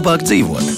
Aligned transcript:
Labāk 0.00 0.22
dzīvot? 0.24 0.69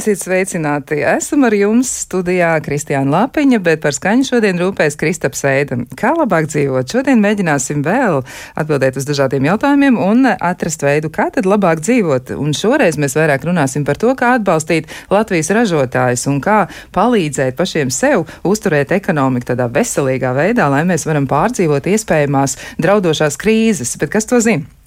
Esiet 0.00 0.22
sveicināti! 0.22 1.02
Esam 1.04 1.42
ar 1.44 1.52
jums 1.52 1.90
studijā 2.06 2.54
Kristiāna 2.64 3.10
Lapiņa, 3.12 3.58
bet 3.60 3.82
par 3.82 3.92
skaņu 3.92 4.24
šodien 4.30 4.56
rūpēs 4.56 4.96
Kristaps 4.96 5.44
Veida. 5.44 5.76
Kā 5.98 6.14
labāk 6.16 6.48
dzīvot? 6.48 6.88
Šodien 6.88 7.20
mēģināsim 7.20 7.82
vēl 7.84 8.22
atbildēt 8.62 8.96
uz 8.96 9.04
dažādiem 9.10 9.50
jautājumiem 9.50 10.00
un 10.00 10.30
atrast 10.30 10.86
veidu, 10.86 11.12
kā 11.12 11.28
tad 11.34 11.44
labāk 11.44 11.84
dzīvot. 11.84 12.32
Un 12.40 12.56
šoreiz 12.56 12.96
mēs 12.96 13.18
vairāk 13.20 13.44
runāsim 13.50 13.84
par 13.84 14.00
to, 14.00 14.16
kā 14.16 14.38
atbalstīt 14.38 14.88
Latvijas 15.12 15.52
ražotājus 15.58 16.24
un 16.32 16.40
kā 16.40 16.62
palīdzēt 16.96 17.60
pašiem 17.60 17.92
sev 17.92 18.24
uzturēt 18.40 18.96
ekonomiku 18.96 19.52
tādā 19.52 19.68
veselīgā 19.68 20.32
veidā, 20.32 20.72
lai 20.72 20.86
mēs 20.88 21.04
varam 21.04 21.28
pārdzīvot 21.28 21.92
iespējamās 21.92 22.56
draudošās 22.80 23.36
krīzes. 23.36 23.98
Bet 24.00 24.16
kas 24.16 24.32
to 24.32 24.40
zina? 24.40 24.79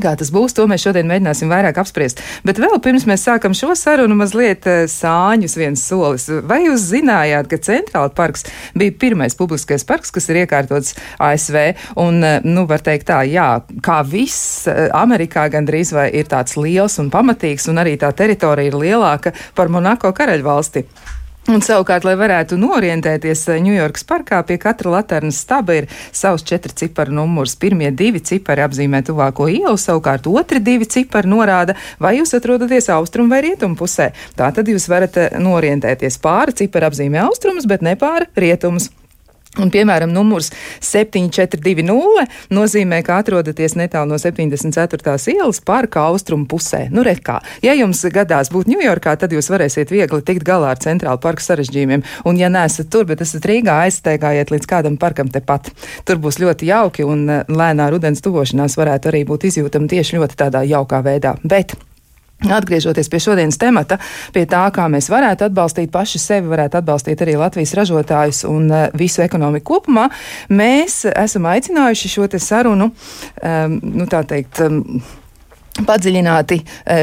Kā 0.00 0.14
tas 0.16 0.30
būs, 0.32 0.54
to 0.56 0.64
mēs 0.70 0.86
šodien 0.86 1.08
mēģināsim 1.08 1.50
vairāk 1.52 1.76
apspriest. 1.82 2.22
Bet 2.48 2.56
vēl 2.62 2.78
pirms 2.80 3.04
mēs 3.08 3.26
sākam 3.26 3.52
šo 3.56 3.74
sarunu, 3.76 4.16
mazliet 4.16 4.64
eh, 4.70 4.84
sāņus 4.88 5.56
viens 5.60 5.82
solis. 5.84 6.30
Vai 6.48 6.62
jūs 6.64 6.86
zinājāt, 6.94 7.50
ka 7.50 7.60
Centrāla 7.60 8.08
parks 8.16 8.46
bija 8.78 8.94
pirmais 9.04 9.36
publiskais 9.36 9.84
parks, 9.84 10.14
kas 10.14 10.30
ir 10.32 10.42
iekārtots 10.46 10.96
ASV? 11.20 11.60
Un, 12.00 12.22
eh, 12.24 12.40
nu, 12.48 12.64
var 12.70 12.80
teikt 12.84 13.10
tā, 13.12 13.20
jā, 13.28 13.48
kā 13.84 14.00
viss 14.08 14.64
eh, 14.70 14.86
Amerikā 14.96 15.50
gandrīz 15.52 15.92
vai 15.92 16.08
ir 16.16 16.30
tāds 16.32 16.56
liels 16.56 16.96
un 17.02 17.12
pamatīgs, 17.12 17.68
un 17.68 17.84
arī 17.84 17.98
tā 18.00 18.14
teritorija 18.16 18.72
ir 18.72 18.78
lielāka 18.86 19.36
par 19.58 19.68
Monako 19.68 20.14
karaļvalsti. 20.16 20.86
Un 21.50 21.58
savukārt, 21.58 22.04
lai 22.06 22.12
varētu 22.14 22.54
norientēties 22.54 23.40
Ņujorkas 23.64 24.04
parkā, 24.06 24.38
pie 24.46 24.60
katra 24.62 24.92
laternas 24.94 25.40
staba 25.42 25.74
ir 25.74 25.88
savs 26.14 26.44
četri 26.46 26.70
ciparu 26.84 27.16
numurs. 27.18 27.56
Pirmie 27.58 27.90
divi 27.90 28.22
cipari 28.22 28.62
apzīmē 28.62 29.00
tuvāko 29.08 29.48
ielu, 29.50 29.74
savukārt 29.74 30.30
otri 30.30 30.62
divi 30.62 30.86
cipari 30.86 31.32
norāda, 31.32 31.74
vai 31.98 32.14
jūs 32.20 32.36
atrodaties 32.38 32.86
austrumu 32.94 33.34
vai 33.34 33.42
rietumu 33.48 33.74
pusē. 33.80 34.12
Tā 34.38 34.52
tad 34.54 34.70
jūs 34.70 34.86
varat 34.92 35.18
norientēties 35.42 36.22
pāri 36.22 36.54
ciparu 36.62 36.92
apzīmē 36.92 37.26
austrumus, 37.26 37.66
bet 37.66 37.82
ne 37.82 37.98
pāri 37.98 38.30
rietumus. 38.38 38.92
Un, 39.60 39.68
piemēram, 39.68 40.08
numurs 40.08 40.48
7420 40.80 42.52
nozīmē, 42.56 43.02
ka 43.04 43.18
atrodaties 43.20 43.74
netālu 43.76 44.14
no 44.14 44.16
74. 44.20 45.18
ielas 45.28 45.60
parka 45.60 46.06
austrumu 46.08 46.48
pusē. 46.48 46.86
Nu, 46.88 47.04
rekā. 47.04 47.36
Ja 47.60 47.76
jums 47.76 48.00
gadās 48.14 48.48
būt 48.54 48.70
Ņujorkā, 48.72 49.12
tad 49.20 49.36
jūs 49.36 49.50
varēsiet 49.52 49.92
viegli 49.92 50.22
tikt 50.24 50.48
galā 50.48 50.72
ar 50.72 50.80
centrālu 50.80 51.20
parku 51.20 51.44
sarežģījumiem. 51.44 52.06
Un, 52.24 52.40
ja 52.40 52.48
neesat 52.48 52.88
tur, 52.88 53.04
bet 53.12 53.20
esat 53.26 53.44
Rīgā, 53.44 53.76
aizsteigājiet 53.84 54.54
līdz 54.56 54.72
kādam 54.72 54.96
parkam 54.96 55.28
tepat. 55.28 55.68
Tur 56.08 56.24
būs 56.24 56.40
ļoti 56.40 56.72
jauki 56.72 57.04
un 57.04 57.28
eh, 57.28 57.44
lēnā 57.52 57.92
rudens 57.92 58.24
tuvošanās 58.24 58.80
varētu 58.80 59.12
arī 59.12 59.26
būt 59.28 59.50
izjūtama 59.52 59.92
tieši 59.92 60.16
ļoti 60.16 60.44
tādā 60.46 60.64
jaukā 60.64 61.04
veidā. 61.04 61.36
Bet 61.44 61.76
Atgriežoties 62.50 63.10
pie 63.12 63.20
šodienas 63.22 63.58
temata, 63.60 63.98
pie 64.34 64.44
tā, 64.50 64.64
kā 64.74 64.88
mēs 64.90 65.10
varētu 65.12 65.46
atbalstīt 65.46 65.92
paši 65.94 66.20
sevi, 66.22 66.50
varētu 66.50 66.80
atbalstīt 66.80 67.22
arī 67.22 67.36
Latvijas 67.40 67.74
ražotājus 67.78 68.44
un 68.50 68.70
uh, 68.70 68.86
visu 68.98 69.22
ekonomiku 69.24 69.76
kopumā, 69.76 70.08
mēs 70.50 71.04
esam 71.12 71.46
aicinājuši 71.52 72.14
šo 72.16 72.30
sarunu, 72.42 72.90
um, 72.90 73.76
nu 73.82 74.08
tā 74.10 74.24
teikt, 74.28 74.62
um, 74.66 75.02
padziļināti 75.80 76.58
e, 76.60 76.96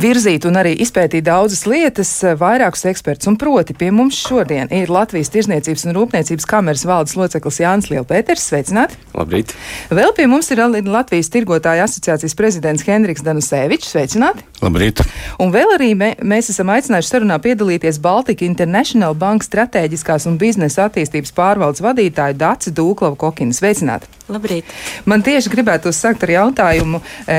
virzīt 0.00 0.46
un 0.48 0.56
arī 0.60 0.72
izpētīt 0.80 1.26
daudzas 1.26 1.66
lietas, 1.68 2.10
e, 2.24 2.32
vairākus 2.40 2.86
ekspertus. 2.90 3.28
Un 3.30 3.36
proti 3.40 3.76
pie 3.76 3.90
mums 3.94 4.18
šodien 4.24 4.70
ir 4.74 4.92
Latvijas 4.92 5.32
Tirzniecības 5.34 5.84
un 5.86 5.96
Rūpniecības 5.98 6.48
kameras 6.48 6.86
valdes 6.88 7.16
loceklis 7.18 7.60
Jānis 7.60 7.90
Lielpēters. 7.92 8.46
Sveicināti! 8.50 8.96
Labrīt! 9.16 9.52
Vēl 9.92 10.14
pie 10.16 10.28
mums 10.30 10.48
ir 10.54 10.62
Latvijas 10.88 11.30
Tirgotāja 11.32 11.84
asociācijas 11.88 12.36
prezidents 12.38 12.86
Henriks 12.88 13.24
Danusēvičs. 13.26 13.92
Sveicināti! 13.92 14.46
Labrīt! 14.64 15.04
Un 15.42 15.52
vēl 15.54 15.76
arī 15.76 15.92
mē, 15.98 16.14
mēs 16.24 16.52
esam 16.54 16.72
aicinājuši 16.72 17.14
sarunā 17.14 17.40
piedalīties 17.42 18.00
Baltika 18.02 18.46
International 18.48 19.16
Banka 19.18 19.48
strateģiskās 19.48 20.28
un 20.30 20.40
biznesa 20.40 20.88
attīstības 20.88 21.36
pārvaldes 21.36 21.84
vadītāju 21.84 22.40
Dāci 22.40 22.72
Dūklavu 22.76 23.20
Kokinu. 23.20 23.56
Sveicināti! 23.56 24.19
Labrīt! 24.30 24.68
Man 25.10 25.24
tieši 25.26 25.50
gribētu 25.50 25.90
sākt 25.94 26.24
ar 26.26 26.34
jautājumu. 26.36 27.00
E, 27.26 27.38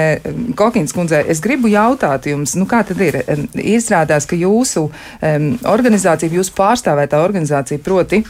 Kokins 0.59 0.93
kundzei, 0.95 1.23
es 1.31 1.39
gribu 1.43 1.71
jautāt 1.71 2.27
jums, 2.31 2.57
nu 2.59 2.67
kā 2.69 2.83
tad 2.87 2.99
ir? 3.03 3.21
Izrādās, 3.55 4.27
ka 4.27 4.39
jūsu 4.39 4.87
um, 4.89 5.47
organizācija, 5.71 6.33
jūsu 6.35 6.55
pārstāvētā 6.57 7.21
organizācija, 7.23 7.81
proti, 7.83 8.23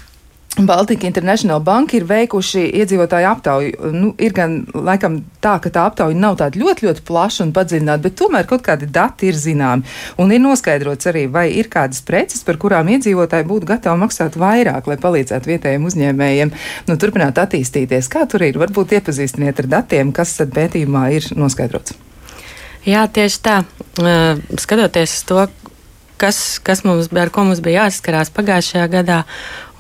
Baltika 0.58 1.08
International 1.08 1.62
Banka 1.64 1.96
ir 1.96 2.04
veikuši 2.04 2.66
iedzīvotāju 2.82 3.28
aptauju. 3.30 3.92
Nu, 3.96 4.10
ir 4.20 4.34
gan 4.36 4.58
laikam 4.76 5.22
tā, 5.40 5.54
ka 5.64 5.72
tā 5.72 5.86
aptauja 5.88 6.18
nav 6.18 6.36
tāda 6.42 6.60
ļoti, 6.60 6.90
ļoti 6.90 7.06
plaša 7.08 7.46
un 7.46 7.54
padziļināta, 7.56 8.04
bet 8.04 8.18
tomēr 8.20 8.50
kaut 8.50 8.66
kādi 8.66 8.90
dati 8.92 9.30
ir 9.32 9.40
zināmi. 9.40 9.88
Un 10.20 10.36
ir 10.36 10.44
noskaidrots 10.44 11.08
arī, 11.08 11.24
vai 11.32 11.46
ir 11.56 11.72
kādas 11.72 12.04
preces, 12.04 12.44
par 12.44 12.60
kurām 12.60 12.92
iedzīvotāji 12.92 13.48
būtu 13.48 13.72
gatavi 13.72 14.04
maksāt 14.04 14.36
vairāk, 14.42 14.92
lai 14.92 15.00
palīdzētu 15.00 15.54
vietējiem 15.54 15.88
uzņēmējiem 15.88 16.54
nu, 16.92 17.00
turpināt 17.00 17.40
attīstīties. 17.40 18.12
Kā 18.12 18.28
tur 18.28 18.44
ir? 18.44 18.60
Varbūt 18.60 18.98
iepazīstiniet 19.00 19.64
ar 19.64 19.72
datiem, 19.80 20.12
kas 20.12 20.36
tad 20.42 20.52
pētījumā 20.58 21.08
ir 21.16 21.32
noskaidrots. 21.40 21.96
Jā, 22.84 23.08
tieši 23.08 23.44
tā. 23.46 23.62
Skatoties 24.60 25.16
uz 25.16 25.26
to, 25.32 25.48
kas, 26.22 26.60
kas 26.60 26.84
mums, 26.86 27.10
ar 27.18 27.32
ko 27.34 27.46
mums 27.48 27.62
bija 27.64 27.86
jāsaskarās 27.86 28.34
pagājušajā 28.36 28.88
gadā, 28.92 29.22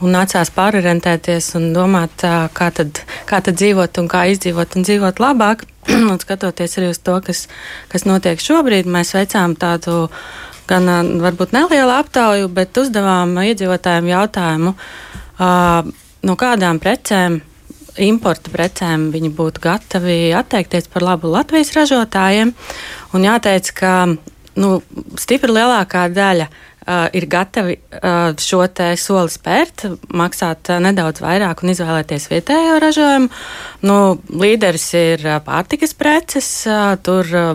un 0.02 0.16
nācās 0.16 0.52
pārorientēties 0.56 1.52
un 1.60 1.72
domāt, 1.76 2.24
kā 2.58 2.70
tad, 2.76 3.04
kā 3.30 3.42
tad 3.46 3.60
dzīvot 3.60 4.02
un 4.02 4.10
kā 4.12 4.26
izdzīvot 4.34 4.78
un 4.78 4.88
dzīvot 4.88 5.22
labāk. 5.22 5.66
un 6.12 6.18
skatoties 6.22 6.78
arī 6.78 6.92
uz 6.94 7.02
to, 7.02 7.18
kas, 7.26 7.48
kas 7.92 8.06
notiek 8.06 8.42
šobrīd, 8.42 8.90
mēs 8.90 9.16
veicām 9.18 9.56
tādu 9.60 10.08
gan 10.70 10.88
varbūt 11.22 11.56
nelielu 11.56 11.94
aptauju, 11.96 12.50
bet 12.54 12.78
uzdevām 12.78 13.34
iedzīvotājiem 13.42 14.12
jautājumu, 14.12 14.76
no 16.30 16.36
kādām 16.40 16.80
precēm 16.82 17.42
importa 18.00 18.54
precēm 18.54 19.10
viņi 19.12 19.34
būtu 19.36 19.60
gatavi 19.66 20.20
atteikties 20.38 20.88
par 20.94 21.04
labu 21.04 21.28
Latvijas 21.34 21.74
ražotājiem. 21.76 22.54
Un 23.12 23.26
jāteic, 23.26 23.68
ka 23.76 23.96
nu, 24.56 24.70
stipri 25.20 25.52
lielākā 25.52 26.06
daļa 26.16 26.48
uh, 26.48 26.71
ir 27.14 27.28
gatavi 27.30 27.75
uh, 27.78 28.31
šo 28.42 28.64
soli 28.97 29.30
spērt, 29.30 29.86
maksāt 30.18 30.72
uh, 30.72 30.80
nedaudz 30.81 31.22
vairāk 31.22 31.62
un 31.62 31.74
izvēlēties 31.75 32.30
vietējo 32.31 32.80
ražojumu. 32.81 33.30
Nu, 33.86 33.97
līderis 34.34 34.88
ir 34.97 35.25
uh, 35.28 35.38
pārtikas 35.46 35.94
preces, 35.94 36.50
uh, 36.66 36.96
tur 37.03 37.30
uh, 37.30 37.53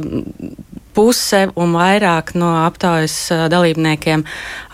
puse 0.96 1.42
un 1.58 1.74
vairāk 1.76 2.32
no 2.38 2.52
aptaujas 2.62 3.16
dalībniekiem 3.52 4.24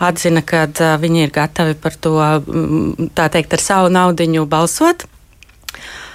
atzina, 0.07 0.43
ka 0.45 0.67
viņi 1.01 1.25
ir 1.25 1.33
gatavi 1.35 1.75
par 1.75 1.97
to, 1.99 2.15
tā 3.17 3.27
teikt, 3.33 3.57
ar 3.57 3.63
savu 3.63 3.91
naudiņu 3.91 4.45
balsot. 4.47 5.03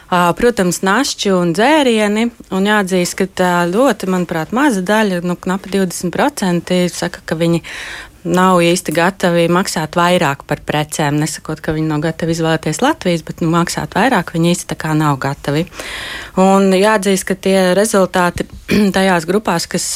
Protams, 0.09 0.79
našķi 0.81 1.33
un 1.37 1.51
dzērieni. 1.53 2.31
Un 2.57 2.65
jāatzīst, 2.65 3.27
ka 3.37 3.49
ļoti, 3.69 4.09
manuprāt, 4.09 4.55
maza 4.57 4.81
daļa, 4.81 5.21
nu, 5.29 5.37
knapi 5.37 5.75
20% 5.75 6.79
saka, 6.89 7.21
ka 7.29 7.37
viņi 7.37 7.61
nav 8.29 8.61
īsti 8.65 8.93
gatavi 8.95 9.47
maksāt 9.53 9.97
vairāk 9.99 10.45
par 10.49 10.63
precēm. 10.67 11.19
Nesakot, 11.21 11.61
ka 11.65 11.75
viņi 11.77 11.89
nav 11.91 12.03
gatavi 12.05 12.35
izvēlēties 12.35 12.83
Latvijas, 12.85 13.25
bet 13.27 13.43
nu, 13.43 13.51
maksāt 13.53 13.97
vairāk 13.99 14.33
viņi 14.35 14.53
īsti 14.55 14.69
tā 14.73 14.79
kā 14.79 14.95
nav 14.99 15.19
gatavi. 15.23 15.65
Un 16.39 16.73
jāatzīst, 16.77 17.27
ka 17.29 17.35
tie 17.35 17.57
rezultāti 17.79 18.47
tajās 18.97 19.27
grupās, 19.29 19.67
kas, 19.71 19.87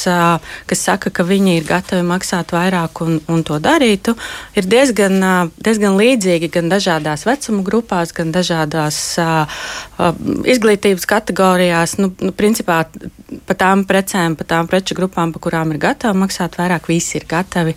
kas 0.69 0.85
saka, 0.89 1.13
ka 1.13 1.25
viņi 1.27 1.57
ir 1.59 1.67
gatavi 1.67 2.05
maksāt 2.07 2.53
vairāk 2.55 3.03
un, 3.05 3.19
un 3.31 3.43
to 3.47 3.59
darītu, 3.63 4.15
ir 4.57 4.67
diezgan, 4.69 5.19
diezgan 5.63 5.97
līdzīgi 5.99 6.51
gan 6.53 6.71
dažādās 6.73 7.27
vecuma 7.29 7.63
grupās, 7.65 8.13
gan 8.15 8.33
dažādās 8.35 8.99
izglītības 10.55 11.07
kategorijās. 11.09 11.97
Nu, 12.01 12.11
nu, 12.23 12.33
principā 12.35 12.83
par 13.47 13.59
tām 13.59 13.85
precēm, 13.89 14.37
par 14.39 14.49
tām 14.49 14.69
preču 14.71 14.97
grupām, 14.97 15.33
par 15.33 15.43
kurām 15.47 15.73
ir 15.73 15.81
gatavi 15.83 16.23
maksāt 16.23 16.57
vairāk, 16.59 16.89
visi 16.91 17.17
ir 17.19 17.27
gatavi 17.29 17.75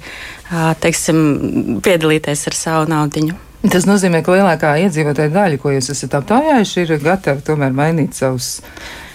teiksim, 0.83 1.81
piedalīties 1.85 2.47
ar 2.51 2.57
savu 2.57 2.89
naudu. 2.91 3.29
Tas 3.67 3.87
nozīmē, 3.89 4.21
ka 4.23 4.37
lielākā 4.37 4.75
iedzīvotāja 4.85 5.33
daļa, 5.35 5.59
ko 5.59 5.73
jūs 5.75 5.91
esat 5.95 6.15
aptaujājuši, 6.21 6.85
ir 6.85 7.01
gatava 7.03 7.43
tomēr 7.43 7.75
mainīt 7.75 8.15
savus 8.15 8.61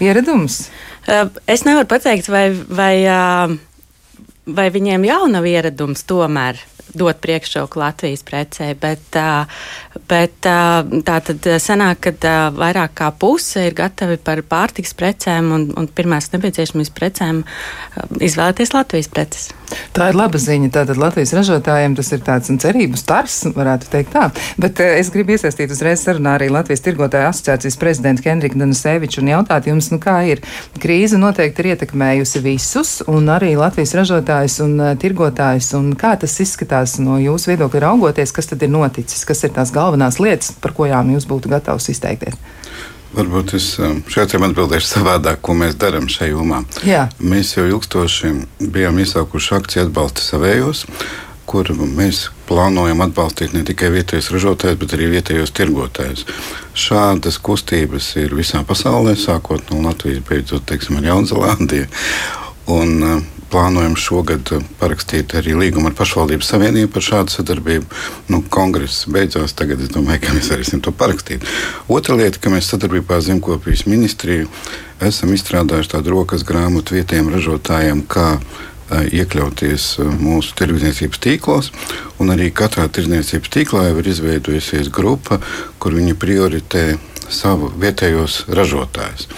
ieradumus. 0.03 0.65
Es 1.47 1.63
nevaru 1.67 1.87
pateikt, 1.89 2.27
vai, 2.31 2.49
vai, 2.51 2.95
vai 4.45 4.67
viņiem 4.75 5.07
jau 5.07 5.21
nav 5.31 5.47
ieradums 5.47 6.03
tomēr 6.09 6.59
dot 6.97 7.21
priekšroku 7.23 7.79
Latvijas 7.79 8.23
precē, 8.27 8.71
bet, 8.79 9.17
bet 10.09 10.35
tā 10.41 11.17
tad 11.27 11.49
sanāk, 11.63 12.11
ka 12.21 12.35
vairāk 12.55 12.95
kā 13.01 13.11
puse 13.15 13.67
ir 13.69 13.77
gatavi 13.77 14.19
par 14.21 14.43
pārtiks 14.47 14.95
precēm 14.97 15.51
un, 15.55 15.67
un 15.77 15.87
pirmās 15.87 16.31
nepieciešamības 16.33 16.93
precēm 16.97 17.43
izvēlēties 18.19 18.75
Latvijas 18.75 19.11
preces. 19.11 19.49
Tā 19.95 20.09
ir 20.11 20.17
laba 20.19 20.39
ziņa. 20.41 20.71
Tātad 20.75 20.99
Latvijas 20.99 21.33
ražotājiem 21.35 21.95
tas 21.95 22.11
ir 22.11 22.23
tāds 22.25 22.51
cerību 22.63 22.99
stars, 22.99 23.37
varētu 23.55 23.87
teikt 23.91 24.13
tā. 24.15 24.27
Bet 24.61 24.79
es 24.83 25.11
gribu 25.13 25.35
iesaistīt 25.35 25.71
uzreiz 25.71 26.03
sarunā 26.03 26.35
arī 26.37 26.49
Latvijas 26.51 26.83
tirgotāju 26.85 27.29
asociācijas 27.29 27.79
prezidentu 27.79 28.27
Henriku 28.27 28.59
Danuseviču 28.59 29.21
un 29.23 29.31
jautāt 29.31 29.69
jums, 29.71 29.91
nu 29.93 29.99
kā 30.03 30.17
ir. 30.27 30.43
Krīze 30.81 31.19
noteikti 31.21 31.63
ir 31.63 31.71
ietekmējusi 31.73 32.43
visus, 32.43 32.93
un 33.11 33.31
arī 33.31 33.53
Latvijas 33.59 33.95
ražotājus 34.01 34.59
un 34.65 34.75
tirgotājus. 35.01 35.71
Un 35.79 35.93
kā 35.99 36.15
tas 36.19 36.35
izskatās 36.43 36.80
no 37.01 37.17
jūsu 37.21 37.53
viedokļa 37.53 37.83
raugoties, 37.85 38.33
kas 38.35 38.49
tad 38.51 38.63
ir 38.65 38.71
noticis, 38.73 39.25
kas 39.27 39.43
ir 39.45 39.53
tās 39.55 39.73
galvenās 39.75 40.19
lietas, 40.21 40.53
par 40.61 40.75
kurām 40.77 41.13
jūs 41.15 41.27
būtu 41.29 41.51
gatavs 41.51 41.89
izteikties? 41.93 42.37
Varbūt 43.11 43.55
es 43.57 43.73
šeit 44.11 44.35
atbildēšu 44.37 44.87
savādāk, 44.87 45.41
ko 45.43 45.55
mēs 45.59 45.75
darām 45.79 46.07
šajā 46.11 46.31
jomā. 46.31 46.61
Jā. 46.87 47.09
Mēs 47.19 47.57
jau 47.57 47.65
ilgstoši 47.67 48.31
bijām 48.71 49.01
iesākuši 49.03 49.57
akciju 49.57 49.83
atbalsta 49.89 50.23
savējos, 50.23 50.85
kur 51.51 51.67
mēs 51.75 52.29
plānojam 52.47 53.03
atbalstīt 53.03 53.51
ne 53.51 53.65
tikai 53.67 53.89
vietējos 53.91 54.31
ražotājus, 54.31 54.79
bet 54.79 54.95
arī 54.95 55.09
vietējos 55.17 55.51
tirgotājus. 55.57 56.23
Šādas 56.71 57.41
kustības 57.43 58.13
ir 58.21 58.31
visā 58.37 58.63
pasaulē, 58.67 59.17
sākot 59.19 59.73
no 59.73 59.83
Latvijas, 59.89 60.23
beidzot 60.29 60.63
teiksim, 60.71 61.01
ar 61.01 61.11
Jaunzēlandiju. 61.11 61.91
Un, 62.71 62.95
plānojam 63.51 63.97
šogad 63.99 64.53
parakstīt 64.79 65.35
arī 65.37 65.53
līgumu 65.59 65.91
ar 65.91 65.95
pašvaldību 65.97 66.45
savienību 66.47 66.91
par 66.95 67.05
šādu 67.05 67.35
sadarbību. 67.35 67.85
Nu, 68.31 68.41
kongress 68.53 69.05
beidzās, 69.11 69.55
tagad 69.57 69.83
es 69.83 69.91
domāju, 69.93 70.23
ka 70.25 70.35
mēs 70.37 70.51
varēsim 70.53 70.81
to 70.83 70.95
parakstīt. 70.95 71.45
Otra 71.91 72.17
lieta, 72.19 72.39
ka 72.41 72.53
mēs 72.53 72.71
sadarbībā 72.71 73.19
ar 73.19 73.25
Zemkopijas 73.27 73.85
ministriju 73.89 74.49
esam 75.03 75.33
izstrādājuši 75.35 75.95
tādu 75.95 76.15
rokas 76.15 76.45
grāmatu 76.47 76.97
vietējiem 76.97 77.31
ražotājiem, 77.35 78.03
kā 78.09 78.35
iekļauties 78.91 79.85
mūsu 80.19 80.55
tirdzniecības 80.59 81.21
tīklos. 81.23 81.71
Arī 82.21 82.51
katrā 82.55 82.87
tirdzniecības 82.91 83.51
tīklā 83.53 83.87
jau 83.87 83.97
ir 84.01 84.09
izveidojusies 84.11 84.91
grupa, 84.93 85.39
kur 85.81 85.95
viņi 85.95 86.17
prioritē 86.19 86.85
savu 87.31 87.71
vietējos 87.79 88.45
ražotājus. 88.51 89.29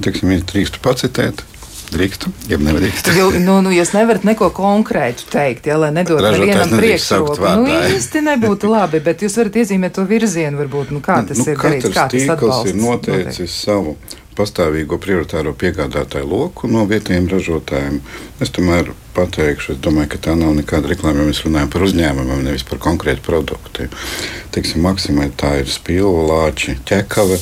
Teiksim, 0.00 0.30
ja 0.32 0.44
drīkstu 0.46 0.80
pacitēt, 0.84 1.42
Drīkstu, 1.90 2.30
ja 2.50 2.58
nedrīkstu. 2.62 3.14
Jo, 3.18 3.30
nu, 3.42 3.58
nu, 3.64 3.72
jūs 3.74 3.90
nevarat 3.96 4.22
neko 4.28 4.52
konkrētu 4.54 5.26
teikt, 5.32 5.66
ja, 5.66 5.78
lai 5.80 5.90
nedotu 5.94 6.22
nevienam 6.22 6.70
priekšroku. 6.70 7.40
Nu, 7.64 7.66
īsti 7.90 8.22
nebūtu 8.28 8.70
labi, 8.70 9.02
bet 9.02 9.24
jūs 9.26 9.40
varat 9.40 9.58
iezīmēt 9.64 9.98
to 9.98 10.06
virzienu, 10.06 10.60
varbūt, 10.62 10.94
nu, 10.94 11.02
kā 11.04 11.20
tas 11.26 11.42
nu, 11.42 11.48
ir 11.50 11.58
darīts, 11.58 11.90
kā 11.94 12.06
tas 12.12 12.34
atbalsts. 12.36 12.70
ir 12.70 12.78
noteicis 12.78 13.40
notiek. 13.42 13.54
savu 13.56 13.96
pastāvīgo 14.38 14.98
prioritāro 15.02 15.52
piegādātāju 15.58 16.28
loku 16.30 16.70
no 16.70 16.84
vietējiem 16.88 17.26
ražotājiem. 17.32 17.98
Es 18.40 18.52
tomēr 18.54 18.92
pateikšu, 19.16 19.74
es 19.74 19.82
domāju, 19.84 20.12
ka 20.14 20.22
tā 20.28 20.36
nav 20.38 20.54
nekāda 20.56 20.92
reklāma, 20.92 21.24
ja 21.24 21.32
mēs 21.32 21.42
runājam 21.44 21.72
par 21.72 21.84
uzņēmumiem, 21.88 22.46
nevis 22.46 22.64
par 22.68 22.80
konkrētu 22.82 23.24
produktu. 23.26 23.90
Teiksim, 24.54 24.84
maksimē 24.86 25.30
tā 25.40 25.56
ir 25.64 25.70
spilva, 25.70 26.24
lāči, 26.30 26.78
ķekava. 26.88 27.40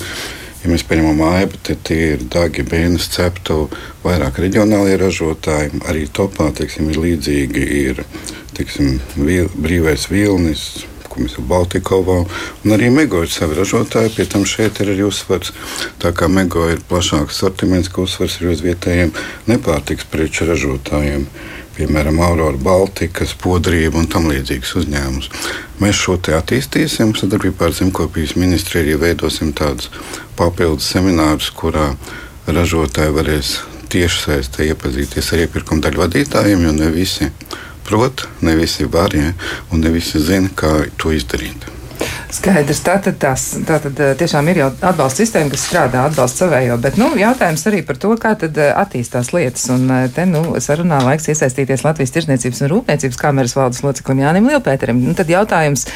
Ja 0.58 0.72
mēs 0.72 0.82
pieņemam 0.88 1.20
aibu, 1.28 1.58
tad 1.62 1.84
tie 1.86 2.14
ir 2.16 2.24
dagi, 2.34 2.64
bēnas, 2.66 3.06
ceptu, 3.14 3.68
vairāk 4.02 4.40
reģionālie 4.42 4.96
ražotāji. 4.98 5.78
Arī 5.86 6.08
topā 6.10 6.50
teiksim, 6.58 6.90
ir 6.90 6.98
līdzīgi 7.04 7.66
ir 7.82 8.02
teiksim, 8.58 8.96
vil, 9.16 9.50
brīvais 9.54 10.08
vilnis. 10.10 10.68
Mēs 11.18 11.32
esam 11.32 11.48
Baltikovā, 11.50 12.20
un 12.62 12.72
arī 12.76 12.92
Mego 12.94 13.24
ir 13.24 13.30
savi 13.32 13.56
ražotāji. 13.58 14.12
Pie 14.14 14.26
tam 14.30 14.44
šeit 14.46 14.78
ir 14.78 14.92
arī 14.92 15.02
uzsvars. 15.08 15.50
Tā 15.98 16.12
kā 16.14 16.28
Mego 16.30 16.68
ir 16.70 16.78
plašāks 16.90 17.40
sortiments, 17.42 17.90
ka 17.90 18.04
uzsvars 18.04 18.36
ir 18.38 18.52
uz 18.52 18.62
vietējiem 18.62 19.10
nepārtiks 19.50 20.06
preču 20.12 20.46
ražotājiem 20.46 21.26
piemēram, 21.78 22.18
Aurora 22.26 22.58
Baltika, 22.58 23.26
Podrība 23.38 24.00
un 24.00 24.08
tam 24.10 24.26
līdzīgas 24.30 24.74
uzņēmumus. 24.82 25.30
Mēs 25.78 26.00
šo 26.02 26.16
te 26.18 26.34
attīstīsim, 26.34 27.14
sadarbībā 27.16 27.68
ar 27.68 27.76
Zemkopijas 27.76 28.34
ministriju 28.38 28.84
arī 28.84 28.98
veidosim 29.04 29.54
tādus 29.56 29.92
papildus 30.38 30.90
seminārus, 30.90 31.52
kurā 31.54 31.92
ražotāji 32.50 33.14
varēs 33.14 33.54
tiešsaistē 33.92 34.68
iepazīties 34.72 35.32
ar 35.32 35.46
iepirkuma 35.46 35.86
daļu 35.86 36.02
vadītājiem, 36.02 36.66
jo 36.66 36.76
ne 36.76 36.92
visi 36.92 37.30
prot, 37.88 38.26
ne 38.44 38.58
visi 38.58 38.88
var, 38.90 39.14
ja, 39.16 39.32
un 39.72 39.84
ne 39.84 39.94
visi 39.94 40.20
zina, 40.20 40.50
kā 40.54 40.82
to 41.00 41.14
izdarīt. 41.14 41.77
Skaidrs, 42.28 42.82
tātad 42.84 43.16
tas 43.16 43.42
tātad, 43.64 43.96
eh, 44.04 44.10
tiešām 44.20 44.50
ir 44.50 44.58
jau 44.60 44.66
atbalsta 44.84 45.22
sistēma, 45.22 45.48
kas 45.48 45.62
strādā 45.64 46.02
atbalsta 46.10 46.44
savējo, 46.44 46.74
bet 46.84 46.98
nu, 47.00 47.06
jautājums 47.16 47.64
arī 47.70 47.80
par 47.88 47.96
to, 47.96 48.10
kā 48.20 48.34
tad 48.36 48.58
eh, 48.60 48.68
attīstās 48.76 49.30
lietas. 49.32 49.64
Un 49.72 49.88
eh, 49.94 50.02
te 50.12 50.26
nu, 50.28 50.42
sarunā 50.60 50.98
laiks 51.06 51.30
iesaistīties 51.32 51.86
Latvijas 51.86 52.12
Tirzniecības 52.12 52.60
un 52.66 52.72
Rūpniecības 52.74 53.20
kameras 53.22 53.56
valdes 53.56 53.80
loceklim 53.80 54.20
Jānim 54.20 54.50
Lielpēterim. 54.52 55.00
Nu, 55.08 55.16
tad 55.16 55.32
jautājums 55.32 55.86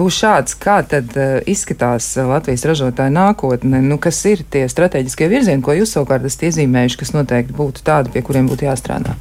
būs 0.00 0.22
šāds, 0.22 0.56
kā 0.56 0.78
tad 0.88 1.12
izskatās 1.44 2.14
Latvijas 2.16 2.64
ražotāja 2.70 3.12
nākotne, 3.12 3.82
nu, 3.84 4.00
kas 4.00 4.22
ir 4.32 4.46
tie 4.48 4.64
strateģiskie 4.72 5.28
virzieni, 5.28 5.64
ko 5.64 5.76
jūs 5.76 5.92
savukārt 5.92 6.24
esat 6.24 6.48
iezīmējuši, 6.48 7.02
kas 7.04 7.12
noteikti 7.12 7.56
būtu 7.56 7.84
tādi, 7.84 8.16
pie 8.16 8.24
kuriem 8.24 8.48
būtu 8.48 8.70
jāstrādā. 8.70 9.18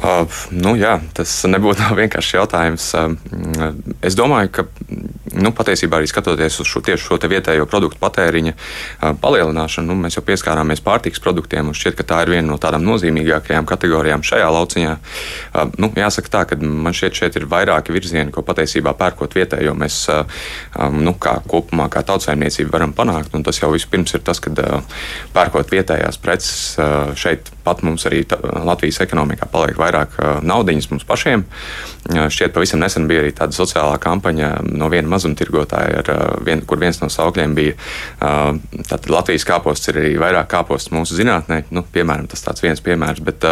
Uh, 0.00 0.24
nu, 0.56 0.72
jā, 0.80 0.94
tas 1.12 1.28
nebūtu 1.44 1.90
vienkāršs 2.00 2.32
jautājums. 2.38 2.86
Uh, 2.96 3.74
es 4.00 4.16
domāju, 4.16 4.48
ka 4.54 4.64
nu, 5.36 5.52
patiesībā 5.52 5.98
arī 5.98 6.08
skatoties 6.08 6.56
uz 6.62 6.70
šo, 6.70 6.80
šo 6.96 7.18
vietējo 7.20 7.66
produktu 7.68 8.00
patēriņa 8.00 8.54
uh, 8.54 9.10
palielināšanu, 9.20 9.90
nu, 9.92 9.98
mēs 10.06 10.16
jau 10.16 10.24
pieskārāmies 10.24 10.80
pārtiks 10.86 11.20
produktiem. 11.20 11.74
Šķiet, 11.76 11.98
ka 11.98 12.06
tā 12.14 12.22
ir 12.24 12.32
viena 12.32 12.48
no 12.48 12.56
tādām 12.62 12.86
nozīmīgākajām 12.86 13.68
kategorijām 13.68 14.24
šajā 14.24 14.48
lauciņā. 14.56 14.94
Nu, 15.80 15.90
jāsaka 15.96 16.32
tā, 16.32 16.42
ka 16.48 16.58
man 16.60 16.96
šķiet, 16.96 17.20
šeit 17.20 17.36
ir 17.36 17.46
vairāki 17.50 17.92
virzieni, 17.92 18.32
ko 18.32 18.42
patiesībā 18.46 18.94
pērkot 18.96 19.36
vietējo 19.36 19.76
mēs 19.78 20.00
nu, 20.96 21.14
kā 21.20 21.36
kopumā, 21.50 21.90
kā 21.92 22.02
tautsājumniecība 22.08 22.72
varam 22.78 22.96
panākt. 22.96 23.36
Un 23.36 23.44
tas 23.46 23.60
jau 23.60 23.70
vispirms 23.74 24.16
ir 24.16 24.24
tas, 24.26 24.40
ka 24.40 24.52
pērkot 25.36 25.72
vietējās 25.76 26.20
preces 26.22 26.80
šeit 27.20 27.52
pat 27.66 27.84
mums 27.86 28.06
arī 28.08 28.24
Latvijas 28.64 29.02
ekonomikā 29.04 29.50
paliek 29.52 29.78
vairāk 29.78 29.89
naudiņas 30.46 30.90
mums 30.92 31.06
pašiem. 31.08 31.44
Šķiet, 32.10 32.52
pavisam 32.54 32.80
nesen 32.80 33.06
bija 33.10 33.24
arī 33.24 33.32
tāda 33.36 33.54
sociālā 33.56 33.98
kampaņa 34.02 34.50
no 34.70 34.88
viena 34.92 35.10
mazumtirgotāja, 35.12 36.04
vien, 36.46 36.62
kur 36.66 36.80
viens 36.80 37.00
no 37.02 37.10
saukļiem 37.12 37.54
bija 37.58 37.74
Latvijas 39.10 39.44
kāposts 39.48 39.90
ir 39.90 40.00
arī 40.00 40.12
vairāk 40.20 40.48
kāposts 40.50 40.92
mūsu 40.94 41.18
zinātnē. 41.18 41.62
Nu, 41.74 41.84
piemēram, 41.94 42.28
tas 42.30 42.42
tāds 42.44 42.64
viens 42.64 42.80
piemērs, 42.84 43.22
bet 43.24 43.44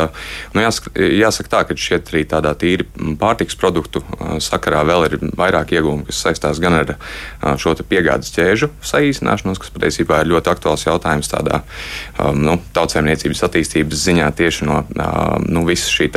nu, 0.54 0.62
jāsaka, 0.62 0.94
jāsaka 0.96 1.52
tā, 1.54 1.62
ka 1.68 1.78
šeit 1.78 2.12
arī 2.12 2.24
tādā 2.28 2.54
tīri 2.58 2.86
pārtiks 3.20 3.58
produktu 3.58 4.02
sakarā 4.44 4.84
vēl 4.88 5.08
ir 5.08 5.18
vairāk 5.38 5.74
iegūmi, 5.76 6.06
kas 6.08 6.22
saistās 6.24 6.62
gan 6.62 6.78
ar 6.80 6.94
šo 7.60 7.74
piegādes 7.88 8.32
ķēžu 8.34 8.70
saīsināšanos, 8.84 9.60
kas 9.62 9.72
patiesībā 9.74 10.22
ir 10.22 10.32
ļoti 10.32 10.52
aktuāls 10.52 10.86
jautājums 10.86 11.30
tādā 11.30 11.62
nu, 12.34 12.56
tautsēmniecības 12.76 13.44
attīstības 13.48 14.04
ziņā 14.08 14.30
tieši 14.38 14.68
no 14.68 14.82
nu, 15.46 15.64
visas 15.68 15.92
šī 15.94 16.10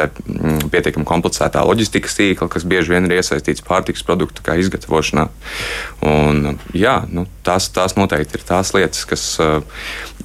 pietiekami 0.71 1.07
komplicētā 1.07 1.63
loģistikas 1.67 2.17
tīkla, 2.17 2.49
kas 2.51 2.65
bieži 2.67 2.95
vien 2.95 3.07
ir 3.07 3.17
iesaistīts 3.19 3.65
pārtiks 3.65 4.05
produktu 4.07 4.43
izgatavošanā. 4.61 5.27
Un, 6.07 6.57
jā, 6.77 7.01
nu, 7.11 7.27
tās, 7.45 7.69
tās 7.73 7.97
noteikti 7.97 8.39
ir 8.39 8.47
tās 8.47 8.73
lietas, 8.75 9.05
kas 9.09 9.25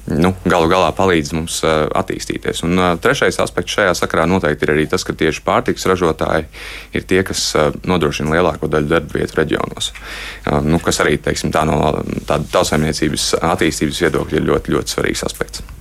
nu, 0.07 0.33
galu 0.47 0.69
galā 0.71 0.89
palīdz 0.95 1.33
mums 1.35 1.59
attīstīties. 1.67 2.63
Un 2.67 2.81
trešais 3.03 3.39
aspekts 3.43 3.77
šajā 3.77 3.95
sakarā 4.01 4.27
noteikti 4.29 4.67
ir 4.67 4.73
arī 4.75 4.87
tas, 4.89 5.05
ka 5.07 5.15
tieši 5.17 5.43
pārtiks 5.45 5.87
ražotāji 5.89 6.47
ir 6.97 7.07
tie, 7.07 7.23
kas 7.27 7.49
nodrošina 7.87 8.37
lielāko 8.37 8.69
daļu 8.71 8.91
darba 8.91 9.19
vietu 9.19 9.41
reģionos. 9.41 9.91
Nu, 10.67 10.81
kas 10.83 11.01
arī 11.03 11.17
teiksim, 11.21 11.53
tā 11.55 11.65
no 11.67 11.79
tāda 12.27 12.43
tautsājumniecības 12.55 13.33
attīstības 13.41 14.05
viedokļa 14.07 14.39
ir 14.39 14.47
ļoti, 14.51 14.77
ļoti 14.77 14.95
svarīgs 14.95 15.27
aspekts. 15.27 15.76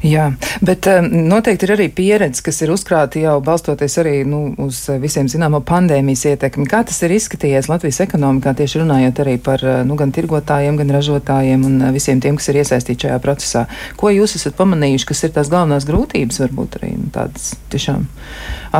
Jā, 0.00 0.30
bet 0.64 0.86
um, 0.88 1.06
noteikti 1.28 1.66
ir 1.66 1.72
arī 1.74 1.86
pieredze, 1.92 2.40
kas 2.44 2.62
ir 2.64 2.72
uzkrāta 2.72 3.20
jau 3.20 3.34
balstoties 3.44 3.98
arī 4.00 4.14
nu, 4.28 4.54
uz 4.64 4.78
visiem 5.02 5.28
zināmo 5.28 5.60
pandēmijas 5.66 6.24
ietekmi. 6.32 6.64
Kā 6.70 6.80
tas 6.88 7.02
ir 7.04 7.12
izskatījies 7.18 7.68
Latvijas 7.68 8.00
ekonomikā, 8.06 8.54
tieši 8.56 8.80
runājot 8.80 9.20
arī 9.24 9.36
par 9.44 9.64
uh, 9.66 9.80
nu, 9.86 9.98
gan 10.00 10.14
tirgotājiem, 10.16 10.78
gan 10.80 10.94
ražotājiem 10.96 11.66
un 11.68 11.76
uh, 11.82 11.90
visiem 11.96 12.22
tiem, 12.22 12.38
kas 12.40 12.48
ir 12.52 12.60
iesaistīti 12.62 13.08
šajā 13.08 13.18
procesā? 13.24 13.66
Ko 14.00 14.12
jūs 14.14 14.38
esat 14.40 14.56
pamanījuši, 14.60 15.10
kas 15.12 15.24
ir 15.28 15.34
tās 15.36 15.52
galvenās 15.52 15.88
grūtības, 15.88 16.40
varbūt 16.46 16.80
arī 16.80 16.94
nu, 16.96 17.10
tādas 17.12 17.52
tiešām 17.74 18.08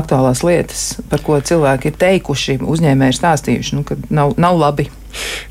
aktuālās 0.01 0.45
lietas, 0.47 0.87
par 1.13 1.25
ko 1.27 1.37
cilvēki 1.37 1.93
ir 1.93 2.01
teikuši, 2.01 2.61
uzņēmēji 2.65 3.21
stāstījuši, 3.21 3.77
nu, 3.77 3.85
ka 3.85 4.01
nav, 4.09 4.39
nav 4.41 4.57
labi? 4.61 4.89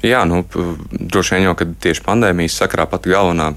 Jā, 0.05 0.23
nu, 0.29 0.43
droši 0.91 1.35
vien 1.35 1.49
jau 1.49 1.55
tieši 1.57 2.05
pandēmijas 2.05 2.59
sakarā 2.61 2.87
pati 2.89 3.11
galvenā 3.13 3.51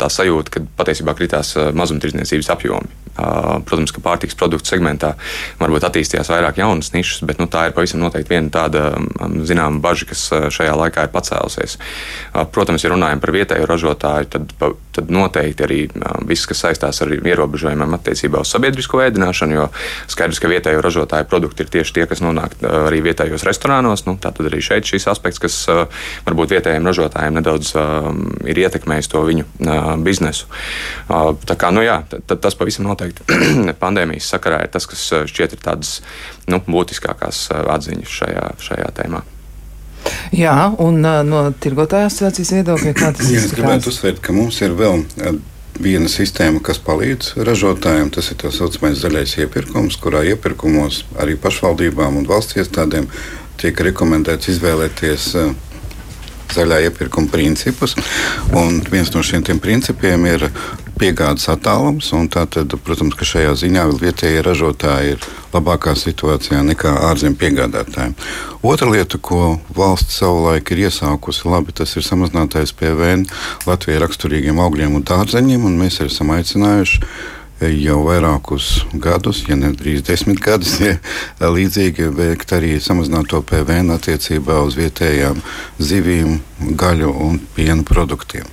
tā 0.00 0.10
sajūta, 0.10 0.56
ka 0.56 0.64
patiesībā 0.82 1.14
kritās 1.18 1.54
mazumtirdzniecības 1.76 2.50
apjomi. 2.56 2.99
Protams, 3.16 3.92
ka 3.92 4.00
pārtiks 4.04 4.36
produktu 4.38 4.70
segmentā 4.70 5.12
varbūt 5.60 5.84
attīstījās 5.88 6.30
vairāk 6.30 6.60
jaunas 6.60 6.92
nišas, 6.94 7.24
bet 7.28 7.40
nu, 7.42 7.48
tā 7.50 7.66
ir 7.68 7.74
pavisam 7.76 8.00
noteikti 8.00 8.32
viena 8.32 8.52
tāda 8.54 8.84
zināma 9.46 9.82
bažas, 9.82 10.08
kas 10.08 10.52
šajā 10.54 10.76
laikā 10.78 11.04
ir 11.04 11.12
pacēlusies. 11.12 11.76
Protams, 12.54 12.84
ja 12.84 12.92
runājam 12.94 13.20
par 13.20 13.34
vietēju 13.34 13.68
ražotāju, 13.68 14.30
tad, 14.32 14.54
tad 14.96 15.12
noteikti 15.12 15.66
arī 15.66 15.80
viss, 16.28 16.48
kas 16.48 16.62
saistās 16.64 17.02
ar 17.04 17.12
ierobežojumiem 17.18 17.98
attiecībā 17.98 18.40
uz 18.40 18.54
sabiedrisko 18.54 19.02
ēdināšanu, 19.04 19.58
jo 19.58 19.68
skaidrs, 20.10 20.40
ka 20.40 20.52
vietējo 20.52 20.80
ražotāju 20.86 21.28
produkti 21.28 21.66
ir 21.66 21.74
tieši 21.76 21.98
tie, 21.98 22.06
kas 22.10 22.24
nonāk 22.24 22.56
arī 22.62 23.02
vietējos 23.10 23.44
restorānos. 23.48 24.06
Nu, 24.08 24.16
Tātad 24.20 24.48
arī 24.48 24.62
šeit 24.64 24.88
šis 24.88 25.08
aspekts, 25.10 25.42
kas 25.42 25.58
varbūt 26.26 26.56
vietējiem 26.56 26.88
ražotājiem 26.88 27.36
nedaudz 27.40 27.74
ir 28.48 28.64
ietekmējis 28.64 29.12
to 29.12 29.26
viņu 29.26 29.46
biznesu. 30.06 30.48
Tā 31.10 31.58
kā, 31.58 31.72
nu 31.74 31.84
jā, 31.84 32.00
tas 32.30 32.56
pavisam 32.58 32.86
noteikti 32.88 32.99
pandēmijas 33.82 34.30
sakarā 34.34 34.62
ir 34.64 34.72
tas, 34.72 34.88
kas 34.90 35.04
šķiet 35.30 35.56
ir 35.56 35.62
tādas 35.64 35.98
nu, 36.50 36.62
būtiskākās 36.66 37.48
atziņas 37.60 38.16
šajā, 38.20 38.48
šajā 38.68 38.90
tēmā. 39.00 39.22
Jā, 40.32 40.56
un 40.80 41.02
no 41.04 41.40
tirgotāja 41.60 42.08
asociācijas 42.08 42.54
viedokļa, 42.56 42.92
kā 42.96 43.10
tas 43.16 43.28
ir? 43.28 43.42
Es 43.42 43.52
gribētu 43.52 43.90
uzsvērt, 43.92 44.22
ka 44.24 44.32
mums 44.32 44.60
ir 44.64 44.72
vēl 44.78 45.02
viena 45.80 46.08
sistēma, 46.10 46.60
kas 46.64 46.80
palīdz 46.84 47.34
ražotājiem. 47.46 48.10
Tas 48.14 48.30
ir 48.32 48.40
tā 48.40 48.52
saucamais 48.54 49.00
zaļais 49.00 49.36
iepirkums, 49.44 49.98
kurā 50.00 50.24
iepirkumos 50.32 51.04
arī 51.20 51.36
pašvaldībām 51.40 52.20
un 52.20 52.28
valsts 52.28 52.58
iestādēm 52.60 53.08
tiek 53.60 53.82
rekomendēts 53.90 54.54
izvēlēties 54.54 55.34
zaļā 56.50 56.80
iepirkuma 56.88 57.30
principus. 57.30 57.94
Un 58.56 58.80
viens 58.90 59.12
no 59.14 59.22
šiem 59.22 59.60
principiem 59.62 60.26
ir 60.26 60.48
piegādes 61.00 61.48
attālums. 61.52 62.12
Tātad, 62.34 62.76
protams, 62.84 63.16
ka 63.18 63.26
šajā 63.26 63.56
ziņā 63.62 63.86
vietējie 64.00 64.44
ražotāji 64.46 65.16
ir 65.16 65.26
labākā 65.54 65.96
situācijā 65.98 66.60
nekā 66.68 66.92
ārzemju 67.08 67.40
piegādātāji. 67.40 68.14
Otra 68.62 68.90
lieta, 68.92 69.18
ko 69.18 69.58
valsts 69.76 70.20
savulaik 70.20 70.70
ir 70.74 70.86
iesākusi, 70.86 71.48
labi, 71.48 71.74
tas 71.76 71.96
ir 71.96 72.06
samazinātais 72.06 72.74
PVN 72.76 73.26
Latvijai 73.66 74.04
raksturīgiem 74.04 74.60
augļiem 74.60 75.00
un 75.00 75.06
dārzeņiem, 75.08 75.66
un 75.66 75.78
mēs 75.80 76.02
esam 76.04 76.34
aicinājuši 76.36 77.04
jau 77.60 77.98
vairākus 78.06 78.86
gadus, 78.96 79.42
ja 79.48 79.56
ne 79.58 79.72
drīz 79.76 80.02
desmit 80.06 80.40
gadus, 80.40 80.78
ja 80.84 80.96
līdzīgi 81.40 82.08
veikt 82.16 82.54
arī 82.56 82.78
samazināto 82.80 83.42
PVN 83.44 83.92
attiecībā 83.96 84.60
uz 84.64 84.78
vietējām 84.80 85.42
zivīm, 85.78 86.38
gaļu 86.80 87.12
un 87.26 87.40
piena 87.56 87.84
produktiem. 87.86 88.48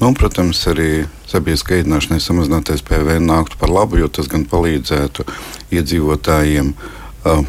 Nu, 0.00 0.12
protams, 0.18 0.62
arī 0.70 1.04
sabiedriskā 1.32 1.80
ēdināšanai 1.80 2.20
samazinātais 2.22 2.84
PVN 2.86 3.28
nāktu 3.30 3.58
par 3.60 3.72
labu, 3.72 3.98
jo 4.00 4.08
tas 4.12 4.30
gan 4.30 4.46
palīdzētu 4.48 5.26
iedzīvotājiem 5.74 6.72
uh, 6.76 7.46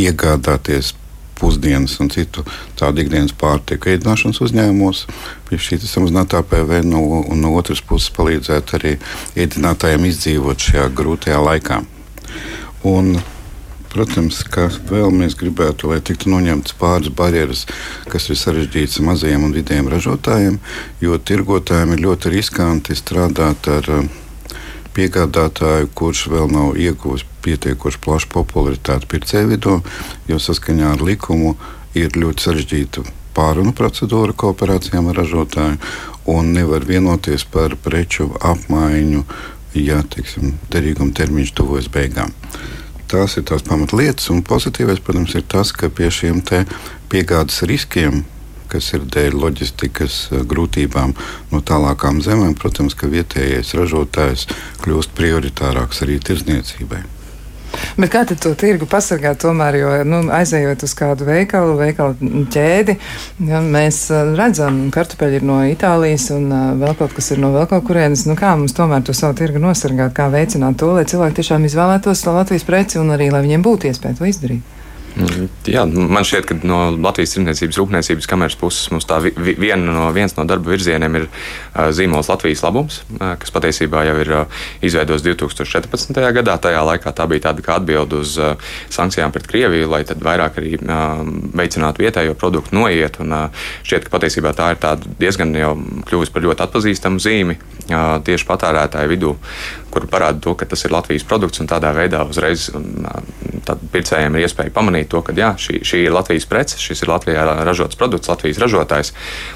iegādāties 0.00 0.94
pusdienas 1.38 1.98
un 2.00 2.10
citu 2.14 2.44
tādu 2.78 3.02
ikdienas 3.02 3.34
pārtiku 3.36 3.90
ēdināšanas 3.92 4.40
uzņēmumos. 4.46 5.04
Pie 5.48 5.58
šī 5.60 5.80
samazinātā 5.82 6.42
PVN 6.48 6.94
no, 6.94 7.02
un 7.20 7.42
no 7.42 7.54
otras 7.58 7.82
puses 7.84 8.12
palīdzētu 8.14 8.78
arī 8.78 8.94
ēdinātājiem 9.44 10.08
izdzīvot 10.10 10.68
šajā 10.68 10.88
grūtajā 10.96 11.40
laikā. 11.44 11.82
Un, 12.88 13.16
Protams, 13.94 14.40
ka 14.50 14.66
vēl 14.90 15.12
mēs 15.14 15.36
gribētu, 15.38 15.92
lai 15.92 16.00
tiktu 16.02 16.32
noņemtas 16.32 16.74
pāris 16.80 17.12
barjeras, 17.14 17.60
kas 18.10 18.26
ir 18.26 18.40
sarežģītas 18.40 18.98
mazajiem 19.06 19.44
un 19.46 19.54
vidējiem 19.54 19.90
ražotājiem, 19.92 20.58
jo 21.04 21.18
tirgotājiem 21.30 21.94
ir 21.94 22.02
ļoti 22.08 22.32
riskanti 22.34 22.96
strādāt 22.98 23.70
ar 23.70 23.90
uh, 23.94 24.08
piegādātāju, 24.94 25.92
kurš 25.94 26.26
vēl 26.32 26.50
nav 26.50 26.74
ieguvis 26.80 27.22
pietiekoši 27.46 28.02
plašu 28.02 28.30
popularitāti 28.34 29.10
pircēju 29.14 29.52
vidū, 29.54 29.78
jo 30.30 30.42
saskaņā 30.42 30.94
ar 30.94 31.04
likumu 31.04 31.54
ir 31.94 32.18
ļoti 32.18 32.48
sarežģīta 32.48 33.06
pārunu 33.34 33.74
procedūra 33.78 34.34
kooperācijām 34.34 35.10
ar 35.10 35.22
ražotāju 35.22 35.78
un 36.34 36.54
nevar 36.56 36.86
vienoties 36.86 37.46
par 37.46 37.78
preču 37.78 38.32
apmaiņu, 38.42 39.22
ja 39.78 40.02
teiksim, 40.06 40.54
derīguma 40.74 41.14
termiņš 41.14 41.54
tuvojas 41.58 41.90
beigām. 41.94 42.34
Tās 43.14 43.36
ir 43.38 43.44
tās 43.46 43.62
pamatlietas, 43.62 44.26
un 44.34 44.42
pozitīvais, 44.42 44.98
protams, 45.04 45.36
ir 45.38 45.44
tas, 45.46 45.70
ka 45.70 45.86
pie 45.86 46.10
šiem 46.10 46.42
piegādes 47.12 47.62
riskiem 47.70 48.24
kas 48.74 48.90
ir 48.96 49.04
dēļ 49.14 49.36
loģistikas 49.38 50.16
eh, 50.32 50.44
grūtībām 50.50 51.14
no 51.52 51.60
tālākām 51.62 52.18
zemēm, 52.24 52.56
protams, 52.58 52.96
ka 52.98 53.10
vietējais 53.12 53.74
ražotājs 53.78 54.48
kļūst 54.82 55.14
prioritārāks 55.18 56.02
arī 56.06 56.18
tirdzniecībai. 56.26 57.04
Bet 58.00 58.10
kā 58.10 58.24
to 58.26 58.54
tirgu 58.58 58.88
pasargāt? 58.90 59.38
Tomēr, 59.44 59.78
jo 59.78 59.94
nu, 60.08 60.24
aizejot 60.34 60.82
uz 60.86 60.94
kādu 60.98 61.28
veikalu, 61.28 61.78
veikalu 61.78 62.44
ķēdi, 62.50 62.98
ja, 63.46 63.62
mēs 63.62 64.04
eh, 64.10 64.34
redzam, 64.38 64.84
ka 64.90 65.04
kartupeļi 65.04 65.40
ir 65.40 65.44
no 65.44 65.58
Itālijas 65.68 66.30
un 66.32 66.48
uh, 66.48 66.70
vēl 66.80 66.94
kaut 66.98 67.12
kas 67.16 67.30
ir 67.34 67.42
no 67.42 67.52
vēl 67.54 67.68
kaut 67.70 67.84
kurienes. 67.88 68.24
Nu, 68.28 68.38
kā 68.40 68.54
mums 68.56 68.76
tomēr 68.76 69.04
to 69.04 69.16
savu 69.16 69.36
tirgu 69.38 69.60
nosargāt, 69.62 70.14
kā 70.16 70.30
veicināt 70.32 70.80
to, 70.80 70.94
lai 70.96 71.04
cilvēki 71.08 71.42
tiešām 71.42 71.68
izvēlētos 71.68 72.24
Latvijas 72.30 72.64
preci 72.64 73.00
un 73.02 73.12
arī 73.14 73.28
lai 73.34 73.44
viņiem 73.44 73.66
būtu 73.66 73.92
iespēja 73.92 74.20
to 74.20 74.30
izdarīt? 74.30 74.73
Mm, 75.14 75.46
jā, 75.70 75.84
man 75.86 76.26
šķiet, 76.26 76.46
ka 76.48 76.56
no 76.66 76.78
Latvijas 76.98 77.36
Rūpniecības 77.38 77.76
Rūpniecības 77.78 78.26
kameras 78.30 78.56
puses 78.58 78.88
mums 78.90 79.06
tā 79.06 79.20
vi, 79.22 79.30
viena 79.54 79.92
no, 79.94 80.08
viens 80.14 80.34
no 80.34 80.42
darba 80.48 80.72
virzieniem 80.72 81.18
ir 81.20 81.28
uh, 81.28 81.92
zīmols 81.94 82.30
Latvijas 82.32 82.64
labums, 82.64 82.96
uh, 83.20 83.36
kas 83.38 83.54
patiesībā 83.54 84.02
jau 84.08 84.16
ir 84.24 84.32
uh, 84.40 84.64
izveidots 84.82 85.22
2014. 85.22 86.18
gadā. 86.38 86.56
Tajā 86.58 86.82
laikā 86.90 87.14
tā 87.14 87.28
bija 87.30 87.46
tāda 87.46 87.62
kā 87.62 87.78
atbilde 87.78 88.18
uz 88.24 88.34
uh, 88.42 88.56
sankcijām 88.90 89.30
pret 89.34 89.46
Krieviju, 89.50 89.92
lai 89.92 90.02
tad 90.08 90.24
vairāk 90.24 90.58
arī 90.58 90.74
uh, 90.80 91.22
veicinātu 91.62 92.02
vietējo 92.02 92.34
produktu 92.38 92.74
noiet. 92.74 93.20
Un, 93.22 93.36
uh, 93.38 93.64
šķiet, 93.86 94.08
ka 94.08 94.16
patiesībā 94.16 94.50
tā 94.58 94.72
ir 94.74 95.06
diezgan 95.22 95.54
jau 95.54 95.76
kļuvusi 96.10 96.34
par 96.34 96.48
ļoti 96.48 96.66
atpazīstamu 96.66 97.22
zīmi 97.22 97.58
uh, 97.60 98.18
tieši 98.26 98.50
patērētāju 98.50 99.14
vidū, 99.14 99.36
kur 99.94 100.08
parāda 100.10 100.42
to, 100.42 100.56
ka 100.58 100.68
tas 100.68 100.84
ir 100.84 100.94
Latvijas 100.94 101.26
produkts 101.28 101.62
un 101.62 101.70
tādā 101.70 101.94
veidā 101.96 102.24
uzreiz 102.26 102.68
pircējiem 103.64 104.36
ir 104.36 104.44
iespēja 104.44 104.72
pamanīt 104.74 105.08
to, 105.12 105.20
ka 105.24 105.34
jā, 105.36 105.52
šī, 105.60 105.80
šī 105.86 106.02
ir 106.06 106.14
Latvijas 106.14 106.46
prece, 106.50 106.78
šis 106.80 107.04
ir 107.04 107.10
Latvijā 107.12 107.44
ražots 107.64 107.98
produkts, 108.00 108.28
Latvijas 108.28 108.60
ražotājs. 108.62 109.12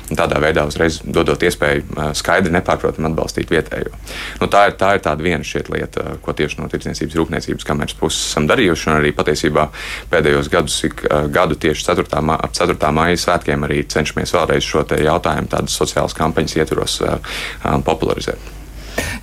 Tādā 0.09 0.41
veidā 0.43 0.65
uzreiz 0.69 1.01
dodot 1.05 1.43
iespēju 1.45 2.15
skaidri 2.17 2.53
nepārprotami 2.55 3.11
atbalstīt 3.11 3.53
vietējo. 3.53 3.93
Nu, 4.41 4.49
tā, 4.53 4.69
ir, 4.71 4.77
tā 4.81 4.95
ir 4.97 5.05
tāda 5.05 5.25
viena 5.25 5.45
lieta, 5.75 6.19
ko 6.23 6.35
tieši 6.37 6.61
no 6.61 6.69
Tirdzniecības 6.73 7.17
rūpniecības 7.19 7.69
kameras 7.69 7.97
puses 7.99 8.31
esam 8.31 8.49
darījuši. 8.51 8.89
Un 8.89 8.99
arī 9.01 9.15
patiesībā 9.17 9.69
pēdējos 10.13 10.53
gadus, 10.53 10.79
gadu 11.35 11.59
tieši 11.61 11.89
4. 11.91 12.23
ap 12.39 12.55
4. 12.57 12.93
māja 12.95 13.25
svētkiem 13.25 13.67
arī 13.69 13.83
cenšamies 13.89 14.37
vēlreiz 14.37 14.69
šo 14.69 14.87
jautājumu 14.89 15.53
tādas 15.53 15.77
sociālas 15.79 16.17
kampaņas 16.17 16.61
ietvaros 16.63 17.03
popularizēt. 17.85 18.58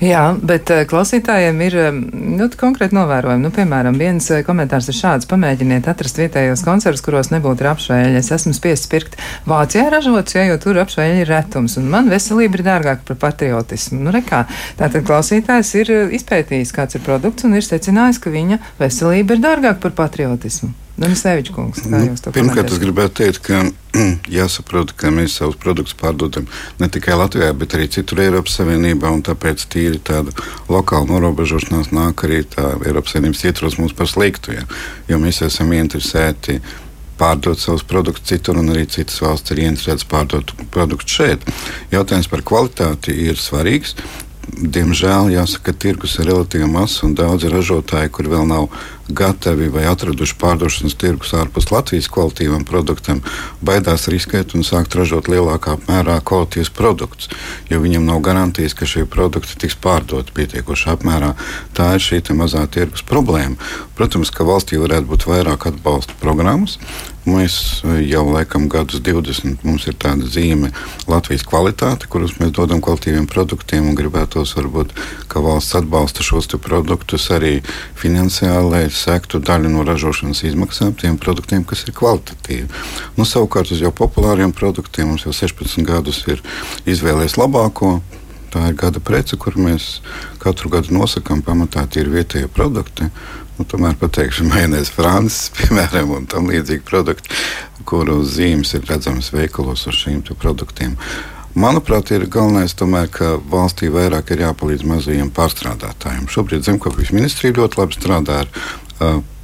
Jā, 0.03 0.23
bet 0.43 0.69
eh, 0.73 0.83
klausītājiem 0.89 1.61
ir 1.63 1.77
nu, 1.93 2.47
konkrēti 2.59 2.97
novērojumi. 2.97 3.45
Nu, 3.45 3.51
piemēram, 3.55 3.95
viens 3.99 4.27
eh, 4.33 4.43
komentārs 4.47 4.89
ir 4.91 4.97
šāds: 4.97 5.29
pamēģiniet 5.31 5.87
atrast 5.91 6.19
vietējos 6.19 6.65
koncertus, 6.67 7.03
kuros 7.05 7.31
nebūtu 7.31 7.67
apšveļi. 7.71 8.19
Es 8.19 8.31
esmu 8.35 8.55
spiests 8.57 8.91
pirkt 8.91 9.15
Vācijā 9.47 9.87
ražots, 9.93 10.35
ja, 10.35 10.45
jo 10.49 10.59
tur 10.61 10.81
apšveļi 10.83 11.23
ir 11.23 11.31
retums, 11.31 11.77
un 11.79 11.89
man 11.91 12.11
veselība 12.11 12.59
ir 12.59 12.67
dārgāka 12.67 13.07
par 13.11 13.21
patriotismu. 13.27 14.01
Nu, 14.03 14.15
rekā, 14.15 14.45
tātad 14.79 15.07
klausītājs 15.07 15.75
ir 15.79 15.93
eh, 15.95 16.15
izpētījis, 16.19 16.75
kāds 16.75 16.99
ir 16.99 17.05
produkts, 17.05 17.47
un 17.47 17.55
ir 17.55 17.65
secinājis, 17.65 18.19
ka 18.19 18.33
viņa 18.35 18.59
veselība 18.81 19.37
ir 19.37 19.45
dārgāka 19.47 19.87
par 19.87 20.01
patriotismu. 20.05 20.75
Denisēvičs 20.95 21.51
kungs, 21.51 21.81
kā 21.83 21.89
nu, 21.91 21.99
jūs 22.07 22.23
to 22.23 22.31
Pirmkārt, 22.35 22.71
es 22.71 22.79
gribētu 22.79 23.17
teikt, 23.19 23.41
ka 23.43 23.65
jāsaprot, 24.37 24.93
ka 24.95 25.11
mēs 25.11 25.35
savus 25.41 25.57
produktus 25.59 25.97
pārdodam 25.99 26.47
ne 26.79 26.87
tikai 26.91 27.17
Latvijā, 27.19 27.51
bet 27.57 27.75
arī 27.75 27.89
citur 27.91 28.21
Eiropas 28.23 28.55
Savienībā, 28.61 29.11
un 29.11 29.23
tāpēc 29.27 29.67
tīri 29.71 29.99
tāda 29.99 30.31
lokāla 30.71 31.09
norobežošanās 31.11 31.91
nāk 31.95 32.23
arī 32.27 32.45
Eiropas 32.87 33.15
Savienības 33.15 33.43
ietvaros 33.43 33.77
mums 33.81 33.95
par 33.97 34.07
sliktu, 34.11 34.55
ja? 34.55 34.63
jo 35.11 35.19
mēs 35.19 35.43
esam 35.43 35.75
interesēti 35.75 36.61
pārdot 37.19 37.59
savus 37.59 37.83
produktus 37.87 38.27
citur, 38.31 38.59
un 38.59 38.71
arī 38.71 38.87
citas 38.91 39.19
valsts 39.23 39.51
ir 39.51 39.65
ieinteresētas 39.65 40.07
pārdot 40.11 40.55
produktus 40.71 41.19
šeit. 41.19 41.43
Jautājums 41.91 42.31
par 42.31 42.43
kvalitāti 42.47 43.15
ir 43.27 43.39
svarīgs. 43.39 43.95
Diemžēl 44.45 45.31
jāsaka, 45.33 45.71
ka 45.71 45.79
tirgus 45.85 46.19
ir 46.19 46.29
relatīvi 46.29 46.67
mazs 46.69 47.01
un 47.03 47.15
daudzi 47.17 47.49
ražotāji, 47.49 48.11
kur 48.13 48.29
vēl 48.29 48.45
nav 48.47 48.67
gatavi 49.07 49.69
vai 49.69 49.85
atraduši 49.89 50.37
pārdošanas 50.41 50.97
tirgus 50.99 51.33
ārpus 51.37 51.69
Latvijas 51.71 52.09
kvalitīvam 52.11 52.65
produktam, 52.67 53.21
baidās 53.65 54.07
riskēt 54.11 54.55
un 54.57 54.65
sākt 54.65 54.95
ražot 54.97 55.29
lielākā 55.31 55.75
apmērā 55.77 56.17
kvalitīvus 56.25 56.71
produktus, 56.75 57.29
jo 57.69 57.81
viņam 57.83 58.07
nav 58.09 58.21
garantijas, 58.25 58.73
ka 58.77 58.89
šie 58.89 59.05
produkti 59.05 59.59
tiks 59.61 59.77
pārdoti 59.81 60.33
pietiekošā 60.35 60.97
apmērā. 60.97 61.33
Tā 61.77 61.93
ir 61.95 62.05
šī 62.05 62.23
mazā 62.35 62.65
tirgus 62.71 63.05
problēma. 63.05 63.59
Protams, 63.95 64.31
ka 64.33 64.47
valstī 64.47 64.79
varētu 64.81 65.11
būt 65.11 65.27
vairāk 65.29 65.69
atbalsta 65.69 66.17
programmas, 66.21 66.79
Mēs 67.25 67.81
eh, 67.81 68.03
jau 68.05 68.21
laikam 68.29 68.67
gadus 68.69 69.01
20 69.01 69.63
mums 69.65 69.87
ir 69.89 69.95
tāda 69.97 70.27
zīme 70.29 70.69
Latvijas 71.09 71.45
kvalitāte, 71.47 72.05
kurus 72.09 72.35
mēs 72.37 72.51
dodam 72.53 72.83
kvalitīviem 72.85 73.25
produktiem 73.29 73.87
un 73.89 73.97
gribētos 73.97 74.53
varbūt, 74.59 74.93
ka 75.31 75.41
valsts 75.41 75.73
atbalsta 75.79 76.25
šos 76.25 76.51
produktus 76.61 77.25
arī 77.33 77.63
finansiāli, 77.97 78.69
lai 78.69 78.83
sektu 78.95 79.39
daļu 79.43 79.71
no 79.73 79.85
ražošanas 79.87 80.43
izmaksām 80.47 80.93
tiem 80.97 81.19
produktiem, 81.21 81.63
kas 81.67 81.85
ir 81.85 81.95
kvalitatīvi. 81.97 82.67
Nu, 83.17 83.27
savukārt 83.27 83.73
uz 83.75 83.83
jau 83.83 83.91
populāriem 83.95 84.53
produktiem 84.55 85.11
mums 85.11 85.27
jau 85.27 85.33
16 85.35 85.85
gadus 85.87 86.23
ir 86.31 86.43
izvēlējies 86.89 87.37
labāko. 87.41 87.99
Tā 88.55 88.69
ir 88.71 88.77
gada 88.79 89.01
prece, 89.03 89.35
kur 89.35 89.57
mēs 89.59 89.99
katru 90.39 90.71
gadu 90.71 90.95
nosakām, 90.95 91.41
pamatā 91.43 91.83
tie 91.91 92.05
ir 92.05 92.13
vietējie 92.13 92.47
produkti. 92.47 93.09
Nu, 93.57 93.67
tomēr 93.67 93.97
pateikšu, 93.99 94.47
majonēzi 94.51 94.95
Francis, 94.95 95.51
piemēram, 95.59 96.15
un 96.15 96.27
tam 96.31 96.47
līdzīgi 96.51 96.83
produkti, 96.87 97.35
kuru 97.87 98.21
zīmes 98.23 98.73
ir 98.77 98.87
redzamas 98.89 99.31
veikalos 99.35 99.87
ar 99.91 99.97
šīm 99.99 100.23
produktiem. 100.39 100.95
Manuprāt, 101.55 102.09
ir 102.11 102.25
galvenais, 102.27 102.73
tomēr, 102.75 103.05
ka 103.07 103.37
valstī 103.51 103.87
vairāk 103.87 104.33
ir 104.35 104.41
jāpalīdz 104.43 104.81
mazajiem 104.91 105.29
pārstrādātājiem. 105.31 106.25
Šobrīd 106.27 106.65
Zemkopības 106.67 107.13
ministrija 107.15 107.55
ļoti 107.55 107.79
labi 107.79 107.95
strādā 107.95 108.41
ar 108.43 108.49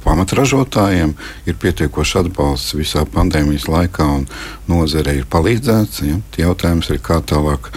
pamatražotājiem, 0.02 1.14
ir 1.46 1.58
pietiekoši 1.62 2.18
atbalsts 2.22 2.76
visā 2.78 3.04
pandēmijas 3.06 3.68
laikā, 3.70 4.06
un 4.18 4.26
nozare 4.70 5.14
ir 5.18 5.28
palīdzēts. 5.30 6.02
Ja? 6.08 6.18
Jautājums 6.46 6.90
ir, 6.90 7.00
kā 7.04 7.20
tālāk 7.22 7.70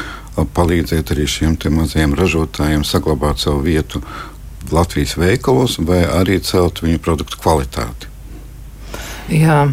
palīdzēt 0.55 1.13
arī 1.15 1.27
šiem 1.29 1.57
mazajiem 1.77 2.15
ražotājiem 2.17 2.83
saglabāt 2.83 3.39
savu 3.43 3.63
vietu 3.67 4.01
Latvijas 4.71 5.13
veikalos, 5.21 5.77
vai 5.79 6.03
arī 6.09 6.39
celt 6.41 6.81
viņu 6.81 6.99
produktu 6.99 7.37
kvalitāti. 7.43 8.14
Jā, 9.25 9.63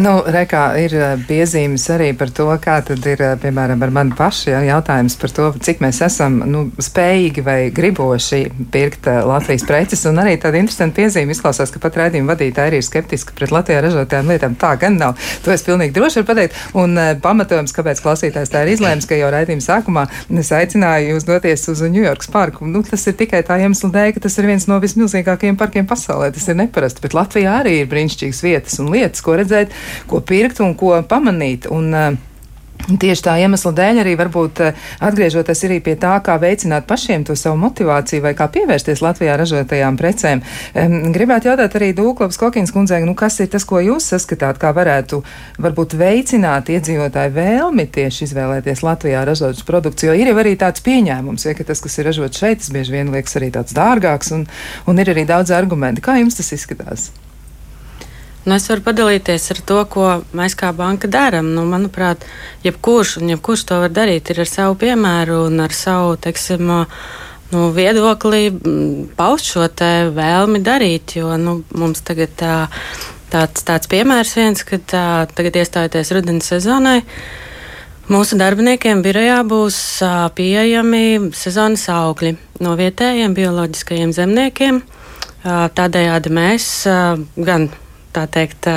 nu, 0.00 0.12
rekā 0.32 0.62
ir 0.80 0.94
eh, 0.96 1.10
piezīmes 1.28 1.82
arī 1.92 2.06
par 2.16 2.30
to, 2.32 2.46
kā 2.56 2.78
tad 2.88 3.04
ir, 3.04 3.20
eh, 3.20 3.34
piemēram, 3.36 3.82
ar 3.84 3.90
mani 3.92 4.14
paši 4.16 4.48
jā, 4.48 4.62
jautājums 4.64 5.16
par 5.20 5.34
to, 5.36 5.48
cik 5.60 5.82
mēs 5.84 5.98
esam 6.06 6.38
nu, 6.48 6.62
spējīgi 6.80 7.44
vai 7.44 7.58
griboši 7.74 8.40
pirkt 8.72 9.04
uh, 9.10 9.20
Latvijas 9.28 9.66
preces. 9.68 10.06
Un 10.08 10.22
arī 10.22 10.38
tāda 10.40 10.56
interesanta 10.56 10.96
piezīme 11.02 11.36
izklausās, 11.36 11.72
ka 11.74 11.82
pat 11.82 11.98
raidījuma 12.00 12.32
vadītāji 12.32 12.72
arī 12.72 12.80
ir 12.80 12.86
skeptiski 12.86 13.36
pret 13.36 13.52
Latvijā 13.52 13.82
ražotajām 13.84 14.32
lietām. 14.32 14.56
Tā 14.56 14.72
gan 14.80 14.96
nav. 14.96 15.20
To 15.44 15.52
es 15.52 15.66
pilnīgi 15.66 15.92
droši 15.98 16.22
varu 16.22 16.30
pateikt. 16.30 16.56
Un 16.80 16.96
pamatojums, 17.20 17.76
kāpēc 17.76 18.00
klausītājs 18.04 18.54
tā 18.54 18.64
ir 18.64 18.72
izlēms, 18.78 19.08
ka 19.10 19.18
jau 19.20 19.28
raidījuma 19.34 19.66
sākumā 19.66 20.06
es 20.40 20.52
aicināju 20.54 21.12
jūs 21.12 21.28
doties 21.28 21.68
uz 21.74 21.84
Ņujorkas 21.84 22.32
parku. 22.32 22.70
Nu, 22.70 22.80
tas 22.88 23.04
ir 23.10 23.18
tikai 23.20 23.44
tā 23.44 23.60
iemesla 23.60 23.92
dēļ, 23.98 24.14
ka 24.16 24.24
tas 24.26 24.40
ir 24.40 24.48
viens 24.48 24.68
no 24.70 24.80
vismilzīgākajiem 24.82 25.60
parkiem 25.60 25.88
pasaulē. 25.90 26.32
Tas 26.34 26.48
ir 26.48 26.58
neparasti, 26.62 27.04
bet 27.04 27.16
Latvijā 27.16 27.60
arī 27.60 27.80
ir 27.82 27.90
brīnišķīgas 27.92 28.44
vietas. 28.46 28.80
Un 28.82 28.93
lietas, 28.94 29.24
ko 29.24 29.38
redzēt, 29.40 29.74
ko 30.10 30.22
pirkt 30.24 30.62
un 30.64 30.76
ko 30.78 30.96
pamanīt. 31.08 31.68
Un, 31.72 31.90
uh, 31.94 32.30
Tieši 32.84 33.22
tā 33.24 33.34
iemesla 33.40 33.70
dēļ 33.72 33.98
arī 34.02 34.12
varbūt 34.20 34.60
eh, 34.60 34.80
atgriežoties 35.06 35.62
arī 35.64 35.78
pie 35.84 35.94
tā, 36.00 36.18
kā 36.24 36.34
veicināt 36.40 36.84
pašiem 36.84 37.22
to 37.24 37.36
savu 37.38 37.56
motivāciju 37.62 38.20
vai 38.26 38.34
kā 38.36 38.50
pievērsties 38.52 39.00
Latvijā 39.00 39.38
ražotajām 39.40 39.96
precēm. 39.96 40.42
Gribētu 41.14 41.48
jautāt 41.48 41.78
arī 41.78 41.94
Dūklavas 41.96 42.36
Kokīnas 42.40 42.74
kundzei, 42.74 43.00
nu 43.08 43.16
kas 43.16 43.40
ir 43.40 43.48
tas, 43.54 43.64
ko 43.64 43.80
jūs 43.80 44.10
saskatāt, 44.12 44.60
kā 44.60 44.74
varētu 44.76 45.22
varbūt 45.64 45.96
veicināt 45.96 46.68
iedzīvotāju 46.76 47.36
vēlmi 47.38 47.88
tieši 47.94 48.28
izvēlēties 48.28 48.84
Latvijā 48.84 49.24
ražotus 49.24 49.64
produktus, 49.64 50.10
jo 50.10 50.12
ir 50.12 50.28
jau 50.28 50.38
arī 50.44 50.56
tāds 50.60 50.84
pieņēmums, 50.84 51.48
ja, 51.48 51.56
ka 51.56 51.64
tas, 51.64 51.80
kas 51.80 52.00
ir 52.02 52.10
ražots 52.10 52.44
šeit, 52.44 52.60
tas 52.60 52.74
bieži 52.74 52.98
vien 52.98 53.16
liekas 53.16 53.40
arī 53.40 53.54
tāds 53.54 53.76
dārgāks 53.76 54.34
un, 54.36 54.48
un 54.90 55.00
ir 55.00 55.14
arī 55.14 55.24
daudz 55.30 55.56
argumentu. 55.56 56.04
Kā 56.04 56.20
jums 56.20 56.36
tas 56.36 56.52
izskatās? 56.52 57.14
Nu, 58.44 58.58
es 58.58 58.66
varu 58.68 58.82
padalīties 58.84 59.46
ar 59.54 59.60
to, 59.64 59.78
ko 59.88 60.08
mēs 60.36 60.52
kā 60.60 60.68
banka 60.76 61.08
darām. 61.08 61.46
Nu, 61.56 61.62
manuprāt, 61.64 62.26
jebkurš, 62.64 63.16
jebkurš 63.24 63.62
to 63.70 63.78
var 63.80 63.92
darīt 63.96 64.28
ar 64.34 64.42
savu 64.48 64.76
piemēru 64.82 65.46
un 65.46 65.62
ar 65.64 65.72
savu 65.72 66.18
teiksim, 66.20 66.68
nu, 67.54 67.62
viedokli 67.72 68.50
paust 69.16 69.48
šo 69.48 69.64
vēlmi 70.18 70.60
darīt. 70.60 71.16
Jo 71.16 71.38
nu, 71.40 71.62
mums 71.72 72.04
tagad 72.04 72.34
tā, 72.36 72.56
tāds, 73.32 73.64
tāds 73.64 73.88
piemērs 73.88 74.34
viens, 74.36 74.64
ka 74.68 74.76
tā, 74.76 75.06
tagad 75.32 75.56
iestājoties 75.62 76.12
rudenī 76.12 76.44
sezonai. 76.44 76.98
Mūsu 78.12 78.36
darbiniekiem 78.36 79.00
birojā 79.00 79.38
būs 79.48 79.78
pieejami 80.36 81.32
sezonas 81.32 81.86
augļi 81.88 82.34
no 82.60 82.74
vietējiem 82.76 83.32
bioloģiskajiem 83.32 84.12
zemniekiem. 84.12 84.82
Tādējādi 85.44 86.34
mēs 86.36 86.68
gan 87.48 87.70
tā 88.14 88.26
teikt, 88.30 88.68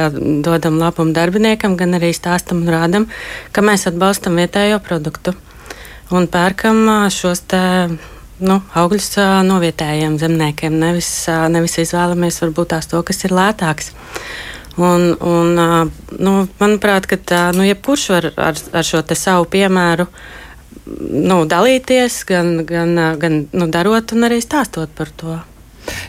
dodam 0.46 0.80
labumu 0.82 1.16
darbiniekam, 1.16 1.78
gan 1.80 1.98
arī 1.98 2.12
stāstam 2.16 2.64
un 2.66 2.72
rādam, 2.74 3.08
ka 3.56 3.64
mēs 3.66 3.88
atbalstam 3.90 4.40
vietējo 4.40 4.82
produktu 4.84 5.36
un 6.12 6.30
pērkam 6.32 7.10
šos 7.14 7.44
te. 7.52 7.64
Nu, 8.38 8.60
augļus 8.78 9.16
no 9.48 9.56
vietējiem 9.58 10.20
zemniekiem. 10.22 10.76
Nevis, 10.78 11.08
nevis 11.50 11.80
izvēlamies 11.82 12.36
varbūt 12.44 12.70
tās 12.76 12.86
to, 12.86 13.00
kas 13.02 13.26
ir 13.26 13.34
lētāks. 13.34 13.88
Un, 14.78 15.08
un, 15.26 15.58
nu, 16.22 16.34
manuprāt, 16.60 17.10
ka 17.10 17.18
tā, 17.18 17.40
nu, 17.58 17.66
jebkurš 17.66 18.04
var 18.14 18.30
ar, 18.38 18.62
ar 18.78 18.86
šo 18.86 19.02
savu 19.18 19.50
piemēru 19.50 20.06
nu, 20.86 21.40
dalīties, 21.50 22.22
gan, 22.30 22.60
gan, 22.70 22.94
gan 23.18 23.40
nu, 23.58 23.72
darot, 23.74 24.14
un 24.14 24.30
arī 24.30 24.38
stāstot 24.46 24.94
par 24.94 25.10
to. 25.18 25.40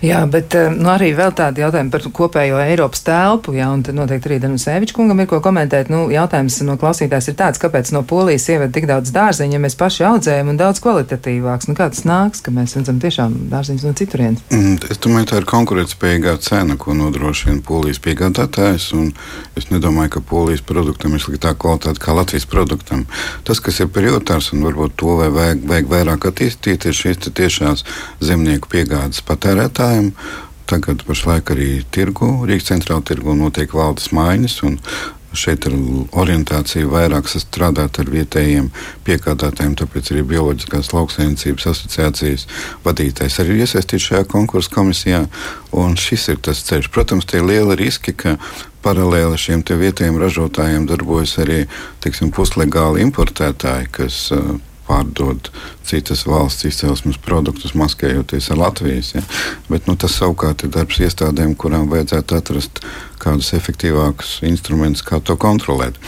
Jā, 0.02 0.20
bet 0.30 0.54
eh, 0.54 0.68
nu, 0.70 0.86
arī 0.92 1.10
vēl 1.16 1.32
tādi 1.34 1.62
jautājumi 1.64 1.90
par 1.90 2.04
kopējo 2.14 2.60
Eiropas 2.62 3.02
telpu, 3.06 3.54
jā, 3.56 3.66
un 3.74 3.82
noteikti 3.82 4.30
arī 4.30 4.38
Danus 4.42 4.66
Evičs 4.70 4.94
kungam 4.94 5.18
ir 5.22 5.28
ko 5.30 5.40
komentēt. 5.42 5.90
Nu, 5.90 6.04
jautājums 6.12 6.60
no 6.66 6.76
klausītājs 6.78 7.30
ir 7.32 7.36
tāds, 7.38 7.60
kāpēc 7.62 7.90
no 7.94 8.04
Polijas 8.06 8.46
ieved 8.52 8.74
tik 8.74 8.86
daudz 8.90 9.10
dārzeņu, 9.14 9.56
ja 9.56 9.62
mēs 9.62 9.74
paši 9.78 10.06
audzējam 10.08 10.52
un 10.52 10.60
daudz 10.60 10.82
kvalitatīvāks. 10.84 11.70
Nu, 11.70 11.76
kā 11.78 11.88
tas 11.90 12.04
nāks, 12.06 12.42
ka 12.44 12.54
mēs 12.54 12.76
redzam 12.78 13.00
tiešām 13.02 13.34
dārzeņus 13.52 13.86
no 13.88 13.94
citurienes? 13.98 14.44
Mm, 14.54 14.78
es 14.86 15.02
domāju, 15.02 15.30
tā 15.32 15.42
ir 15.42 15.48
konkurētspējīgā 15.50 16.36
cena, 16.46 16.78
ko 16.78 16.94
nodrošina 16.98 17.62
Polijas 17.66 17.98
piegādātājs, 18.04 18.90
un 18.98 19.10
es 19.58 19.68
nedomāju, 19.72 20.14
ka 20.16 20.24
Polijas 20.30 20.62
produktam 20.62 21.18
ir 21.18 21.24
sliktāka 21.24 21.58
kvalitāte 21.64 22.02
kā 22.02 22.14
Latvijas 22.14 22.46
produktam. 22.50 23.06
Tas, 23.46 23.58
kas 23.64 23.82
ir 23.82 23.90
prioritārs 23.90 24.52
un 24.54 24.62
varbūt 24.66 24.94
to 25.02 25.18
vajag, 25.18 25.66
vajag 25.66 25.90
vairāk 25.90 26.30
attīstīt, 26.30 26.86
ir 26.86 26.96
šīs 26.96 27.20
tiešās 27.34 27.84
zemnieku 28.22 28.70
piegādes 28.70 29.24
patērēt 29.26 29.67
patērētājiem. 29.68 30.12
Tagad 30.68 31.00
pašlaik 31.08 31.48
arī 31.54 31.82
tirgu, 31.90 32.44
Rīgas 32.44 32.68
centrāla 32.68 33.02
tirgu 33.02 33.34
notiek 33.34 33.72
valdes 33.72 34.10
maiņas. 34.12 34.60
Šeit 35.32 35.66
ir 35.68 35.74
orientācija 36.12 36.88
vairāk 36.88 37.28
strādāt 37.28 37.98
ar 38.00 38.08
vietējiem 38.08 38.70
piegādātājiem, 39.04 39.74
tāpēc 39.76 40.12
arī 40.12 40.22
Bioloģiskās 40.28 40.92
lauksaimniecības 40.92 41.66
asociācijas 41.68 42.46
vadītājs 42.84 43.38
arī 43.40 43.56
ir 43.56 43.64
iesaistīts 43.64 44.08
šajā 44.08 44.24
konkursu 44.28 44.72
komisijā. 44.72 45.26
Šis 45.96 46.28
ir 46.32 46.40
tas 46.44 46.64
ceļš. 46.64 46.88
Protams, 46.92 47.28
tie 47.28 47.40
ir 47.40 47.48
lieli 47.48 47.76
riski, 47.76 48.12
ka 48.16 48.36
paralēli 48.84 49.40
šiem 49.40 49.64
vietējiem 49.64 50.20
ražotājiem 50.20 50.88
darbojas 50.88 51.36
arī 51.44 51.66
teiksim, 52.04 52.32
puslegāli 52.32 53.04
importētāji, 53.04 53.92
kas 53.92 54.26
uh, 54.32 54.56
pārdod 54.88 55.50
citas 55.86 56.24
valsts 56.28 56.66
izcelsmes 56.68 57.20
produktus, 57.22 57.76
maskējoties 57.78 58.50
ar 58.54 58.62
Latvijas. 58.64 59.12
Ja? 59.14 59.22
Bet, 59.68 59.86
nu, 59.88 59.96
tas 60.00 60.16
savukārt 60.18 60.64
ir 60.64 60.72
darbs 60.74 61.00
iestādēm, 61.04 61.54
kurām 61.60 61.88
vajadzētu 61.92 62.38
atrast 62.38 62.82
kādus 63.22 63.52
efektīvākus 63.58 64.38
instrumentus, 64.48 65.04
kā 65.06 65.20
to 65.20 65.36
kontrolēt. 65.40 66.00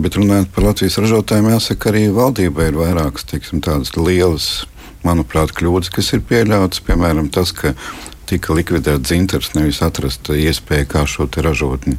Bet 0.00 0.16
runājot 0.16 0.52
par 0.54 0.70
Latvijas 0.70 1.00
ražotājiem, 1.02 1.50
jāsaka, 1.52 1.90
arī 1.90 2.06
valdībai 2.14 2.70
ir 2.70 2.78
vairākas 2.78 3.26
teiksim, 3.28 3.60
tādas 3.64 3.92
lielas, 3.98 4.64
manuprāt, 5.04 5.52
kļūdas, 5.56 5.90
kas 5.92 6.12
ir 6.16 6.22
pieļautas. 6.28 6.80
Piemēram, 6.86 7.28
tas, 7.34 7.52
ka 7.56 7.74
tika 8.30 8.54
likvidēts 8.56 9.08
dzintars, 9.08 9.50
nevis 9.56 9.80
atrast 9.84 10.30
iespēju, 10.34 10.88
kā 10.90 11.04
šo 11.08 11.26
ražotni 11.42 11.96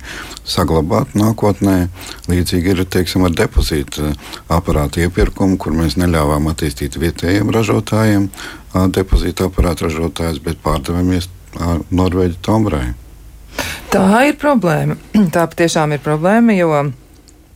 saglabāt 0.48 1.16
nākotnē. 1.18 1.90
Līdzīgi 2.32 2.74
ir 2.74 2.86
teiksim, 2.86 3.28
ar 3.28 3.36
depozītu 3.36 4.14
aparātu 4.52 5.04
iepirkumu, 5.06 5.60
kur 5.62 5.76
mēs 5.76 6.00
neļāvām 6.00 6.50
attīstīt 6.52 6.98
vietējiem 7.02 7.52
ražotājiem 7.54 8.30
depozītu 8.96 9.50
aparātu 9.50 9.90
ražotājus, 9.90 10.40
bet 10.44 10.62
pārdevamies 10.64 11.30
Norvēģi 11.92 12.40
Tombrai. 12.46 12.86
Tā 13.92 14.24
ir 14.30 14.38
problēma. 14.40 14.96
Tā 15.36 15.46
patiešām 15.52 15.98
ir 15.98 16.04
problēma, 16.04 16.56
jo 16.56 16.72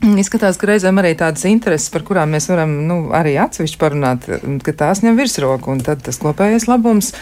Izskatās, 0.22 0.60
ka 0.60 0.70
reizēm 0.70 1.00
arī 1.02 1.16
tādas 1.20 1.46
intereses, 1.50 1.90
par 1.94 2.06
kurām 2.08 2.36
mēs 2.36 2.50
varam 2.52 2.78
nu, 2.90 3.00
arī 3.16 3.36
atsevišķi 3.42 3.82
parunāt, 3.82 4.30
ka 4.66 4.76
tās 4.78 5.04
ņem 5.06 5.20
virsroku, 5.20 5.74
un 5.74 5.84
tad 5.86 6.04
tas 6.06 6.20
kopējais 6.22 6.70
labums 6.72 7.14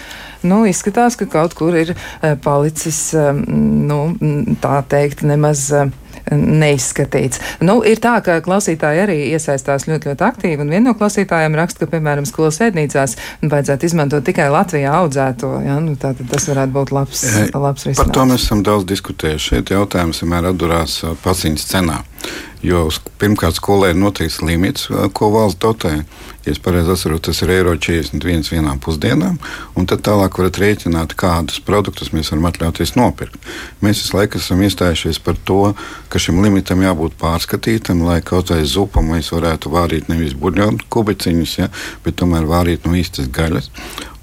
nu, 0.44 0.64
izskatās, 0.68 1.18
ka 1.20 1.28
kaut 1.32 1.56
kur 1.58 1.76
ir 1.78 1.94
eh, 1.96 2.38
palicis, 2.44 3.10
eh, 3.16 3.34
nu, 3.34 4.00
tā 4.64 4.80
teikt, 4.90 5.24
nemaz 5.28 5.66
eh, 5.76 5.92
neizskatīts. 6.34 7.42
Nu, 7.64 7.80
ir 7.88 8.00
tā, 8.04 8.16
ka 8.24 8.40
klausītāji 8.44 9.04
arī 9.06 9.18
iesaistās 9.36 9.88
ļoti, 9.90 10.12
ļoti 10.12 10.26
aktīvi, 10.28 10.60
un 10.64 10.72
viena 10.72 10.90
no 10.90 10.96
klausītājiem 11.00 11.58
raksta, 11.60 11.84
ka, 11.84 11.92
piemēram, 11.96 12.28
skolas 12.28 12.62
ēdnīcās 12.64 13.18
vajadzētu 13.42 13.90
izmantot 13.90 14.26
tikai 14.28 14.50
Latvijā 14.54 14.96
audzēto. 15.02 15.52
Ja? 15.66 15.80
Nu, 15.84 15.98
tātad 16.00 16.32
tas 16.32 16.48
varētu 16.52 16.76
būt 16.76 16.96
labs, 16.96 17.26
labs 17.52 17.88
risinājums. 17.90 18.04
Par 18.04 18.16
to 18.16 18.28
mēs 18.32 18.48
esam 18.48 18.64
daudz 18.66 18.88
diskutējuši. 18.94 19.50
Šeit 19.54 19.76
jautājums 19.76 20.24
vienmēr 20.24 20.52
atdurās 20.54 21.02
paciņas 21.24 21.70
cenā. 21.72 22.02
Jo 22.64 22.86
pirmkārt, 23.20 23.58
skolē 23.60 23.90
ir 23.92 23.98
noteikts 24.00 24.40
limits, 24.40 24.88
ko 25.16 25.28
valsts 25.34 25.60
dotē. 25.60 25.98
Ja 26.44 26.52
es 26.52 26.60
pareizi 26.60 26.92
atceros, 26.92 27.22
tas 27.24 27.40
ir 27.44 27.52
eiro 27.56 27.74
41 27.80 28.50
vienām 28.52 28.80
pusdienām, 28.84 29.38
un 29.80 29.88
tad 29.88 30.04
tālāk 30.04 30.40
varat 30.40 30.60
rēķināt, 30.60 31.16
kādus 31.20 31.62
produktus 31.64 32.12
mēs 32.16 32.34
varam 32.34 32.50
atļauties 32.50 32.96
nopirkt. 33.00 33.40
Mēs 33.84 34.02
visu 34.04 34.18
laiku 34.18 34.40
esam 34.40 34.64
iestājušies 34.64 35.22
par 35.24 35.40
to, 35.48 35.74
ka 36.12 36.20
šim 36.20 36.42
limitam 36.44 36.84
jābūt 36.84 37.16
pārskatītam, 37.20 38.04
lai 38.08 38.20
kaut 38.24 38.52
vai 38.52 38.64
zupu 38.68 39.04
mēs 39.08 39.32
varētu 39.36 39.72
vārīt 39.72 40.12
nevis 40.12 40.36
buļļonu 40.40 40.90
kubiciņus, 40.92 41.60
ja, 41.62 41.70
bet 42.04 42.20
tomēr 42.20 42.48
vārīt 42.48 42.88
no 42.88 42.96
īstas 43.00 43.32
gaļas 43.32 43.72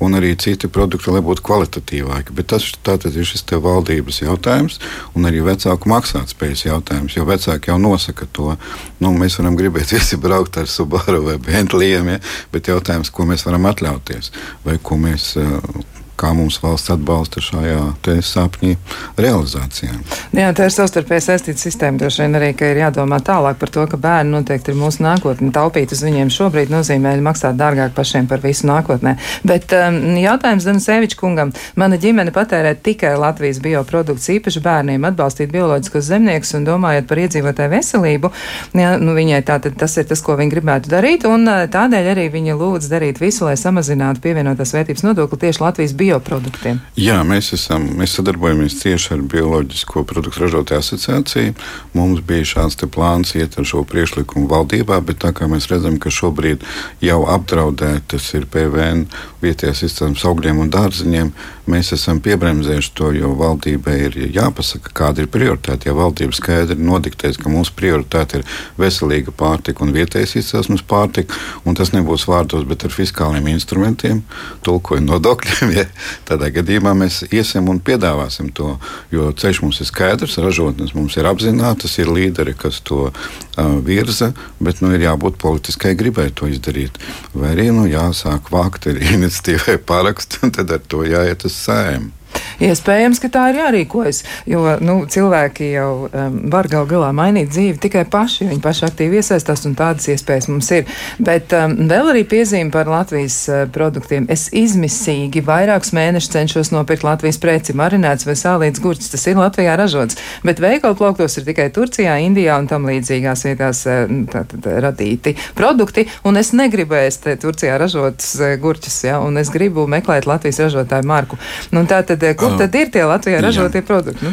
un 0.00 0.16
arī 0.16 0.32
citi 0.40 0.68
produkti, 0.72 1.12
lai 1.12 1.20
būtu 1.24 1.44
kvalitatīvāki. 1.44 2.34
Bet 2.36 2.48
tas 2.52 2.64
ir 3.10 3.26
šis 3.28 3.44
valdības 3.60 4.22
jautājums 4.22 4.78
un 5.14 5.28
arī 5.28 5.42
vecāku 5.44 5.90
maksātspējas 5.92 6.64
jautājums, 6.64 7.16
jo 7.16 7.26
vecāki 7.28 7.72
jau 7.72 7.76
nosaka 7.90 8.29
to. 8.33 8.55
Nu, 9.03 9.12
mēs 9.18 9.38
varam 9.40 9.59
gribēt 9.59 9.92
visi 9.96 10.18
braukt 10.20 10.61
ar 10.61 10.70
Subaru 10.70 11.24
vai 11.29 11.38
Bentleyiem, 11.42 12.14
ja? 12.16 12.20
bet 12.53 12.70
jautājums, 12.72 13.12
ko 13.14 13.29
mēs 13.29 13.46
varam 13.48 13.68
atļauties 13.70 14.33
vai 14.66 14.79
ko 14.83 15.00
mēs. 15.00 15.33
Uh, 15.40 15.98
kā 16.20 16.33
mums 16.37 16.59
valsts 16.62 16.92
atbalsta 16.92 17.40
šajā 17.44 18.18
sapņu 18.26 18.76
realizācijā. 19.20 19.94
Jā, 20.37 20.50
tā 20.56 20.66
ir 20.68 20.74
savstarpēji 20.74 21.24
saistīta 21.24 21.62
sistēma. 21.62 22.00
Droši 22.00 22.24
vien 22.24 22.38
arī 22.38 22.50
ir 22.52 22.80
jādomā 22.83 23.20
tālāk 23.24 23.59
par 23.61 23.72
to, 23.72 23.87
ka 23.90 23.98
bērni 24.00 24.35
noteikti 24.35 24.72
ir 24.72 24.78
mūsu 24.80 25.04
nākotne. 25.04 25.52
Taupīt 25.54 25.94
uz 25.94 26.02
viņiem 26.04 26.33
šobrīd 26.35 26.72
nozīmē 26.72 27.14
maksāt 27.24 27.56
dārgāk 27.61 27.94
pašiem 27.96 28.28
par 28.30 28.42
visu 28.44 28.68
nākotnē. 28.68 29.16
Bet 29.46 29.72
um, 29.76 29.98
jautājums 30.20 30.66
Danusevičs 30.68 31.18
kungam. 31.20 31.54
Mana 31.80 31.98
ģimene 32.00 32.35
patērē 32.35 32.74
tikai 32.85 33.14
Latvijas 33.20 33.61
bioproduktus, 33.64 34.28
īpaši 34.37 34.62
bērniem, 34.64 35.06
atbalstīt 35.09 35.52
bioloģiskos 35.54 36.09
zemniekus 36.11 36.54
un 36.59 36.68
domājot 36.68 37.09
par 37.09 37.22
iedzīvotāju 37.24 37.74
veselību. 37.74 38.33
Jā, 38.76 38.94
nu, 39.00 39.16
viņai 39.16 39.42
tātad 39.48 39.78
tas 39.80 39.96
ir 40.00 40.09
tas, 40.11 40.22
ko 40.24 40.37
viņa 40.40 40.54
gribētu 40.54 40.92
darīt, 40.92 41.26
un 41.28 41.48
uh, 41.48 41.64
tādēļ 41.70 42.12
arī 42.14 42.28
viņa 42.33 42.59
lūdz 42.61 42.90
darīt 42.92 43.22
visu, 43.22 43.46
lai 43.48 43.56
samazinātu 43.61 44.22
pievienotās 44.24 44.74
vērtības 44.76 45.06
nodokli 45.09 45.40
tieši 45.46 45.64
Latvijas 45.64 45.96
bioproduktu 45.96 46.10
bioproduktiem? 46.11 46.81
Jā, 46.99 47.20
mēs, 47.27 47.53
esam, 47.57 47.87
mēs 47.99 48.16
sadarbojamies 48.18 48.79
cieši 48.81 49.14
ar 49.16 49.25
Bioloģisko 49.31 50.05
produktu 50.09 50.44
ražotāju 50.44 50.83
asociāciju. 50.83 51.55
Mums 51.94 52.23
bija 52.27 52.49
šāds 52.55 52.79
plāns 52.90 53.35
iet 53.38 53.59
ar 53.61 53.68
šo 53.68 53.85
priekšlikumu 53.88 54.51
valdībā, 54.51 55.01
bet 55.07 55.23
tā 55.25 55.33
kā 55.37 55.49
mēs 55.51 55.70
redzam, 55.70 55.99
ka 56.03 56.12
šobrīd 56.12 56.64
jau 57.05 57.23
apdraudētas 57.31 58.33
ir 58.38 58.49
PVN 58.51 59.07
vietējās 59.44 59.85
izcelsmes 59.87 60.27
augļiem 60.29 60.61
un 60.64 60.70
dārziņiem, 60.73 61.33
mēs 61.70 61.92
esam 61.94 62.20
piebremzējuši 62.25 62.92
to, 62.99 63.11
jo 63.16 63.33
valdībai 63.38 63.96
ir 64.09 64.18
jāpasaka, 64.35 64.92
kāda 64.96 65.25
ir 65.25 65.31
prioritāte. 65.33 65.88
Ja 65.88 65.96
valdība 65.96 66.37
skaidri 66.37 66.79
nodiktēs, 66.83 67.38
ka 67.40 67.53
mūsu 67.53 67.75
prioritāte 67.79 68.40
ir 68.40 68.46
veselīga 68.81 69.35
pārtika 69.37 69.85
un 69.85 69.94
vietējais 69.94 70.37
izcelsmes 70.42 70.85
pārtika, 70.87 71.37
un 71.64 71.79
tas 71.79 71.94
nebūs 71.94 72.27
vārdos, 72.31 72.66
bet 72.68 72.85
ar 72.87 72.94
fiskāliem 72.94 73.49
instrumentiem, 73.55 74.25
tulkojot 74.66 75.07
nodokļiem, 75.07 75.75
ja, 75.79 75.87
Tādā 76.28 76.50
gadījumā 76.54 76.94
mēs 76.98 77.22
iesim 77.30 77.68
un 77.72 77.80
piedāvāsim 77.84 78.50
to, 78.56 78.74
jo 79.14 79.30
ceļš 79.32 79.62
mums 79.64 79.80
ir 79.82 79.90
skaidrs, 79.90 80.38
ražotnes 80.42 80.94
mums 80.96 81.16
ir 81.20 81.28
apzinātas, 81.30 81.98
ir 82.00 82.12
līderi, 82.12 82.54
kas 82.58 82.80
to 82.86 83.08
uh, 83.10 83.74
virza, 83.86 84.32
bet 84.60 84.84
nu, 84.84 84.92
ir 84.96 85.06
jābūt 85.08 85.40
politiskai 85.40 85.96
gribai 85.98 86.30
to 86.34 86.50
izdarīt. 86.50 87.00
Vai 87.34 87.54
arī 87.54 87.70
nu, 87.74 87.88
jāsāk 87.90 88.52
vākt 88.54 88.90
ar 88.90 89.02
iniciatīvai 89.16 89.80
parakstu, 89.86 90.44
un 90.46 90.56
tad 90.56 90.72
ar 90.76 90.82
to 90.86 91.04
jāiet 91.08 91.46
uz 91.48 91.58
sēmu. 91.66 92.19
Iespējams, 92.60 93.20
ka 93.22 93.30
tā 93.32 93.46
ir 93.50 93.58
jārīkojas, 93.60 94.20
jo 94.50 94.62
nu, 94.84 94.98
cilvēki 95.10 95.70
jau 95.72 95.90
um, 96.06 96.34
var 96.52 96.68
gal 96.68 96.84
galā 96.88 97.08
mainīt 97.16 97.48
dzīvi 97.54 97.80
tikai 97.80 98.04
paši, 98.10 98.44
jo 98.44 98.50
viņi 98.50 98.62
paši 98.64 98.84
aktīvi 98.90 99.20
iesaistās 99.20 99.64
un 99.68 99.76
tādas 99.78 100.10
iespējas 100.12 100.50
mums 100.50 100.68
ir. 100.76 100.90
Bet 101.24 101.54
um, 101.56 101.76
vēl 101.88 102.12
arī 102.12 102.24
piezīme 102.28 102.72
par 102.74 102.90
Latvijas 102.90 103.38
uh, 103.48 103.62
produktiem. 103.72 104.28
Es 104.32 104.48
izmisīgi 104.56 105.40
vairākus 105.46 105.94
mēnešus 105.96 106.34
cenšos 106.34 106.72
nopirkt 106.74 107.06
Latvijas 107.06 107.40
preci, 107.40 107.76
marinēts 107.80 108.28
vai 108.28 108.36
sālīts 108.36 108.84
gurķis. 108.84 109.12
Tas 109.14 109.24
ir 109.30 109.40
Latvijā 109.40 109.78
ražots, 109.80 110.20
bet 110.44 110.60
veikalu 110.60 110.98
plauktos 111.00 111.38
ir 111.40 111.48
tikai 111.48 111.70
Turcijā, 111.72 112.18
Indijā 112.20 112.60
un 112.60 112.68
tam 112.68 112.84
līdzīgās 112.90 113.46
vietās 113.48 113.82
uh, 113.88 114.04
tātad, 114.36 114.68
radīti 114.84 115.34
produkti. 115.56 116.04
Un 116.28 116.36
es 116.36 116.52
negribu 116.52 116.98
ēst 117.00 117.24
Turcijā 117.40 117.80
ražotus 117.80 118.36
uh, 118.36 118.52
gurķus, 118.60 119.00
ja, 119.08 119.16
un 119.24 119.40
es 119.40 119.48
gribu 119.54 119.88
meklēt 119.88 120.28
Latvijas 120.28 120.60
ražotāju 120.66 121.08
marku. 121.08 121.40
Nu, 121.72 121.88
tātad, 121.88 122.19
tad, 122.19 122.19
kur 122.38 122.56
tad 122.61 122.74
ir 122.78 122.90
tie 122.92 123.04
Latvijā 123.09 123.40
ražotie 123.44 123.83
produkti? 123.87 124.24
Nu, 124.26 124.33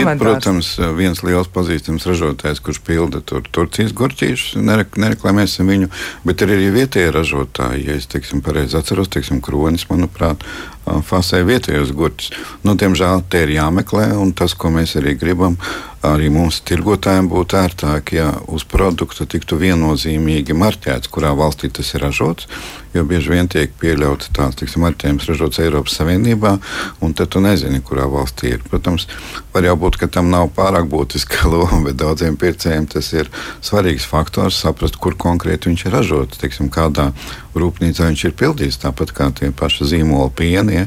ir, 0.00 0.10
protams, 0.20 0.72
viens 0.98 1.22
liels 1.26 1.50
pazīstams 1.52 2.06
ražotājs, 2.08 2.62
kurš 2.64 2.82
pilda 2.86 3.22
tur 3.26 3.46
Turcijas 3.46 3.94
gurķīšus, 3.96 4.58
nerek, 4.64 4.98
nereklamēsim 5.00 5.70
viņu, 5.70 5.90
bet 6.26 6.44
ir 6.44 6.54
arī 6.56 6.70
vietējie 6.80 7.14
ražotāji. 7.14 7.86
Ja 7.88 7.98
es 8.00 8.10
teiksim, 8.10 8.42
pareizi 8.44 8.78
atceros, 8.80 9.10
teiksim, 9.12 9.42
kronis, 9.44 9.86
manuprāt, 9.90 10.46
fasē 10.84 11.42
vietējos 11.46 11.92
gurķus. 11.96 12.32
Nu, 12.64 12.74
diemžēl 12.78 13.24
te 13.30 13.44
ir 13.44 13.54
jāmeklē, 13.58 14.10
un 14.18 14.32
tas, 14.36 14.54
ko 14.58 14.72
mēs 14.74 14.96
arī 15.00 15.14
gribam, 15.18 15.58
arī 16.06 16.30
mums 16.32 16.62
tirgotājiem 16.64 17.28
būtu 17.28 17.58
ērtāk, 17.60 18.14
ja 18.16 18.30
uz 18.48 18.64
produkta 18.64 19.26
tiktu 19.28 19.58
viennozīmīgi 19.60 20.56
marķēts, 20.56 21.10
kurā 21.12 21.34
valstī 21.36 21.68
tas 21.68 21.92
ir 21.94 22.06
ražots. 22.06 22.48
Jo 22.94 23.04
bieži 23.06 23.30
vien 23.30 23.46
tiek 23.46 23.70
pieļauts 23.78 24.32
tāds 24.34 24.76
marķējums 24.80 25.28
ražots 25.28 25.60
Eiropas 25.62 25.94
Savienībā, 26.00 26.56
un 27.04 27.12
tad 27.14 27.30
tu 27.30 27.42
nezini, 27.44 27.82
kurā 27.86 28.08
valstī 28.10 28.56
ir. 28.56 28.64
Protams, 28.66 29.06
var 29.52 29.68
jau 29.68 29.76
būt, 29.78 30.00
ka 30.00 30.08
tam 30.10 30.32
nav 30.32 30.48
pārāk 30.56 30.88
būtiska 30.90 31.46
loma, 31.52 31.84
bet 31.86 32.00
daudziem 32.00 32.38
pircējiem 32.40 32.88
tas 32.96 33.12
ir 33.12 33.30
svarīgs 33.60 34.08
faktors 34.08 34.58
saprast, 34.64 34.98
kur 34.98 35.14
konkrēti 35.14 35.70
viņš 35.70 35.86
ir 35.86 35.96
ražots, 36.00 36.40
tiksim, 36.40 36.72
kādā 36.72 37.10
rūpnīcā 37.54 38.10
viņš 38.10 38.28
ir 38.28 38.36
pildījis. 38.38 38.82
Tāpat 38.84 39.14
kā 39.16 39.30
tie 39.36 39.50
paši 39.56 39.90
zīmola 39.94 40.30
pieni, 40.34 40.82
ja, 40.82 40.86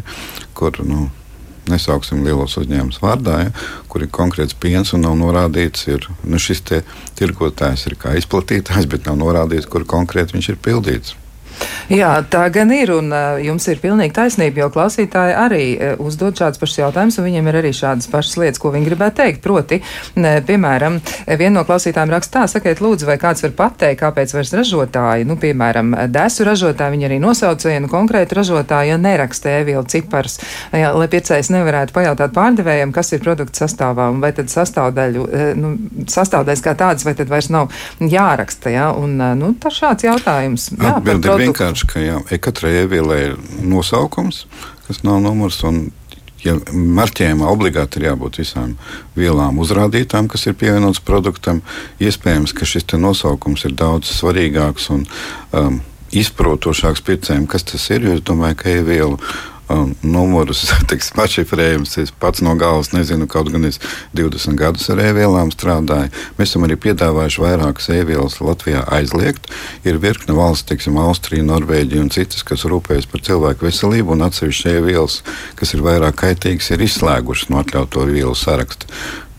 kur. 0.57 0.79
Nu, 0.87 1.09
nesauksim 1.69 2.25
lielos 2.25 2.57
uzņēmumus 2.59 2.99
vārdā, 2.99 3.37
ja, 3.45 3.51
kur 3.87 4.03
ir 4.03 4.11
konkrēts 4.11 4.57
piens 4.59 4.93
un 4.95 5.05
nav 5.05 5.15
norādīts, 5.15 5.87
ir 5.87 6.09
nu, 6.27 6.35
šis 6.35 6.63
tirgotājs 7.15 7.87
ir 7.87 7.95
kā 7.99 8.17
izplatītājs, 8.19 8.89
bet 8.91 9.07
nav 9.07 9.19
norādīts, 9.21 9.69
kur 9.71 9.87
konkrēti 9.87 10.35
viņš 10.35 10.49
ir 10.51 10.59
pildīts. 10.65 11.15
Jā, 11.93 12.13
tā 12.29 12.45
gan 12.53 12.71
ir, 12.73 12.93
un 12.95 13.11
jums 13.43 13.67
ir 13.71 13.81
pilnīgi 13.83 14.15
taisnība, 14.15 14.63
jo 14.63 14.69
klausītāji 14.73 15.35
arī 15.37 15.63
uzdod 16.01 16.37
šādus 16.39 16.61
pašus 16.61 16.79
jautājumus, 16.79 17.19
un 17.19 17.27
viņiem 17.27 17.49
ir 17.51 17.59
arī 17.59 17.73
šādas 17.75 18.07
pašas 18.11 18.37
lietas, 18.39 18.61
ko 18.61 18.71
viņi 18.73 18.87
gribētu 18.87 19.19
teikt. 19.19 19.41
Proti, 19.43 19.81
ne, 20.15 20.37
piemēram, 20.45 20.99
viena 21.27 21.57
no 21.57 21.65
klausītājiem 21.67 22.13
raksta 22.13 22.39
tā, 22.39 22.45
sakiet, 22.55 22.81
lūdzu, 22.83 23.07
vai 23.09 23.17
kāds 23.21 23.43
var 23.45 23.53
pateikt, 23.57 23.99
kāpēc 24.01 24.33
vairs 24.35 24.53
ražotāji, 24.55 25.27
nu, 25.27 25.37
piemēram, 25.41 25.91
desu 26.13 26.47
ražotāji, 26.47 26.95
viņi 26.95 27.07
arī 27.09 27.19
nosauc 27.23 27.65
vienu 27.67 27.91
konkrētu 27.91 28.39
ražotāju, 28.39 28.93
ja 28.93 28.99
neraksta 29.01 29.51
ēvielu 29.59 29.83
cipars, 29.91 30.39
jā, 30.71 30.93
lai 30.95 31.09
pircējs 31.11 31.51
nevarētu 31.53 31.95
pajautāt 31.95 32.33
pārdevējiem, 32.35 32.93
kas 32.95 33.13
ir 33.13 33.23
produkta 33.23 33.65
sastāvā, 33.65 34.09
un 34.13 34.23
vai 34.23 34.31
tad 34.35 34.51
sastāvdaļu, 34.53 35.27
nu, 35.59 35.73
sastāvdaļas 36.09 36.63
kā 36.65 36.75
tādas, 36.79 37.05
vai 37.07 37.15
tad 37.19 37.31
vairs 37.31 37.51
nav 37.53 37.73
jāraksta, 37.99 38.73
jā, 38.73 38.89
un, 38.97 39.17
nu, 39.39 39.53
tas 39.61 39.77
šāds 39.77 40.07
jautājums. 40.07 40.69
Jā, 40.77 40.95
vienkārši, 41.53 41.87
ka 41.87 42.01
jā, 42.01 42.21
katrai 42.41 42.81
ievielai 42.81 43.19
ir 43.29 43.37
nosaukums, 43.61 44.45
kas 44.87 45.03
nav 45.05 45.21
numurs. 45.21 45.61
Ja 46.43 46.57
marķējumā 46.73 47.47
obligāti 47.47 48.01
ir 48.01 48.09
jābūt 48.09 48.41
visām 48.41 48.73
vielām 49.15 49.61
uzrādītām, 49.63 50.27
kas 50.27 50.43
ir 50.49 50.57
pievienotas 50.59 50.99
produktam, 50.99 51.61
iespējams, 52.03 52.51
ka 52.51 52.65
šis 52.67 52.83
nosaukums 52.99 53.63
ir 53.63 53.77
daudz 53.79 54.11
svarīgāks 54.11 54.89
un 54.91 55.05
um, 55.55 55.79
izprotošāks 56.11 56.99
pircējiem, 57.07 57.47
kas 57.47 57.63
tas 57.63 57.87
ir. 57.95 58.09
Es 58.11 58.25
domāju, 58.27 58.59
ka 58.59 58.75
e-vielu 58.75 59.15
um, 59.71 59.93
numurus, 60.03 60.63
teiksim, 60.89 61.21
atšifrējums. 61.23 61.95
Es 62.01 62.11
pats 62.11 62.43
no 62.45 62.55
galvas 62.59 62.91
nezinu, 62.95 63.27
kaut 63.31 63.51
gan 63.53 63.67
es 63.69 63.79
20 64.17 64.57
gadus 64.59 64.89
ar 64.93 65.01
e-vielām 65.03 65.51
strādāju. 65.53 66.11
Mēs 66.37 66.53
esam 66.53 66.67
arī 66.67 66.77
piedāvājuši 66.85 67.43
vairākas 67.43 67.89
e-vielas 67.95 68.39
Latvijā 68.43 68.83
aizliegt. 68.97 69.49
Ir 69.87 69.99
virkne 70.03 70.37
valsts, 70.37 70.67
teiksim, 70.71 70.99
Austrija, 71.01 71.45
Norvēģija 71.47 72.03
un 72.03 72.13
citas, 72.13 72.45
kas 72.47 72.67
rūpējas 72.69 73.09
par 73.11 73.25
cilvēku 73.25 73.69
veselību, 73.69 74.15
un 74.15 74.27
atsevišķi 74.27 74.77
e-vielas, 74.77 75.21
kas 75.59 75.75
ir 75.75 75.85
vairāk 75.85 76.19
kaitīgas, 76.23 76.71
ir 76.73 76.87
izslēgušas 76.87 77.53
no 77.53 77.61
atļautu 77.63 78.09
vielu 78.13 78.35
sarakstu. 78.37 78.89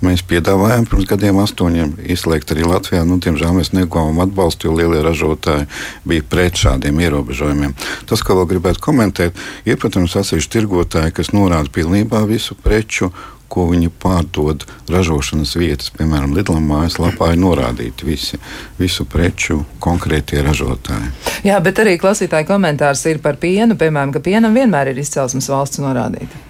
Mēs 0.04 0.24
piedāvājām 0.28 0.86
pirms 0.90 1.08
gadiem 1.08 1.38
astoņiem 1.42 1.94
izslēgt 2.14 2.52
arī 2.54 2.66
Latvijā. 2.68 3.04
Nu, 3.08 3.18
diemžēl 3.22 3.54
mēs 3.56 3.72
neguvām 3.76 4.20
atbalstu, 4.24 4.68
jo 4.68 4.78
lielie 4.78 5.02
ražotāji 5.04 5.68
bija 6.08 6.24
pret 6.28 6.60
šādiem 6.60 7.00
ierobežojumiem. 7.06 7.76
Tas, 8.08 8.24
ko 8.24 8.38
vēl 8.40 8.50
gribētu 8.54 8.82
komentēt, 8.84 9.38
ir, 9.64 9.78
protams, 9.80 10.16
atsevišķi 10.20 10.58
tirgotāji, 10.58 11.14
kas 11.16 11.32
norāda 11.36 11.72
pilnībā 11.72 12.24
visu 12.28 12.58
preču 12.60 13.12
ko 13.54 13.68
viņi 13.70 13.90
pārdod 14.02 14.64
ražošanas 14.90 15.54
vietas, 15.58 15.92
piemēram, 15.94 16.34
Lidla 16.34 16.58
mājaslapā, 16.64 17.30
ir 17.34 17.42
norādīti 17.42 18.08
visi, 18.08 18.40
visu 18.80 19.06
preču 19.06 19.60
konkrētie 19.84 20.42
ražotāji. 20.42 21.12
Jā, 21.46 21.60
bet 21.62 21.78
arī 21.84 21.94
klausītāji 22.02 22.48
komentārs 22.48 23.04
ir 23.10 23.22
par 23.24 23.38
pienu, 23.42 23.78
piemēram, 23.78 24.14
ka 24.16 24.24
pienam 24.24 24.56
vienmēr 24.56 24.90
ir 24.90 25.00
izcelsmes 25.04 25.50
valsts 25.52 25.82
norādīta. 25.84 26.42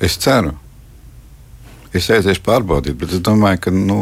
Es 0.00 0.16
ceru. 0.20 0.54
Es 1.90 2.06
aiziešu 2.14 2.44
pārbaudīt, 2.46 2.94
bet 3.00 3.16
es 3.16 3.22
domāju, 3.26 3.64
ka 3.66 3.74
nu, 3.74 4.00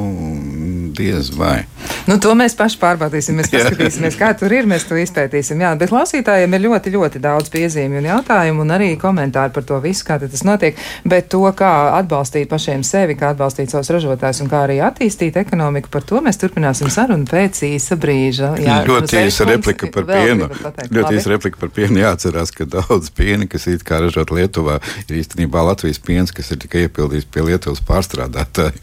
diez 0.99 1.31
vai. 1.33 1.63
Nu, 2.09 2.17
to 2.21 2.33
mēs 2.37 2.57
paši 2.59 2.79
pārbaudīsim. 2.81 3.39
Mēs 3.39 3.51
paskatīsimies, 3.53 4.17
kā 4.19 4.33
tur 4.39 4.53
ir. 4.53 4.67
Mēs 4.69 4.87
to 4.89 4.97
izpētīsim. 4.99 5.61
Jā, 5.65 5.75
bet 5.79 5.93
klausītājiem 5.93 6.57
ir 6.57 6.65
ļoti, 6.67 6.93
ļoti 6.95 7.23
daudz 7.25 7.53
piezīmju 7.53 8.01
un 8.01 8.09
jautājumu 8.11 8.65
un 8.65 8.75
arī 8.75 8.91
komentāru 9.01 9.55
par 9.55 9.67
to 9.69 9.79
visu, 9.85 10.05
kā 10.09 10.19
tas 10.23 10.45
notiek. 10.49 10.79
Bet 11.09 11.31
to, 11.33 11.43
kā 11.57 11.73
atbalstīt 11.99 12.51
pašiem 12.51 12.85
sevi, 12.87 13.17
kā 13.19 13.33
atbalstīt 13.35 13.73
savus 13.73 13.93
ražotājus 13.95 14.43
un 14.45 14.53
kā 14.53 14.65
arī 14.67 14.81
attīstīt 14.85 15.39
ekonomiku, 15.41 15.93
par 15.93 16.07
to 16.09 16.23
mēs 16.25 16.41
turpināsim 16.41 16.93
sarunu 16.93 17.29
pēc 17.29 17.63
īsa 17.69 17.97
brīža. 18.01 18.55
Jā, 18.65 18.81
ļoti 18.89 19.25
īsa 19.25 19.49
replika 19.49 19.91
par 19.95 20.09
pienu. 20.09 20.51
Ļoti 20.89 21.19
īsa 21.21 21.35
replika 21.35 21.61
par 21.61 21.73
pienu. 21.77 22.03
Jāatcerās, 22.03 22.53
ka 22.57 22.69
daudz 22.69 23.13
piena, 23.15 23.49
kas 23.51 23.69
it 23.71 23.85
kā 23.87 24.01
ražot 24.05 24.33
Lietuvā, 24.35 24.79
ir 25.07 25.21
īstenībā 25.21 25.65
Latvijas 25.71 26.01
piens, 26.05 26.33
kas 26.35 26.53
ir 26.55 26.63
tikai 26.65 26.87
iepildīts 26.87 27.29
pie 27.33 27.45
Lietuvas 27.49 27.78
pārstrādātāji. 27.87 28.81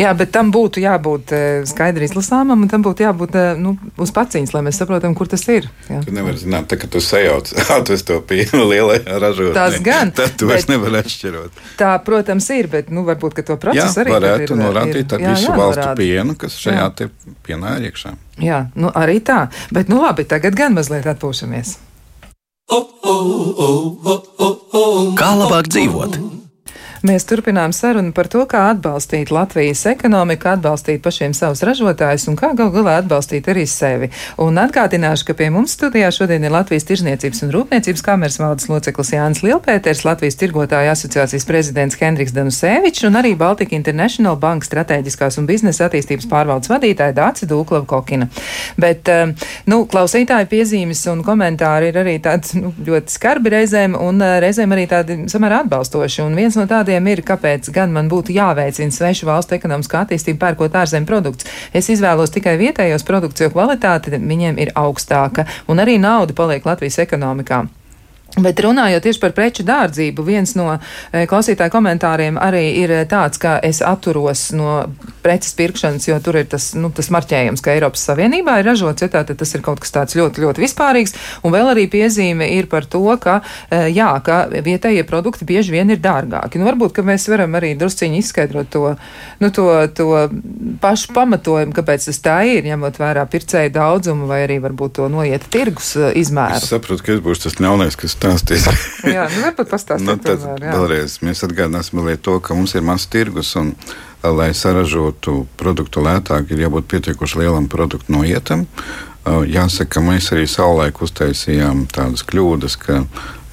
Jā, 0.00 0.12
bet 0.16 0.32
tam 0.34 0.50
būtu 0.54 0.82
jābūt 0.82 1.32
eh, 1.36 1.44
skaidri 1.68 2.06
izlasāmam 2.08 2.64
un 2.64 2.70
tam 2.70 2.84
būtu 2.84 3.04
jābūt 3.04 3.36
eh, 3.38 3.50
nu, 3.60 3.74
uz 4.00 4.12
paciņas, 4.14 4.54
lai 4.54 4.64
mēs 4.66 4.80
saprotam, 4.80 5.14
kur 5.18 5.30
tas 5.30 5.44
ir. 5.52 5.68
Jā. 5.90 6.00
Tu 6.06 6.14
nevari 6.14 6.40
zināt, 6.40 6.68
tā, 6.70 6.78
ka 6.80 6.90
tu 6.90 7.02
sajauc 7.04 7.52
atvestu 7.76 8.12
to 8.12 8.20
pienu 8.26 8.66
lielajā 8.70 9.20
ražotnē. 9.22 9.54
Tas 9.56 9.78
gan. 9.84 10.12
Tad 10.18 10.36
tu 10.40 10.48
vairs 10.50 10.68
nevari 10.70 11.00
atšķirot. 11.02 11.62
Tā, 11.80 11.92
protams, 12.04 12.48
ir, 12.56 12.68
bet 12.72 12.90
nu, 12.92 13.06
varbūt 13.08 13.42
to 13.46 13.56
procesu 13.60 14.00
jā, 14.00 14.04
arī 14.04 14.16
varētu 14.16 14.50
ir, 14.50 14.58
norādīt 14.60 15.14
ar 15.16 15.22
jā, 15.22 15.36
visu 15.36 15.48
jā, 15.50 15.56
valstu 15.56 15.84
norāda. 15.84 15.96
pienu, 16.00 16.36
kas 16.40 16.58
šajā 16.60 16.90
te 16.98 17.08
pienā 17.46 17.78
ir 17.78 17.88
iekšā. 17.90 18.16
Jā, 18.42 18.66
nu, 18.74 18.90
arī 18.96 19.20
tā. 19.24 19.46
Bet, 19.72 19.92
nu 19.92 20.02
labi, 20.02 20.26
tagad 20.28 20.56
gan 20.58 20.76
mazliet 20.76 21.08
atpūšamies. 21.12 21.76
Kā 25.18 25.32
labāk 25.36 25.68
dzīvot? 25.68 26.31
Mēs 27.02 27.24
turpinām 27.26 27.72
sarunu 27.74 28.12
par 28.14 28.28
to, 28.30 28.44
kā 28.46 28.60
atbalstīt 28.70 29.32
Latvijas 29.34 29.80
ekonomiku, 29.90 30.52
atbalstīt 30.52 31.00
pašiem 31.02 31.32
savus 31.34 31.64
ražotājus 31.66 32.28
un 32.30 32.36
kā 32.38 32.52
gal 32.54 32.68
galā 32.70 33.00
atbalstīt 33.00 33.48
arī 33.50 33.64
sevi. 33.66 34.06
Un 34.38 34.60
atgādināšu, 34.62 35.26
ka 35.26 35.34
pie 35.34 35.48
mums 35.50 35.74
studijā 35.74 36.12
šodien 36.14 36.46
ir 36.46 36.54
Latvijas 36.54 36.86
Tirzniecības 36.86 37.42
un 37.42 37.50
Rūpniecības 37.56 38.04
kameras 38.06 38.38
valdes 38.38 38.68
loceklis 38.70 39.10
Jānis 39.16 39.42
Lielpēters, 39.42 40.04
Latvijas 40.06 40.38
Tirgotāju 40.38 40.92
asociācijas 40.92 41.48
prezidents 41.48 41.98
Hendriks 41.98 42.36
Danusevičs 42.36 43.08
un 43.10 43.18
arī 43.18 43.34
Baltika 43.40 43.74
International 43.74 44.38
Banka 44.38 44.70
strateģiskās 44.70 45.40
un 45.42 45.50
biznesa 45.50 45.88
attīstības 45.88 46.30
pārvaldes 46.30 46.70
vadītāja 46.70 47.18
Dāci 47.18 47.50
Dūklava 47.50 47.82
Kokina. 47.90 48.30
Bet, 48.78 49.10
eh, 49.10 49.34
nu, 49.66 49.80
klausītāju 49.90 50.52
piezīmes 50.54 51.02
un 51.10 51.26
komentāri 51.26 51.90
ir 51.90 52.00
arī 52.06 52.14
tādi 52.22 52.62
nu, 52.62 52.70
ļoti 52.86 53.18
skarbi 53.18 53.56
reizēm 53.58 53.98
un 53.98 54.22
eh, 54.22 54.38
reizēm 54.46 54.78
arī 54.78 54.86
tādi 54.94 55.18
samērā 55.26 55.64
atbalstoši. 55.66 56.22
Un 56.28 56.38
viens 56.38 56.54
no 56.54 56.70
tādiem 56.70 56.91
ir, 57.00 57.22
kāpēc 57.26 57.70
gan 57.74 57.92
man 57.94 58.10
būtu 58.12 58.34
jāveicina 58.36 58.92
svešu 58.92 59.28
valstu 59.28 59.56
ekonomiskā 59.56 60.04
attīstība 60.04 60.46
pērkot 60.46 60.80
ārzemju 60.82 61.08
produktus. 61.08 61.48
Es 61.72 61.88
izvēlos 61.92 62.34
tikai 62.34 62.58
vietējos 62.60 63.06
produktus, 63.08 63.46
jo 63.46 63.52
kvalitāte 63.54 64.18
viņiem 64.18 64.60
ir 64.62 64.74
augstāka 64.78 65.46
un 65.68 65.82
arī 65.82 65.98
nauda 66.02 66.36
paliek 66.36 66.66
Latvijas 66.66 67.00
ekonomikā. 67.06 67.64
Bet 68.40 68.62
runājot 68.64 69.04
tieši 69.04 69.20
par 69.20 69.34
preču 69.36 69.64
dārdzību, 69.68 70.24
viens 70.24 70.54
no 70.56 70.70
e, 70.72 71.26
klausītāju 71.28 71.72
komentāriem 71.74 72.38
arī 72.40 72.62
ir 72.80 72.94
tāds, 73.10 73.36
ka 73.36 73.58
es 73.60 73.82
atturos 73.84 74.46
no 74.56 74.86
preces 75.20 75.52
pirkšanas, 75.58 76.06
jo 76.08 76.16
tur 76.24 76.38
ir 76.40 76.46
tas, 76.48 76.70
nu, 76.72 76.88
tas 76.96 77.10
marķējums, 77.12 77.60
ka 77.60 77.74
Eiropas 77.74 78.06
Savienībā 78.08 78.54
ir 78.62 78.70
ražots, 78.70 79.04
ja 79.04 79.10
tātad 79.12 79.36
tas 79.36 79.52
ir 79.52 79.60
kaut 79.64 79.82
kas 79.84 79.92
tāds 79.92 80.16
ļoti, 80.16 80.46
ļoti 80.46 80.64
vispārīgs. 80.64 81.12
Un 81.44 81.52
vēl 81.52 81.74
arī 81.74 81.84
piezīme 81.92 82.48
ir 82.56 82.70
par 82.72 82.88
to, 82.88 83.04
ka, 83.20 83.42
e, 83.68 83.82
jā, 83.92 84.08
ka 84.24 84.46
vietējie 84.48 85.04
produkti 85.04 85.44
bieži 85.52 85.76
vien 85.76 85.92
ir 85.92 86.00
dārgāki. 86.00 86.56
Nu, 86.56 86.70
varbūt, 86.70 86.96
ka 86.96 87.04
mēs 87.04 87.28
varam 87.28 87.60
arī 87.60 87.74
drusciņi 87.76 88.24
izskaidrot 88.24 88.72
to, 88.72 88.94
nu, 89.44 89.52
to, 89.52 89.68
to 89.92 90.08
pašu 90.80 91.12
pamatojumu, 91.12 91.76
kāpēc 91.76 92.08
tas 92.08 92.24
tā 92.24 92.40
ir, 92.48 92.64
ņemot 92.64 92.96
vērā 92.96 93.28
pircēju 93.28 93.76
daudzumu 93.76 94.32
vai 94.32 94.40
arī 94.46 94.56
varbūt 94.64 94.96
to 95.02 95.12
noiet 95.12 95.44
tirgus 95.52 95.92
e, 96.00 96.14
izmēru. 96.24 96.64
Es 96.64 96.72
saprotu, 96.72 97.04
ka 97.04 97.16
es 97.18 97.24
būšu 97.28 97.50
tas 97.50 97.60
ļaunais, 97.60 98.00
kas 98.00 98.16
stāstīs. 98.22 98.70
jā, 99.16 99.26
nu 99.34 99.44
varbūt 99.44 99.74
pastāstīt 99.74 100.08
nu, 100.08 100.16
tad 100.22 100.40
tomēr, 100.46 100.70
vēlreiz 100.78 101.20
mēs 101.26 101.44
atgādināsim 101.44 102.02
to, 102.22 102.38
ka 102.40 102.56
mums 102.56 102.76
ir 102.78 102.86
mazs 102.86 103.10
tirgus 103.12 103.52
un, 103.60 103.74
lai 104.22 104.52
saražotu 104.54 105.42
produktu 105.58 106.00
lētāk, 106.06 106.54
ir 106.54 106.68
jābūt 106.68 106.86
pietiekuši 106.94 107.42
lielam 107.42 107.66
produktu 107.68 108.14
noietam. 108.14 108.62
Uh, 108.62 109.08
Jāsaka, 109.22 109.86
ka 109.86 110.00
mēs 110.02 110.32
arī 110.34 110.48
savulaik 110.50 110.98
uztaisījām 111.04 111.84
tādas 111.94 112.24
kļūdas, 112.26 112.74
ka 112.82 113.04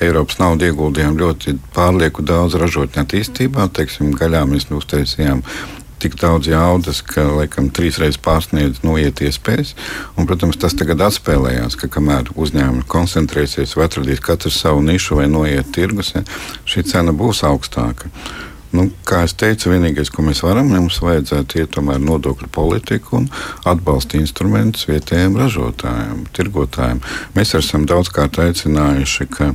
Eiropas 0.02 0.40
naudu 0.40 0.66
ieguldījām 0.66 1.20
ļoti 1.20 1.54
pārlieku 1.76 2.24
daudz 2.26 2.56
ražotņu 2.58 3.04
attīstībā. 3.04 3.68
Teiksim, 3.76 4.14
gaļā 4.18 4.46
mēs 4.50 4.66
uztaisījām 4.74 5.44
tik 6.02 6.18
daudz 6.20 6.50
jaudas, 6.50 7.02
ka 7.06 7.26
laikam 7.28 7.70
trīsreiz 7.76 8.20
pārsniedz 8.24 8.84
noiet 8.86 9.22
iespējas. 9.26 9.76
Un, 10.16 10.28
protams, 10.30 10.60
tas 10.62 10.76
tagad 10.80 11.04
atspēlējās, 11.10 11.78
ka 11.80 11.92
kamēr 11.92 12.34
uzņēmumi 12.36 12.88
koncentrēsies 12.90 13.76
vai 13.78 13.88
atradīs 13.90 14.24
katru 14.24 14.52
savu 14.54 14.84
nišu 14.86 15.20
vai 15.20 15.28
noiet 15.32 15.74
tirgus, 15.76 16.14
ja, 16.16 16.24
šī 16.70 16.86
cena 16.92 17.16
būs 17.16 17.44
augstāka. 17.48 18.12
Nu, 18.70 18.86
kā 19.08 19.24
jau 19.24 19.32
teicu, 19.42 19.72
vienīgais, 19.74 20.12
ko 20.14 20.22
mēs 20.22 20.44
varam, 20.46 20.68
mums 20.70 21.00
vajadzētu 21.02 21.58
iet 21.58 21.72
tomēr 21.74 21.98
nodokļu 22.04 22.52
politiku 22.54 23.18
un 23.18 23.26
atbalsta 23.70 24.20
instrumentus 24.20 24.86
vietējiem 24.92 25.40
ražotājiem, 25.42 26.28
tirgotājiem. 26.38 27.02
Mēs 27.34 27.56
esam 27.58 27.88
daudzkārt 27.90 28.38
aicinājuši, 28.44 29.30
ka 29.34 29.50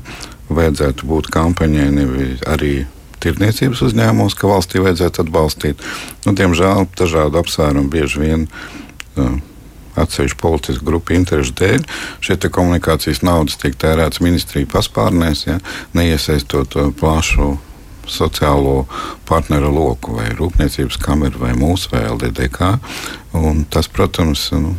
vajadzētu 0.51 1.07
būt 1.07 1.31
kampaņai 1.35 1.87
nevis 1.95 2.43
arī 2.51 2.75
tirdzniecības 3.25 3.83
uzņēmumos, 3.89 4.37
ka 4.39 4.51
valstī 4.51 4.83
vajadzētu 4.85 5.25
atbalstīt. 5.25 5.83
Nu, 6.27 6.37
diemžēl 6.37 6.87
dažādu 6.99 7.43
apsvērumu 7.43 7.93
bieži 7.93 8.23
vien. 8.23 8.47
Uh, 9.17 9.37
Atsevišķu 9.95 10.41
politisku 10.41 10.83
grupu 10.89 11.15
interesu 11.15 11.53
dēļ 11.55 11.85
šie 12.25 12.35
komunikācijas 12.51 13.21
naudas 13.23 13.61
tiek 13.63 13.77
tērētas 13.79 14.25
ministriju 14.25 14.67
paspārnēs, 14.73 15.45
ja, 15.47 15.61
neiesaistot 15.95 16.75
uh, 16.81 16.89
plašu 16.99 17.53
sociālo 18.11 18.85
partneru 19.29 19.71
loku, 19.73 20.17
vai 20.19 20.33
Rūpniecības 20.35 20.99
kameru, 21.01 21.41
vai 21.45 21.53
mūsu, 21.59 21.93
vai 21.95 22.05
LDDK. 22.11 22.75
Un 23.39 23.65
tas, 23.71 23.89
protams, 23.89 24.49
nu, 24.59 24.75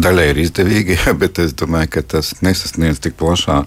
daļai 0.00 0.30
ir 0.32 0.42
izdevīgi, 0.46 0.98
ja, 1.02 1.14
bet 1.22 1.40
es 1.42 1.54
domāju, 1.58 1.96
ka 1.96 2.06
tas 2.16 2.34
nesasniedz 2.44 3.02
tik 3.04 3.18
plašā 3.20 3.62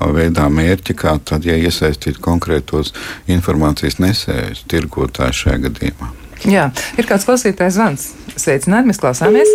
veidā 0.00 0.48
mērķi, 0.52 0.96
kā 0.98 1.16
tad, 1.24 1.46
ja 1.46 1.56
iesaistītu 1.58 2.22
konkrētos 2.24 2.94
informācijas 3.30 4.00
nesējus, 4.02 4.64
tirgotājus 4.70 5.44
šajā 5.44 5.62
gadījumā. 5.68 6.10
Jā, 6.50 6.68
ir 6.98 7.08
kāds 7.08 7.24
klausītājs 7.28 7.78
zvans. 7.78 8.10
Sveicināti, 8.36 8.90
mēs 8.90 9.00
klausāmies! 9.00 9.50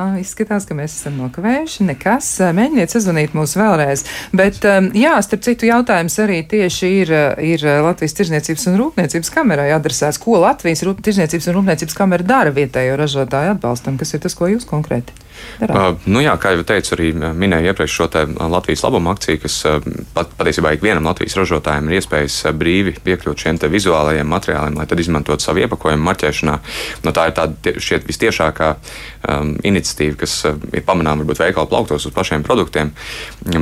Ah, 0.00 0.14
izskatās, 0.16 0.64
ka 0.64 0.72
mēs 0.72 0.94
esam 0.94 1.18
nokavējuši. 1.20 1.84
Nekas. 1.90 2.28
Mēģiniet 2.56 2.92
sazvanīt 2.94 3.34
mūs 3.36 3.52
vēlreiz. 3.58 4.04
Bet, 4.32 4.62
um, 4.64 4.86
jā, 4.96 5.16
starp 5.26 5.42
citu, 5.44 5.66
jautājums 5.68 6.14
arī 6.22 6.38
tieši 6.48 6.90
ir, 7.02 7.12
ir 7.44 7.64
Latvijas 7.84 8.16
Tirzniecības 8.16 8.64
un 8.70 8.78
Rūpniecības 8.80 9.32
kamerai 9.34 9.68
adresēts. 9.76 10.20
Ko 10.22 10.38
Latvijas 10.40 10.86
Tirzniecības 10.86 11.50
un 11.50 11.58
Rūpniecības 11.58 11.98
kamera 11.98 12.28
dara 12.30 12.54
vietējo 12.54 12.96
ražotāju 13.02 13.58
atbalstam? 13.58 13.98
Kas 14.00 14.14
ir 14.16 14.24
tas, 14.24 14.38
ko 14.38 14.48
jūs 14.48 14.64
konkrēti? 14.70 15.12
Uh, 15.60 15.92
nu 16.08 16.22
jā, 16.24 16.32
kā 16.40 16.54
jau 16.54 16.64
teicu, 16.64 16.94
arī 16.96 17.10
minēju 17.14 17.70
iepriekš 17.72 17.96
šo 17.98 18.08
Latvijas 18.48 18.84
labuma 18.86 19.12
akciju, 19.12 19.40
kas 19.42 19.58
uh, 19.68 19.78
pat, 20.14 20.32
patiesībā 20.38 20.72
ikvienam 20.76 21.08
Latvijas 21.10 21.36
ražotājam 21.36 21.90
ir 21.90 21.98
iespējas 21.98 22.38
brīvi 22.56 22.94
piekļūt 23.04 23.44
šiem 23.44 23.60
vizuālajiem 23.70 24.28
materiāliem, 24.30 24.78
lai 24.80 24.86
tad 24.88 25.00
izmantotu 25.02 25.44
savu 25.44 25.60
iepakojumu 25.64 26.06
marķēšanā. 26.06 26.56
Nu, 27.04 27.12
tā 27.16 27.26
ir 27.28 27.36
tāda 27.36 27.74
šķiet 27.76 28.08
vistiešākā 28.08 28.70
um, 28.76 29.52
iniciatīva, 29.66 30.16
kas 30.22 30.36
ir 30.48 30.84
pamanāma 30.86 31.24
varbūt 31.24 31.42
veikalu 31.42 31.70
plauktos 31.70 32.08
uz 32.08 32.14
pašiem 32.16 32.44
produktiem. 32.46 32.92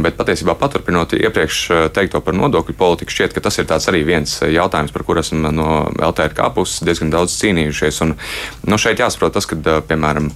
Bet 0.04 0.18
patiesībā 0.18 0.54
paturpinot 0.58 1.16
iepriekš 1.18 1.60
teikto 1.96 2.22
par 2.24 2.36
nodokļu 2.38 2.76
politiku, 2.78 3.14
šķiet, 3.14 3.34
ka 3.34 3.44
tas 3.48 3.58
ir 3.58 3.68
arī 3.68 4.04
viens 4.06 4.38
jautājums, 4.42 4.94
par 4.94 5.04
kur 5.06 5.20
esam 5.20 5.44
no 5.54 5.88
LTRK 5.98 6.52
puses 6.54 6.84
diezgan 6.86 7.12
daudz 7.14 7.36
cīnījušies. 7.40 8.02
Un, 8.06 8.14
nu, 8.68 8.78
šeit 8.80 9.02
jāsaprot 9.02 9.34
tas, 9.36 9.48
ka, 9.48 9.80
piemēram, 9.88 10.30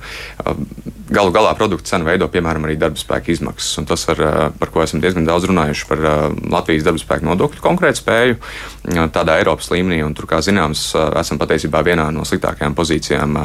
galu 1.12 1.32
galu 1.33 1.42
galā 1.42 1.53
produkta 1.59 1.90
cenu 1.92 2.07
veido 2.07 2.29
piemēram 2.31 2.66
arī 2.66 2.77
darba 2.79 3.01
spēka 3.01 3.33
izmaksas. 3.33 3.75
Un 3.81 3.87
tas, 3.88 4.05
ar, 4.12 4.21
par 4.59 4.71
ko 4.73 4.83
esam 4.85 5.03
diezgan 5.03 5.27
daudz 5.27 5.49
runājuši 5.51 5.87
par 5.88 6.03
Latvijas 6.53 6.87
darba 6.87 7.03
spēka 7.03 7.27
nodokļu 7.27 7.62
konkrētu 7.64 8.03
spēju 8.03 8.38
tādā 9.14 9.38
Eiropas 9.40 9.71
līmenī. 9.73 10.01
Tur, 10.16 10.29
kā 10.31 10.40
zināms, 10.45 10.85
esam 11.21 11.40
patiesībā 11.40 11.83
vienā 11.87 12.09
no 12.14 12.27
sliktākajām 12.29 12.77
pozīcijām 12.79 13.38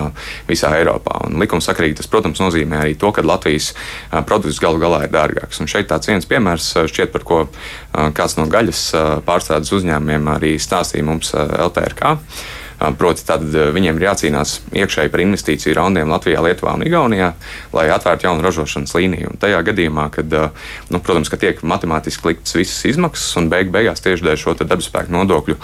visā 0.50 0.74
Eiropā. 0.78 1.24
Un 1.28 1.40
likumsakarīgi 1.42 2.00
tas, 2.02 2.12
protams, 2.12 2.42
nozīmē 2.44 2.84
arī 2.84 2.98
to, 3.00 3.12
ka 3.16 3.26
Latvijas 3.26 3.74
produkts 4.12 4.62
galu 4.64 4.82
galā 4.84 5.06
ir 5.08 5.14
dārgāks. 5.14 5.62
Un 5.64 5.72
šeit 5.72 5.90
tāds 5.92 6.12
viens 6.12 6.28
piemērs 6.30 6.74
šķiet, 6.92 7.14
par 7.16 7.26
ko 7.28 7.42
kāds 8.18 8.38
no 8.40 8.48
gaļas 8.52 8.84
pārstrādes 9.28 9.74
uzņēmumiem 9.80 10.32
arī 10.36 10.56
stāstīja 10.62 11.08
mums 11.08 11.34
LTRK. 11.38 12.18
Proti, 12.78 13.24
tad 13.26 13.42
viņiem 13.74 13.98
ir 13.98 14.06
jācīnās 14.06 14.52
iekšēji 14.78 15.10
par 15.10 15.22
investīciju 15.24 15.74
raundiem 15.78 16.12
Latvijā, 16.14 16.44
Lietuvā 16.46 16.76
un 16.78 16.86
Igaunijā, 16.86 17.32
lai 17.74 17.88
atvērtu 17.90 18.28
jaunu 18.28 18.46
ražošanas 18.46 18.94
līniju. 18.94 19.32
Un 19.34 19.40
tajā 19.42 19.64
gadījumā, 19.66 20.06
kad, 20.14 20.36
nu, 20.94 21.00
protams, 21.02 21.32
ka 21.34 21.40
tiek 21.42 21.64
matemātiski 21.66 22.30
liktas 22.30 22.54
visas 22.54 22.86
izmaksas 22.86 23.34
un 23.42 23.50
beig 23.50 23.72
beigās 23.74 24.04
tieši 24.06 24.28
dēļ 24.28 24.38
šo 24.44 24.54
darba 24.60 24.86
spēku 24.86 25.14
nodokļu 25.16 25.58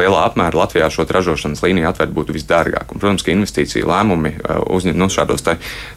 lielā 0.00 0.22
apmērā 0.30 0.56
Latvijā 0.56 0.88
šo 0.92 1.04
ražošanas 1.04 1.60
līniju 1.64 1.90
atvērt 1.90 2.14
būtu 2.16 2.32
visdārgāk. 2.36 2.94
Un, 2.94 3.02
protams, 3.04 3.26
ka 3.26 3.34
investīcija 3.34 3.84
lēmumi 3.88 4.32
uzņem 4.72 4.96
nu, 4.96 5.10
šādos 5.12 5.44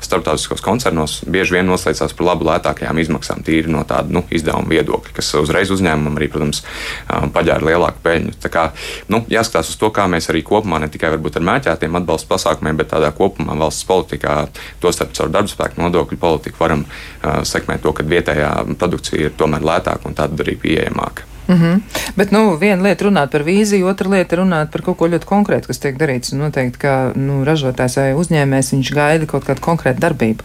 starptautiskos 0.04 0.64
koncernos 0.66 1.22
bieži 1.24 1.56
vien 1.56 1.72
noslēdzās 1.72 2.18
par 2.20 2.34
labu 2.34 2.50
lētākajām 2.50 3.00
izmaksām, 3.00 3.46
tīri 3.48 3.72
no 3.72 3.86
tāda 3.88 4.12
nu, 4.12 4.26
izdevuma 4.28 4.68
viedokļa, 4.76 5.16
kas 5.16 5.32
uzreiz 5.40 5.72
uzņēmumam 5.72 6.20
arī, 6.20 6.28
protams, 6.34 6.64
paģēra 7.08 7.72
lielāku 7.72 8.04
peļņu. 8.04 8.36
Tā 8.44 8.52
kā 8.54 8.68
nu, 9.08 9.24
jāskatās 9.32 9.72
uz 9.72 9.80
to, 9.80 9.92
kā 9.96 10.08
mēs 10.12 10.30
arī 10.34 10.44
kopumā, 10.50 10.82
ne 10.82 10.90
tikai 10.92 11.14
ar 11.16 11.48
mēķētiem 11.52 12.00
atbalsta 12.02 12.34
pasākumiem, 12.34 12.80
bet 12.82 12.92
tādā 12.94 13.12
kopumā 13.16 13.58
valsts 13.60 13.88
politikā, 13.90 14.36
tostarp 14.84 15.16
caur 15.18 15.34
darba 15.34 15.52
spēku 15.52 15.82
nodokļu 15.84 16.20
politiku, 16.20 16.62
varam 16.62 16.86
uh, 16.86 17.42
sekmēt 17.48 17.86
to, 17.86 17.94
ka 17.96 18.06
vietējā 18.06 18.54
produkcija 18.76 19.30
ir 19.30 19.36
tomēr 19.40 19.66
lētāka 19.66 20.10
un 20.10 20.18
tāda 20.18 20.44
arī 20.46 20.58
pieejamāka. 20.60 21.39
Mm 21.50 21.56
-hmm. 21.56 21.82
Bet 22.16 22.32
nu, 22.32 22.58
viena 22.58 22.84
lieta 22.84 23.06
runāt 23.06 23.32
par 23.32 23.42
vīziju, 23.42 23.86
otra 23.90 24.10
lieta 24.10 24.36
runāt 24.36 24.68
par 24.72 24.82
kaut 24.82 24.98
ko 24.98 25.08
ļoti 25.08 25.26
konkrētu, 25.26 25.68
kas 25.68 25.80
tiek 25.80 25.98
darīts. 25.98 26.34
Noteikti, 26.38 26.78
ka 26.78 27.12
nu, 27.16 27.44
ražotājs 27.46 27.96
vai 27.98 28.14
uzņēmējs 28.14 28.72
viņš 28.74 28.92
gaida 28.94 29.26
kaut 29.26 29.46
kādu 29.48 29.62
konkrētu 29.62 30.00
darbību. 30.00 30.44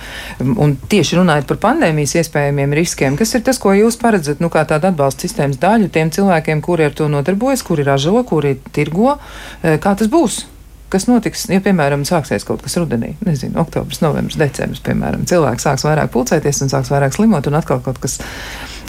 Un 0.57 0.77
tieši 0.89 1.17
runājot 1.17 1.47
par 1.47 1.57
pandēmijas 1.57 2.15
iespējamiem 2.15 2.73
riskiem, 2.73 3.17
kas 3.17 3.35
ir 3.35 3.43
tas, 3.43 3.59
ko 3.59 3.73
jūs 3.73 4.01
paredzat 4.01 4.41
nu, 4.41 4.49
kā 4.49 4.65
tādu 4.65 4.87
atbalsta 4.87 5.21
sistēmas 5.21 5.59
daļu 5.59 5.89
tiem 5.89 6.11
cilvēkiem, 6.11 6.61
kuri 6.61 6.85
ar 6.85 6.93
to 6.93 7.09
nodarbojas, 7.09 7.63
kuri 7.63 7.83
ražo, 7.83 8.23
kuri 8.23 8.57
tirgo, 8.73 9.19
e, 9.63 9.79
kā 9.79 9.95
tas 9.97 10.09
būs? 10.09 10.45
kas 10.89 11.07
notiks, 11.07 11.49
ja, 11.51 11.61
piemēram, 11.61 12.05
sāksies 12.07 12.45
kaut 12.45 12.63
kas 12.63 12.77
rudenī, 12.77 13.15
nezinu, 13.27 13.59
oktobris, 13.61 14.01
novembris, 14.01 14.37
decembris, 14.37 14.81
piemēram, 14.81 15.25
cilvēks 15.27 15.67
sāks 15.67 15.85
vairāk 15.85 16.13
pulcēties 16.15 16.63
un 16.63 16.69
sāks 16.69 16.93
vairāk 16.93 17.17
slimot, 17.17 17.47
un 17.47 17.55
atkal 17.55 17.81
kaut 17.81 17.99
kas, 17.99 18.21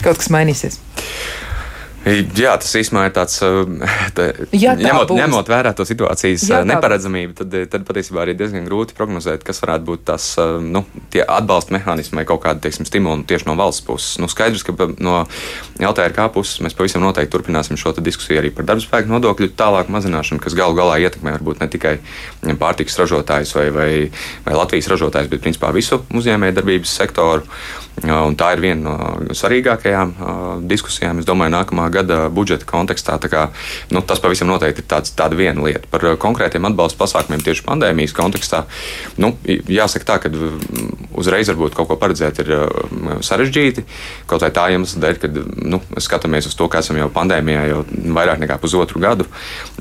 kaut 0.04 0.16
kas 0.16 0.30
mainīsies. 0.30 0.78
Jā, 2.06 2.52
tas 2.54 2.70
īstenībā 2.78 3.08
ir 3.08 3.14
tāds, 3.16 3.40
eh, 3.42 3.94
tā, 4.14 4.28
tā 4.30 4.74
ņemot, 4.78 5.08
būs. 5.10 5.18
ņemot 5.18 5.48
vērā 5.50 5.72
to 5.74 5.82
situācijas 5.82 6.44
Jā, 6.46 6.60
eh, 6.60 6.66
neparedzamību, 6.70 7.34
tad, 7.34 7.54
eh, 7.58 7.64
tad 7.66 7.82
patiesībā 7.88 8.22
arī 8.22 8.36
diezgan 8.38 8.62
grūti 8.68 8.94
prognozēt, 8.94 9.42
kas 9.42 9.58
varētu 9.58 9.88
būt 9.88 10.04
tās 10.06 10.26
nu, 10.62 10.84
atbalsta 11.26 11.74
mehānismi 11.74 12.20
vai 12.20 12.24
kaut 12.24 12.44
kāda 12.44 12.62
teiksim, 12.62 12.86
stimula 12.86 13.18
tieši 13.26 13.48
no 13.48 13.56
valsts 13.58 13.82
puses. 13.82 14.18
Nu, 14.22 14.28
skaidrs, 14.30 14.62
ka 14.62 14.72
no 15.02 15.26
LTRK 15.80 16.28
puses 16.30 16.60
mēs 16.62 16.76
pavisam 16.78 17.02
noteikti 17.02 17.34
turpināsim 17.34 17.74
šo 17.74 17.90
diskusiju 17.98 18.38
arī 18.38 18.54
par 18.54 18.68
darbspēku 18.70 19.10
nodokļu 19.10 19.50
tālāku 19.58 19.90
mazināšanu, 19.90 20.38
kas 20.38 20.54
galu 20.54 20.78
galā 20.78 21.00
ietekmē 21.02 21.34
varbūt 21.40 21.58
ne 21.60 21.66
tikai 21.66 21.98
pārtikas 22.54 23.00
ražotājus 23.02 23.56
vai, 23.58 23.66
vai, 23.70 23.90
vai 24.46 24.54
Latvijas 24.54 24.92
ražotājus, 24.94 25.32
bet 25.32 25.42
principā 25.42 25.74
visu 25.74 26.04
uzņēmējdarbības 26.14 26.96
sektoru. 27.02 27.42
Un 28.04 28.34
tā 28.36 28.50
ir 28.52 28.60
viena 28.60 28.92
no 28.92 29.34
svarīgākajām 29.34 30.10
diskusijām, 30.68 31.22
es 31.22 31.28
domāju, 31.28 31.54
nākamā 31.54 31.86
gada 31.94 32.26
budžeta 32.28 32.68
kontekstā. 32.68 33.16
Kā, 33.26 33.46
nu, 33.90 34.02
tas 34.04 34.20
pavisam 34.20 34.50
noteikti 34.50 34.84
ir 34.84 34.88
tāds, 34.90 35.14
tāda 35.16 35.38
viena 35.38 35.64
lieta. 35.64 35.88
Par 35.90 36.04
uh, 36.04 36.16
konkrētiem 36.20 36.68
atbalsta 36.68 37.00
pasākumiem 37.00 37.40
tieši 37.46 37.64
pandēmijas 37.66 38.12
kontekstā. 38.16 38.64
Nu, 39.16 39.32
jāsaka 39.48 40.08
tā, 40.10 40.18
ka 40.22 40.32
uzreiz 41.16 41.48
varbūt 41.48 41.76
kaut 41.78 41.88
ko 41.88 41.96
paredzēt 42.00 42.42
ir 42.44 42.52
uh, 42.58 43.16
sarežģīti. 43.24 43.86
Kaut 44.28 44.44
vai 44.44 44.52
tā 44.54 44.68
iemesla 44.74 45.02
dēļ, 45.06 45.22
ka 45.22 45.32
nu, 45.64 45.80
skatāmies 46.02 46.50
uz 46.50 46.58
to, 46.58 46.68
ka 46.68 46.84
esam 46.84 47.00
jau 47.00 47.08
pandēmijā 47.16 47.64
jau 47.72 47.80
vairāk 47.88 48.44
nekā 48.44 48.60
pusotru 48.60 49.00
gadu 49.00 49.24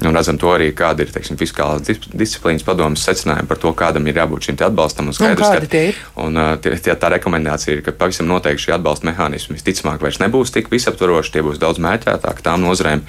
un 0.06 0.15
redzam 0.15 0.39
to 0.39 0.49
arī, 0.54 0.71
kāda 0.75 1.04
ir 1.04 1.12
teiksim, 1.13 1.38
fiskālās 1.39 1.84
disciplīnas 2.15 2.63
padomas 2.65 3.04
secinājumi 3.06 3.49
par 3.49 3.60
to, 3.62 3.71
kādam 3.78 4.08
ir 4.08 4.19
jābūt 4.21 4.49
šim 4.49 4.60
atbalstam. 4.65 5.12
Un 5.12 5.17
skaidrs, 5.17 5.51
un 5.51 5.69
ka, 5.69 5.84
un, 6.25 6.39
uh, 6.39 6.56
tie, 6.63 6.75
tie, 6.80 6.95
tā 6.99 7.12
rekomendācija 7.17 7.78
ir, 7.78 7.84
ka 7.86 7.95
pavisam 8.06 8.32
noteikti 8.32 8.70
šī 8.70 8.78
atbalsta 8.78 9.10
mehānismi 9.12 9.58
visticamāk 9.60 10.06
vairs 10.06 10.22
nebūs 10.24 10.54
tik 10.56 10.72
visaptvaroši, 10.72 11.36
tie 11.36 11.46
būs 11.46 11.60
daudz 11.60 11.82
mērķi 11.84 12.06
mērķētāk 12.06 12.41
tām 12.46 12.63
nozarēm, 12.65 13.04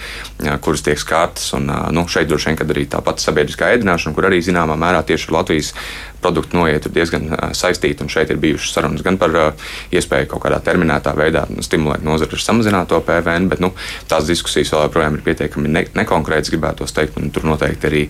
kuras 0.65 0.85
tiek 0.87 0.99
skārtas. 1.01 1.53
Un, 1.57 1.69
nu, 1.93 2.07
šeit 2.09 2.29
droši 2.31 2.53
vien 2.53 2.75
arī 2.75 2.87
tāpat 2.91 3.21
sabiedriskā 3.23 3.75
ēdināšana, 3.77 4.15
kur 4.17 4.29
arī 4.29 4.41
zināmā 4.45 4.77
mērā 4.79 5.03
tieši 5.07 5.29
ar 5.29 5.37
Latvijas 5.41 5.73
produktu 6.23 6.59
noiet 6.59 6.87
ir 6.87 6.95
diezgan 6.95 7.29
saistīta. 7.55 8.07
Šeit 8.11 8.33
ir 8.33 8.41
bijušas 8.41 8.73
sarunas 8.75 9.05
gan 9.05 9.19
par 9.21 9.35
iespēju 9.95 10.31
kaut 10.31 10.45
kādā 10.47 10.61
terminētā 10.65 11.13
veidā 11.17 11.45
nu, 11.51 11.65
stimulēt 11.65 12.05
nozari 12.07 12.37
ar 12.39 12.43
samazināto 12.43 13.01
PVN, 13.05 13.51
bet 13.53 13.63
nu, 13.63 13.73
tās 14.09 14.29
diskusijas 14.29 14.73
vēl 14.75 14.87
joprojām 14.89 15.19
ir 15.19 15.27
pietiekami 15.27 15.73
ne 15.73 15.85
nekonkrētas, 16.01 16.53
gribētu 16.55 16.89
teikt. 16.97 17.21
Tur 17.37 17.47
noteikti 17.49 17.91
arī 17.91 18.03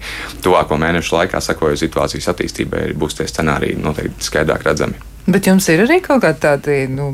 tuvāko 0.45 0.79
mēnešu 0.81 1.19
laikā, 1.19 1.43
sekojot 1.43 1.83
situācijas 1.83 2.31
attīstībai, 2.33 2.89
būs 2.99 3.19
tie 3.19 3.29
scenāriji 3.31 3.81
noteikti 3.83 4.31
skaidrāk 4.31 4.67
redzami. 4.67 5.16
Bet 5.27 5.49
jums 5.49 5.67
ir 5.73 5.83
arī 5.83 5.99
kaut 6.05 6.23
kādi 6.23 6.43
tādi 6.45 6.77
nu, 6.93 7.11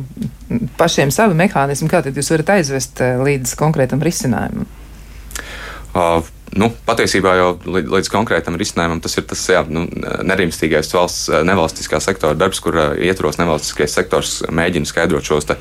pašiem 0.77 1.13
savi 1.15 1.37
mehānismi, 1.39 1.89
kā 1.89 2.03
jūs 2.05 2.29
varat 2.35 2.55
aizvest 2.59 3.01
eh, 3.01 3.17
līdz 3.17 3.55
konkrētam 3.61 4.05
risinājumam? 4.05 4.69
Uh, 5.93 6.21
nu, 6.59 6.69
patiesībā 6.87 7.33
jau 7.39 7.49
līdz, 7.65 7.91
līdz 7.93 8.11
konkrētam 8.13 8.57
risinājumam 8.61 9.01
tas 9.03 9.17
ir 9.17 9.25
tas 9.29 9.43
jā, 9.49 9.63
nu, 9.73 9.85
nerimstīgais 10.27 10.91
valsts, 10.93 11.31
nevalstiskā 11.49 12.01
sektora 12.03 12.37
darbs, 12.39 12.61
kur 12.63 12.77
uh, 12.77 12.93
ietvaros 13.01 13.39
nevalstiskais 13.41 13.95
sektors 13.97 14.35
mēģina 14.53 14.89
skaidrot 14.89 15.27
šos 15.27 15.49
te, 15.49 15.57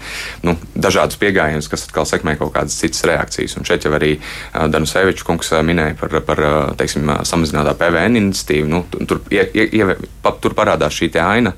nu, 0.46 0.58
dažādus 0.76 1.20
pieejamības, 1.22 1.70
kas 1.72 1.88
atkal 1.88 2.08
sekmē 2.10 2.36
kaut 2.40 2.54
kādas 2.56 2.76
citas 2.80 3.06
reakcijas. 3.08 3.56
Un 3.60 3.68
šeit 3.68 3.88
jau 3.88 3.94
arī 3.96 4.18
uh, 4.18 4.68
Danus 4.72 4.96
Evičs 5.00 5.26
kungs 5.28 5.54
uh, 5.54 5.62
minēja 5.66 5.96
par, 6.02 6.18
par 6.28 6.44
teiksim, 6.80 7.14
samazinātā 7.28 7.76
PVN 7.80 8.20
iniciatīvu. 8.20 8.72
Nu, 8.72 8.84
tur, 9.08 9.24
ie, 9.32 9.46
ie, 9.64 9.88
pa, 10.24 10.36
tur 10.44 10.56
parādās 10.58 10.98
šī 10.98 11.12
aina, 11.22 11.54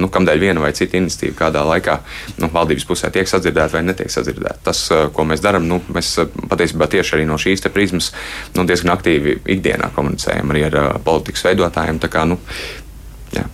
nu, 0.00 0.08
kamdēļ 0.12 0.40
viena 0.40 0.62
vai 0.62 0.72
cita 0.76 0.96
iniciatīva 1.00 1.36
kādā 1.38 1.64
laikā 1.66 1.98
nu, 2.40 2.48
valdības 2.54 2.88
pusē 2.88 3.12
tiek 3.12 3.28
sadzirdēta 3.28 3.76
vai 3.76 3.84
netiek 3.84 4.12
sadzirdēta. 4.12 4.60
Tas, 4.68 4.84
ko 5.14 5.28
mēs 5.28 5.42
darām, 5.44 5.68
nu, 5.68 5.80
mēs 5.92 6.14
patiesībā 6.48 6.88
tieši 6.90 7.16
arī 7.18 7.28
no 7.28 7.38
šīs 7.40 7.64
prizmas 7.72 8.12
nu, 8.56 8.64
diezgan 8.78 8.94
aktīvi 8.96 9.40
ikdienā 9.58 9.92
komunicējam 9.96 10.54
arī 10.54 10.68
ar 10.70 10.78
uh, 10.78 10.90
politikas 11.02 11.48
veidotājiem. 11.48 11.98
Kā, 12.08 12.24
nu, 12.28 12.38
jā. 13.34 13.44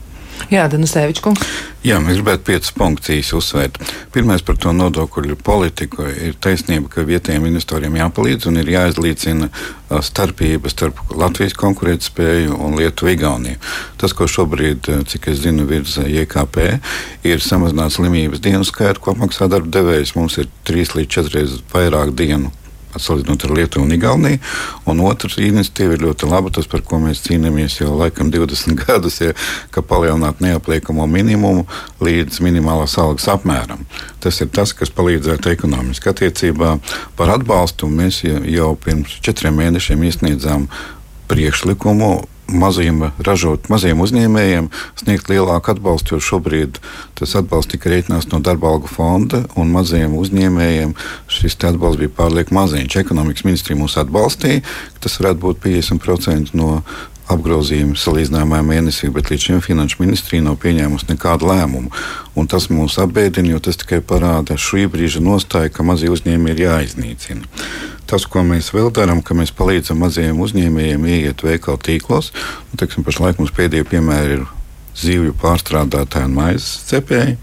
Jā, 0.53 0.67
Danusevičs 0.69 1.23
kungs. 1.25 1.45
Jā, 1.85 1.99
mēs 2.01 2.19
gribētu 2.19 2.45
piecas 2.49 2.73
punktus 2.77 3.13
īsi 3.13 3.35
uzsvērt. 3.37 3.79
Pirmais 4.13 4.43
par 4.45 4.57
to 4.61 4.73
nodokļu 4.77 5.37
politiku 5.45 6.07
ir 6.09 6.37
taisnība, 6.41 6.89
ka 6.93 7.05
vietējiem 7.05 7.47
investoriem 7.49 7.97
jāpalīdz 7.99 8.49
un 8.49 8.61
ir 8.61 8.73
jāizlīdzina 8.75 9.49
uh, 9.49 10.01
starpība 10.05 10.73
starp 10.73 11.01
Latvijas 11.17 11.57
konkurētspēju 11.61 12.59
un 12.61 12.77
Lietuvu 12.81 13.15
Igauniju. 13.15 13.61
Tas, 14.01 14.17
ko 14.17 14.29
šobrīd, 14.29 14.91
uh, 14.93 15.07
cik 15.09 15.31
es 15.33 15.41
zinu, 15.45 15.69
virza 15.71 16.05
JKP, 16.09 16.69
ir 17.31 17.45
samazināts 17.45 18.01
slimības 18.01 18.45
dienu 18.45 18.69
skaitu, 18.69 19.05
ko 19.05 19.17
maksā 19.21 19.49
darba 19.53 19.73
devējs. 19.81 20.17
Mums 20.19 20.41
ir 20.43 20.53
trīs 20.69 20.93
līdz 20.97 21.17
četras 21.17 21.39
reizes 21.39 21.65
vairāk 21.73 22.13
dienu 22.17 22.53
salīdzinot 23.01 23.47
ar 23.47 23.55
Lietuvu 23.59 23.87
un 23.87 23.95
Igauniju. 23.97 24.41
Un 24.91 25.03
otrs 25.05 25.39
iniciatīva 25.43 25.97
ir 25.97 26.05
ļoti 26.07 26.29
laba, 26.31 26.53
tas, 26.55 26.69
par 26.71 26.85
ko 26.87 27.01
mēs 27.03 27.23
cīnāmies 27.27 27.79
jau 27.81 27.95
laikam 27.99 28.33
20 28.35 28.79
gadus, 28.85 29.21
ir, 29.25 29.35
ka 29.75 29.85
palielināt 29.85 30.43
neapliekamo 30.45 31.07
minimumu 31.11 31.67
līdz 32.05 32.43
minimālās 32.45 32.99
algas 33.01 33.29
apmēram. 33.33 33.87
Tas 34.25 34.41
ir 34.45 34.53
tas, 34.55 34.75
kas 34.77 34.93
palīdzētu 34.95 35.53
ekonomiski 35.55 36.13
attiecībā 36.13 36.77
par 37.19 37.35
atbalstu. 37.39 37.89
Mēs 37.91 38.23
jau 38.25 38.75
pirms 38.85 39.19
četriem 39.25 39.59
mēnešiem 39.63 40.07
iesniedzām 40.09 40.69
priekšlikumu 41.31 42.15
maziem, 42.49 43.09
ražot, 43.25 43.69
maziem 43.73 44.01
uzņēmējiem 44.05 44.69
sniegt 45.01 45.31
lielāku 45.33 45.73
atbalstu, 45.73 46.17
jo 46.17 46.25
šobrīd 46.25 46.81
tas 47.19 47.35
atbalsts 47.39 47.73
tika 47.73 47.93
rēķināts 47.93 48.31
no 48.33 48.41
darba 48.45 48.73
algu 48.73 48.91
fonda, 48.91 49.45
un 49.57 49.73
mazajiem 49.75 50.17
uzņēmējiem 50.19 50.95
šis 51.33 51.59
atbalsts 51.71 52.03
bija 52.03 52.13
pārlieku 52.19 52.57
maziņš. 52.57 53.01
Ekonomikas 53.05 53.49
ministrija 53.49 53.81
mūs 53.81 53.97
atbalstīja, 54.01 54.63
ka 54.95 55.07
tas 55.09 55.19
varētu 55.21 55.45
būt 55.47 55.65
50% 55.65 56.57
no 56.59 56.79
apgrozījuma 57.33 57.97
salīdzinājumā 57.97 58.61
mēnesī, 58.67 59.09
bet 59.13 59.31
līdz 59.33 59.47
šim 59.49 59.63
finanšu 59.65 60.03
ministrija 60.03 60.45
nav 60.45 60.59
pieņēmusi 60.61 61.09
nekādu 61.15 61.49
lēmumu. 61.49 61.93
Un 62.37 62.49
tas 62.51 62.69
mūs 62.69 62.99
apbēdina, 63.01 63.55
jo 63.55 63.63
tas 63.65 63.81
tikai 63.81 64.03
parāda 64.05 64.59
šī 64.61 64.85
brīža 64.93 65.25
nostāju, 65.25 65.73
ka 65.73 65.87
mazie 65.87 66.13
uzņēmumi 66.13 66.53
ir 66.53 66.65
jāiznīcina. 66.67 67.49
Tas, 68.15 68.29
ko 68.31 68.45
mēs 68.47 68.69
vēl 68.71 68.93
darām, 68.95 69.25
ka 69.27 69.35
mēs 69.35 69.51
palīdzam 69.59 69.99
mazajiem 69.99 70.39
uzņēmējiem 70.45 71.07
ieiet 71.11 71.41
veikalu 71.43 71.81
tīklos. 71.83 72.29
Nu, 72.71 72.79
teiksim, 72.79 73.03
pašlaik 73.03 73.41
mums 73.43 73.51
pēdējie 73.57 73.89
piemēri 73.91 74.37
ir 74.37 74.45
zivju 74.99 75.35
pārstrādātāji 75.41 76.31
un 76.31 76.39
maizes 76.39 76.85
cepēji. 76.91 77.39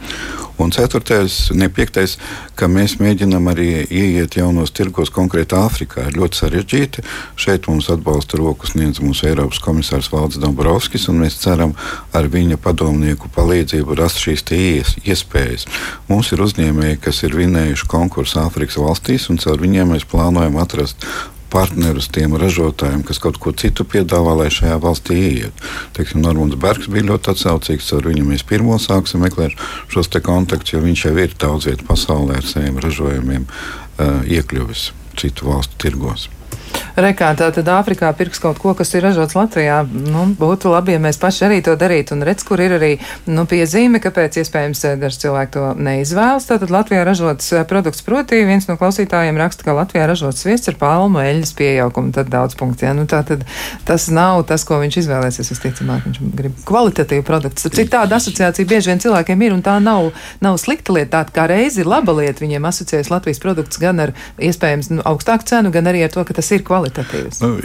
Un 0.61 0.69
ceturtais, 0.69 1.47
ne 1.57 1.71
piektais, 1.73 2.19
ka 2.53 2.67
mēs 2.69 2.99
mēģinām 3.01 3.47
arī 3.49 3.69
ieiet 3.81 4.35
jaunos 4.37 4.69
tirgos, 4.77 5.09
konkrēti 5.09 5.57
Āfrikā. 5.57 6.05
Ir 6.05 6.19
ļoti 6.21 6.37
sarežģīti. 6.37 7.05
Šeit 7.39 7.65
mums 7.71 7.89
atbalsta 7.89 8.37
roku 8.37 8.69
sniedz 8.69 9.01
mūsu 9.01 9.25
Eiropas 9.31 9.57
komisārs 9.63 10.11
Valdis 10.13 10.37
Dombrovskis, 10.43 11.07
un 11.09 11.23
mēs 11.23 11.39
ceram 11.41 11.73
ar 12.13 12.29
viņa 12.29 12.61
padomnieku 12.61 13.31
palīdzību 13.33 13.97
rast 13.97 14.21
šīs 14.21 14.45
iespējas. 15.01 15.65
Mums 16.11 16.29
ir 16.35 16.45
uzņēmēji, 16.45 17.01
kas 17.01 17.23
ir 17.25 17.37
vinējuši 17.41 17.89
konkursu 17.89 18.43
Āfrikas 18.45 18.77
valstīs, 18.77 19.31
un 19.33 19.41
caur 19.41 19.65
viņiem 19.65 19.95
mēs 19.95 20.05
plānojam 20.05 20.61
atrast 20.61 21.09
partnerus 21.51 22.09
tiem 22.13 22.35
ražotājiem, 22.39 23.03
kas 23.07 23.19
kaut 23.21 23.39
ko 23.41 23.53
citu 23.57 23.85
piedāvā, 23.87 24.35
lai 24.39 24.49
šajā 24.53 24.77
valstī 24.81 25.19
ieiet. 25.19 25.65
Teiksim, 25.97 26.23
Normons 26.23 26.57
Bergs 26.61 26.89
bija 26.91 27.09
ļoti 27.11 27.33
atsaucīgs, 27.35 27.91
ar 27.97 28.09
viņu 28.09 28.27
mēs 28.31 28.45
pirmo 28.47 28.79
sāksim 28.81 29.23
meklēt 29.25 29.57
šos 29.91 30.11
kontaktus, 30.23 30.73
jo 30.75 30.83
viņš 30.83 31.05
jau 31.07 31.15
ir 31.19 31.35
daudz 31.39 31.69
vietu 31.69 31.87
pasaulē 31.87 32.39
ar 32.39 32.47
saviem 32.47 32.79
ražojumiem 32.81 33.47
uh, 33.47 34.21
iekļuvis 34.27 34.91
citu 35.19 35.51
valstu 35.51 35.77
tirgos. 35.81 36.29
Rekā, 36.99 37.31
tātad 37.39 37.67
Āfrikā 37.71 38.09
pirks 38.17 38.41
kaut 38.43 38.59
ko, 38.59 38.73
kas 38.75 38.91
ir 38.95 39.05
ražots 39.05 39.35
Latvijā. 39.37 39.81
Nu, 39.87 40.25
būtu 40.37 40.71
labi, 40.73 40.95
ja 40.95 41.01
mēs 41.03 41.19
paši 41.21 41.45
arī 41.47 41.59
to 41.63 41.77
darītu. 41.79 42.17
Un 42.17 42.25
redz, 42.27 42.43
kur 42.47 42.59
ir 42.59 42.75
arī 42.75 42.91
nu, 43.31 43.45
piezīme, 43.49 44.01
kāpēc 44.03 44.41
iespējams 44.41 44.83
eh, 44.89 44.97
daži 44.99 45.21
cilvēki 45.25 45.53
to 45.55 45.65
neizvēlas. 45.79 46.49
Tātad 46.49 46.73
Latvijā 46.73 47.05
ražots 47.07 47.51
eh, 47.55 47.63
produkts, 47.67 48.03
proti 48.03 48.41
viens 48.47 48.67
no 48.67 48.75
klausītājiem 48.79 49.39
raksta, 49.39 49.67
ka 49.67 49.77
Latvijā 49.77 50.07
ražots 50.09 50.43
sviests 50.43 50.71
ar 50.71 50.77
palmu 50.81 51.23
eļļas 51.23 51.53
pieaugumu. 51.57 52.11
Tad 52.15 52.31
daudz 52.33 52.57
punktu. 52.59 52.87
Ja? 52.89 52.95
Nu, 52.97 53.07
tātad 53.09 53.45
tas 53.87 54.09
nav 54.11 54.43
tas, 54.51 54.67
ko 54.67 54.81
viņš 54.83 54.99
izvēlēsies. 55.03 55.51
Visticamāk, 55.51 56.05
viņš 56.07 56.21
grib 56.35 56.59
kvalitatīvu 56.67 57.25
produktu. 57.27 57.71
Cik 57.71 57.91
tāda 57.93 58.19
asociācija 58.19 58.67
bieži 58.67 58.91
vien 58.91 59.01
cilvēkiem 59.03 59.47
ir, 59.47 59.55
un 59.55 59.63
tā 59.65 59.77
nav, 59.83 60.11
nav 60.43 60.59
slikta 60.61 60.95
lieta. 60.95 61.23
Tā 61.23 61.35
kā 61.35 61.47
reizi 61.51 61.83
ir 61.83 61.91
laba 61.91 62.15
lieta, 62.19 62.43
viņiem 62.43 62.67
asociējas 62.67 63.11
Latvijas 63.11 63.41
produkts 63.43 63.79
gan 63.81 63.99
ar 64.03 64.15
iespējams 64.41 64.91
nu, 64.95 65.03
augstāku 65.07 65.47
cenu, 65.49 65.73
gan 65.73 65.89
arī 65.91 66.05
ar 66.05 66.13
to, 66.13 66.23
ka 66.27 66.35
tas 66.37 66.51
ir 66.55 66.63
kvalitatīvs? 66.67 66.80
Nu, 67.43 67.55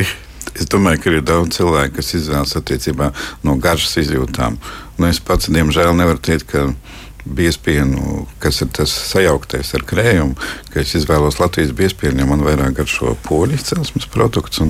es 0.55 0.69
domāju, 0.73 1.03
ka 1.03 1.13
ir 1.13 1.27
daudz 1.27 1.59
cilvēku, 1.59 1.99
kas 1.99 2.15
izvēlas 2.19 2.57
attiecībā 2.59 3.11
no 3.47 3.57
garšas 3.61 4.03
izjūtām. 4.05 4.61
Nu, 4.97 5.09
es 5.11 5.21
pats, 5.21 5.51
diemžēl, 5.53 5.95
nevaru 5.97 6.23
teikt, 6.23 6.49
ka 6.53 6.69
biespienu, 7.27 8.27
kas 8.39 8.61
ir 8.63 8.71
tas 8.75 8.93
sajauktais 9.11 9.73
ar 9.75 9.83
krējumu, 9.87 10.37
ka 10.71 10.81
es 10.83 10.95
izvēlos 10.99 11.41
Latvijas 11.41 11.75
biespienu, 11.77 12.23
jo 12.23 12.29
man 12.31 12.45
vairāk 12.47 12.77
garšo 12.79 13.17
poļu 13.27 13.59
izcelsmes 13.59 14.07
produkts. 14.13 14.63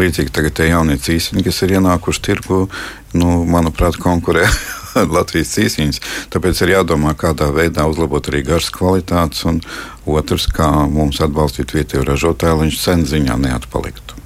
Līdzīgi 0.00 0.34
tagad 0.34 0.58
tie 0.58 0.70
jaunie 0.72 0.98
cīsiņi, 0.98 1.46
kas 1.46 1.62
ir 1.62 1.76
ienākuši 1.78 2.24
tirgu, 2.26 2.64
nu, 3.14 3.40
manuprāt, 3.46 4.00
konkurē 4.02 4.48
Latvijas 5.16 5.54
cīsiņus. 5.56 6.00
Tāpēc 6.34 6.62
ir 6.64 6.74
jādomā, 6.76 7.14
kādā 7.18 7.50
veidā 7.54 7.86
uzlabot 7.90 8.30
arī 8.32 8.44
garšas 8.46 8.74
kvalitātes, 8.76 9.44
un 9.48 9.60
otrs, 10.06 10.48
kā 10.54 10.70
mums 10.90 11.22
atbalstīt 11.24 11.74
vietējo 11.76 12.06
ražotāju, 12.08 12.60
lai 12.60 12.70
viņš 12.70 12.80
cenu 12.86 13.12
ziņā 13.14 13.38
neatpaliktu. 13.48 14.19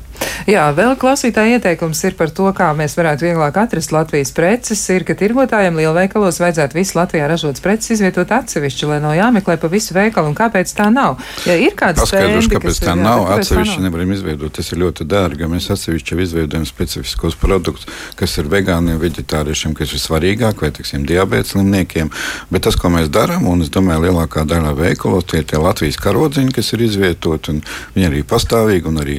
Jā, 0.45 0.67
vēl 0.77 0.93
klausītāja 1.01 1.57
ieteikums 1.57 2.03
ir 2.05 2.17
par 2.19 2.29
to, 2.35 2.51
kā 2.57 2.67
mēs 2.77 2.99
varētu 2.99 3.25
vieglāk 3.25 3.57
atrast 3.63 3.95
Latvijas 3.95 4.33
preces. 4.37 4.83
Ir, 4.93 5.07
ka 5.09 5.17
tirgotājiem 5.17 5.79
lielveikalos 5.81 6.41
vajadzētu 6.43 6.77
visu 6.77 6.99
Latvijā 6.99 7.29
ražotas 7.31 7.65
preces 7.65 7.95
izvietot 7.97 8.33
atsevišķi, 8.35 8.89
lai 8.91 8.99
nav 9.01 9.15
jāmeklē 9.17 9.57
pa 9.63 9.71
visu 9.73 9.97
veikalu. 9.97 10.33
Un 10.33 10.37
kāpēc 10.37 10.75
tā 10.77 10.91
nav? 10.93 11.17
Ja 11.49 11.57
ir 11.57 11.73
kāds 11.79 12.03
paskaidrošu, 12.03 12.53
kāpēc 12.57 12.81
tā 12.85 12.97
nav, 12.99 13.25
atsevišķi 13.39 13.87
nevaram 13.87 14.13
izveidot. 14.13 14.53
Tas 14.59 14.69
ir 14.75 14.83
ļoti 14.85 15.09
dārgi. 15.09 15.49
Mēs 15.49 15.71
atsevišķi 15.73 16.21
izveidojam 16.27 16.69
specifiskos 16.69 17.39
produktus, 17.41 17.89
kas 18.21 18.37
ir 18.41 18.53
vegāniem, 18.53 19.01
veģetāriešiem, 19.01 19.73
kas 19.79 19.97
ir 19.97 20.03
svarīgāk, 20.05 20.61
vai, 20.61 20.75
teiksim, 20.77 21.09
diabēta 21.09 21.55
slimniekiem. 21.55 22.13
Bet 22.53 22.69
tas, 22.69 22.77
ko 22.77 22.93
mēs 22.93 23.09
darām, 23.13 23.49
un 23.49 23.65
es 23.65 23.73
domāju, 23.73 24.11
lielākā 24.11 24.45
daļa 24.49 24.77
veikalos, 24.77 25.25
tie 25.33 25.41
ir 25.41 25.49
tie 25.49 25.61
Latvijas 25.63 26.01
karodziņi, 26.05 26.53
kas 26.55 26.73
ir 26.77 26.85
izvietoti, 26.85 27.57
un 27.57 27.65
viņi 27.97 28.13
arī 28.13 28.23
pastāvīgi 28.29 28.93
un 28.93 29.01
arī 29.01 29.19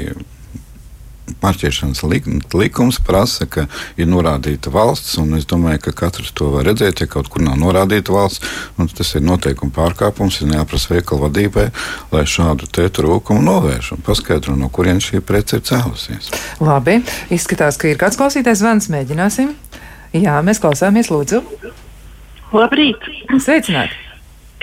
marķēšanas 1.43 2.03
likums 2.55 2.99
prasa, 3.05 3.47
ka 3.49 3.65
ir 3.99 4.09
norādīta 4.11 4.71
valsts, 4.73 5.17
un 5.21 5.38
es 5.39 5.47
domāju, 5.49 5.81
ka 5.88 5.95
katrs 6.05 6.33
to 6.36 6.51
var 6.53 6.67
redzēt. 6.69 7.03
Ja 7.03 7.09
kaut 7.11 7.29
kur 7.33 7.43
nav 7.45 7.57
norādīta 7.61 8.15
valsts, 8.15 8.45
tas 8.95 9.13
ir 9.17 9.25
noteikuma 9.25 9.73
pārkāpums, 9.75 10.41
ir 10.41 10.53
jāprasa 10.55 10.93
veikala 10.93 11.27
vadībai, 11.27 11.67
lai 12.13 12.23
šādu 12.29 12.69
trūkumu 12.71 13.43
novērš 13.45 13.95
un 13.97 14.05
paskaidro, 14.05 14.55
no 14.59 14.69
kurienes 14.69 15.09
šī 15.09 15.21
prece 15.25 15.59
ir 15.59 15.65
cēlusies. 15.67 16.31
Labi, 16.63 17.01
izskatās, 17.33 17.79
ka 17.81 17.91
ir 17.91 17.99
kāds 18.01 18.19
klausītājs 18.19 18.61
zvans. 18.63 18.89
Mēģināsim. 18.93 19.53
Jā, 20.15 20.39
mēs 20.45 20.61
klausāmies, 20.63 21.11
lūdzu. 21.11 21.43
Labrīt! 22.55 23.09
Sveicināti! 23.36 24.04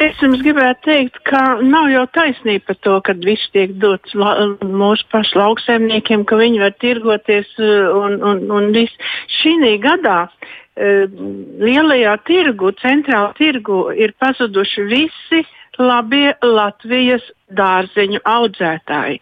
Es 0.00 0.16
jums 0.22 0.40
gribētu 0.40 0.86
teikt, 0.86 1.18
ka 1.28 1.58
nav 1.60 1.90
jau 1.92 2.06
taisnība 2.16 2.70
par 2.70 2.76
to, 2.80 2.94
ka 3.04 3.14
viss 3.20 3.50
tiek 3.52 3.74
dots 3.82 4.14
la, 4.16 4.32
mūsu 4.64 5.04
pašu 5.12 5.36
lauksaimniekiem, 5.36 6.24
ka 6.24 6.38
viņi 6.40 6.62
var 6.62 6.72
tirgoties 6.80 7.50
uh, 7.60 7.92
un, 8.00 8.16
un, 8.24 8.40
un 8.50 8.70
viss. 8.72 9.12
Šī 9.42 9.76
gadā 9.84 10.18
uh, 10.28 11.04
lielajā 11.60 12.16
tirgu, 12.24 12.72
centrālajā 12.80 13.34
tirgu 13.36 13.82
ir 13.92 14.14
pazuduši 14.18 14.86
visi 14.88 15.42
labie 15.78 16.32
Latvijas 16.40 17.24
dārzeņu 17.52 18.24
audzētāji. 18.24 19.20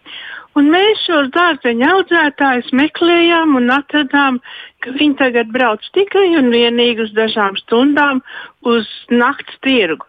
Un 0.59 0.71
mēs 0.71 1.03
šos 1.07 1.31
dārzeņu 1.35 1.87
audzētājus 1.87 2.71
meklējām 2.75 3.55
un 3.59 3.71
atradām, 3.75 4.39
ka 4.83 4.95
viņi 4.95 5.19
tagad 5.19 5.51
brauc 5.55 5.83
tikai 5.95 6.29
un 6.39 6.51
vienīgi 6.55 7.07
uz 7.07 7.13
dažām 7.15 7.59
stundām 7.59 8.23
uz 8.67 8.87
nakts 9.11 9.59
tirgu. 9.67 10.07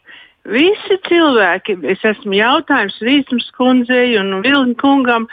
Visi 0.49 0.97
cilvēki, 1.05 1.77
es 1.85 2.01
esmu 2.07 2.33
jautājums 2.33 2.97
Rīsmas 3.05 3.49
kundzei 3.57 4.15
un 4.17 4.39
Vilni 4.41 4.73
kungam, 4.81 5.27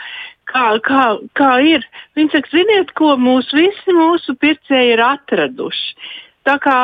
kā, 0.49 0.77
kā, 0.85 1.05
kā 1.33 1.51
ir. 1.65 1.85
Viņi 2.17 2.35
saka, 2.35 2.53
ziniet, 2.53 2.93
ko 2.97 3.15
mūs 3.17 3.49
visi 3.57 3.95
mūsu 3.95 4.37
pircēji 4.37 4.93
ir 4.93 5.01
atraduši. 5.01 5.97
Tā 6.45 6.59
kā 6.61 6.77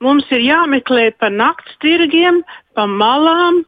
mums 0.00 0.24
ir 0.32 0.40
jāmeklē 0.46 1.10
pa 1.20 1.28
nakts 1.28 1.76
tirgiem, 1.84 2.40
pa 2.74 2.88
malām, 2.88 3.64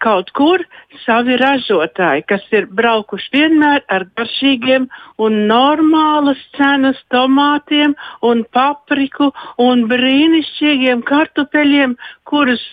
kaut 0.00 0.30
kur 0.36 0.62
savi 1.04 1.36
ražotāji, 1.40 2.24
kas 2.28 2.44
ir 2.56 2.68
braukuši 2.76 3.32
vienmēr 3.34 3.82
ar 3.92 4.06
garšīgiem 4.16 4.86
un 5.20 5.36
normālas 5.50 6.40
cenas 6.56 7.00
tomātiem 7.12 7.96
un 8.24 8.44
papriku 8.56 9.28
un 9.60 9.84
brīnišķīgiem 9.90 11.04
kartupeļiem, 11.08 11.98
kurus 12.24 12.64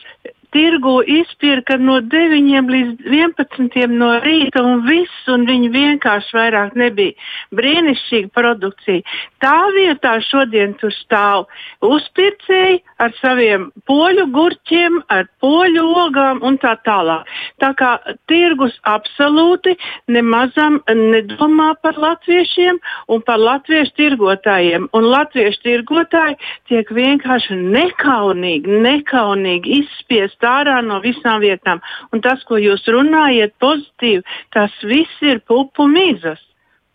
tirgu 0.58 0.96
izpirka 1.06 1.78
no 1.78 2.00
9 2.02 2.72
līdz 2.74 3.06
11 3.14 3.94
no 3.94 4.10
rīta 4.24 4.64
un 4.66 4.82
viss, 4.88 5.28
un 5.30 5.46
viņi 5.46 5.70
vienkārši 5.74 6.34
vairāk 6.34 6.74
nebija. 6.80 7.14
Brīnišķīga 7.58 8.32
produkcija. 8.34 9.04
Tā 9.44 9.58
vietā 9.76 10.16
šodien 10.26 10.74
tur 10.82 10.94
stāv 10.96 11.46
uzpircēji 11.86 12.82
ar 13.04 13.14
saviem 13.20 13.68
poļu 13.90 14.26
gurķiem, 14.34 15.02
ar 15.14 15.28
poļu 15.44 15.86
ogām 16.06 16.42
un 16.48 16.58
tā 16.62 16.74
tālāk. 16.88 17.30
Tā 17.62 17.72
kā 17.78 17.92
tirgus 18.32 18.74
absolūti 18.90 19.76
nemazam 20.10 20.80
nedomā 20.90 21.74
par 21.84 22.00
latviešiem 22.02 22.82
un 23.14 23.22
par 23.28 23.42
latviešu 23.44 23.94
tirgotājiem. 24.00 24.90
Un 24.98 25.10
latviešu 25.12 25.62
tirgotāji 25.68 26.40
tiek 26.72 26.90
vienkārši 26.98 27.60
nekaunīgi, 27.62 28.82
nekaunīgi 28.88 29.82
izspiest 29.84 30.40
ārā 30.48 30.80
no 30.86 31.00
visām 31.04 31.42
vietām. 31.44 31.82
Un 32.12 32.24
tas, 32.26 32.44
ko 32.48 32.60
jūs 32.62 32.86
runājat 32.92 33.56
pozitīvi, 33.62 34.24
tas 34.56 34.74
viss 34.84 35.26
ir 35.26 35.44
pupu 35.48 35.90
mizas. 35.92 36.42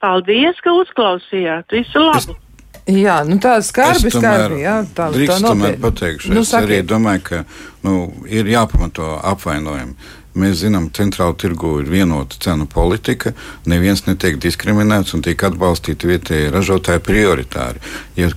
Paldies, 0.03 0.59
ka 0.65 0.75
uzklausījāt. 0.81 1.71
Visu 1.71 2.03
labu! 2.03 2.35
Es... 2.35 2.49
Jā, 2.91 3.21
nu 3.23 3.37
tā 3.39 3.61
skarbi, 3.63 4.11
skarbi. 4.11 4.65
Jā, 4.65 4.81
tā, 4.97 5.07
drīkst 5.15 5.37
tā 5.37 5.53
tomēr 5.53 5.77
pateikšu. 5.85 6.33
Nu, 6.35 6.43
es 6.43 6.51
sakiet. 6.51 6.67
arī 6.67 6.81
domāju, 6.83 7.23
ka 7.29 7.43
nu, 7.87 7.95
ir 8.27 8.51
jāpamato 8.51 9.15
apvainojumi. 9.23 9.95
Mēs 10.43 10.63
zinām, 10.65 10.89
ka 10.89 11.03
centrāla 11.03 11.37
tirgu 11.39 11.77
ir 11.83 11.93
vienota 11.93 12.41
cenu 12.43 12.67
politika. 12.67 13.35
Neviens 13.71 14.03
netiek 14.09 14.41
diskriminēts 14.43 15.15
un 15.15 15.23
tiek 15.23 15.45
atbalstīti 15.47 16.11
vietējie 16.11 16.51
ražotāji 16.51 17.05
prioritāri. 17.07 17.85
Ja 18.19 18.33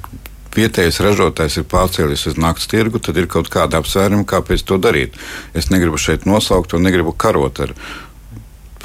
vietējais 0.56 1.02
ražotājs 1.04 1.60
ir 1.62 1.68
pārcēlies 1.72 2.26
uz 2.32 2.40
naktas 2.42 2.70
tirgu, 2.72 3.02
tad 3.04 3.18
ir 3.20 3.30
kaut 3.32 3.52
kāda 3.54 3.82
apsvēruma, 3.82 4.28
kāpēc 4.30 4.66
to 4.66 4.80
darīt. 4.82 5.16
Es 5.54 5.72
negribu 5.74 6.00
šeit 6.02 6.28
nosaukt 6.30 6.76
un 6.76 6.86
negribu 6.88 7.14
karot 7.14 7.62
ar 7.66 7.76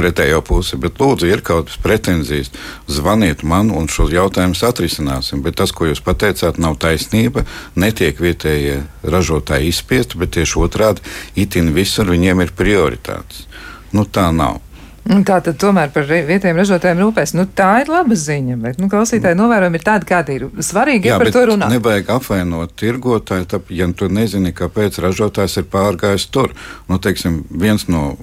pretējo 0.00 0.40
pusi, 0.46 0.78
bet 0.80 1.00
lūdzu, 1.00 1.28
ir 1.28 1.42
kaut 1.44 1.68
kādas 1.68 1.80
pretenzijas, 1.82 2.52
zvaniet 2.88 3.44
man 3.44 3.72
un 3.74 3.88
šos 3.92 4.12
jautājumus 4.14 4.62
atrisināsim. 4.66 5.42
Bet 5.44 5.58
tas, 5.60 5.74
ko 5.76 5.90
jūs 5.90 6.00
pateicāt, 6.04 6.60
nav 6.62 6.78
taisnība. 6.80 7.44
Netiek 7.80 8.20
vietējie 8.22 8.80
ražotāji 9.04 9.70
izspiesti, 9.72 10.20
bet 10.20 10.34
tieši 10.38 10.58
otrādi, 10.64 11.04
itin 11.36 11.74
visur 11.76 12.08
viņiem 12.10 12.46
ir 12.46 12.56
prioritātes. 12.56 13.44
Nu, 13.92 14.06
tā 14.06 14.30
nav. 14.32 14.62
Un 15.11 15.24
Tā 15.26 15.40
tad 15.42 15.56
tomēr 15.58 15.90
par 15.94 16.06
vietējiem 16.06 16.58
ražotājiem 16.61 17.00
rūpēs. 17.02 17.32
Nu, 17.34 17.46
tā 17.46 17.70
ir 17.82 17.90
laba 17.90 18.16
ziņa, 18.18 18.56
bet 18.62 18.80
nu, 18.82 18.86
klausītāji 18.92 19.38
novērojumi 19.38 19.80
ir 19.80 19.86
tādi, 19.86 20.06
kādi 20.06 20.36
ir. 20.38 20.44
Svarīgi 20.62 21.11
ir 21.11 21.22
par 21.22 21.32
to 21.34 21.46
runāt. 21.50 21.72
nevajag 21.74 22.12
apvainot 22.14 22.76
tirgotāju, 22.78 23.48
tāp, 23.50 23.72
ja 23.74 23.88
tu 23.96 24.11
nezini, 24.11 24.54
kāpēc 24.56 25.00
ražotājs 25.02 25.58
ir 25.62 25.66
pārgājis 25.72 26.28
tur. 26.34 26.54
Nu, 26.90 27.00
teiksim, 27.02 27.42
viens 27.50 27.88
no 27.90 28.14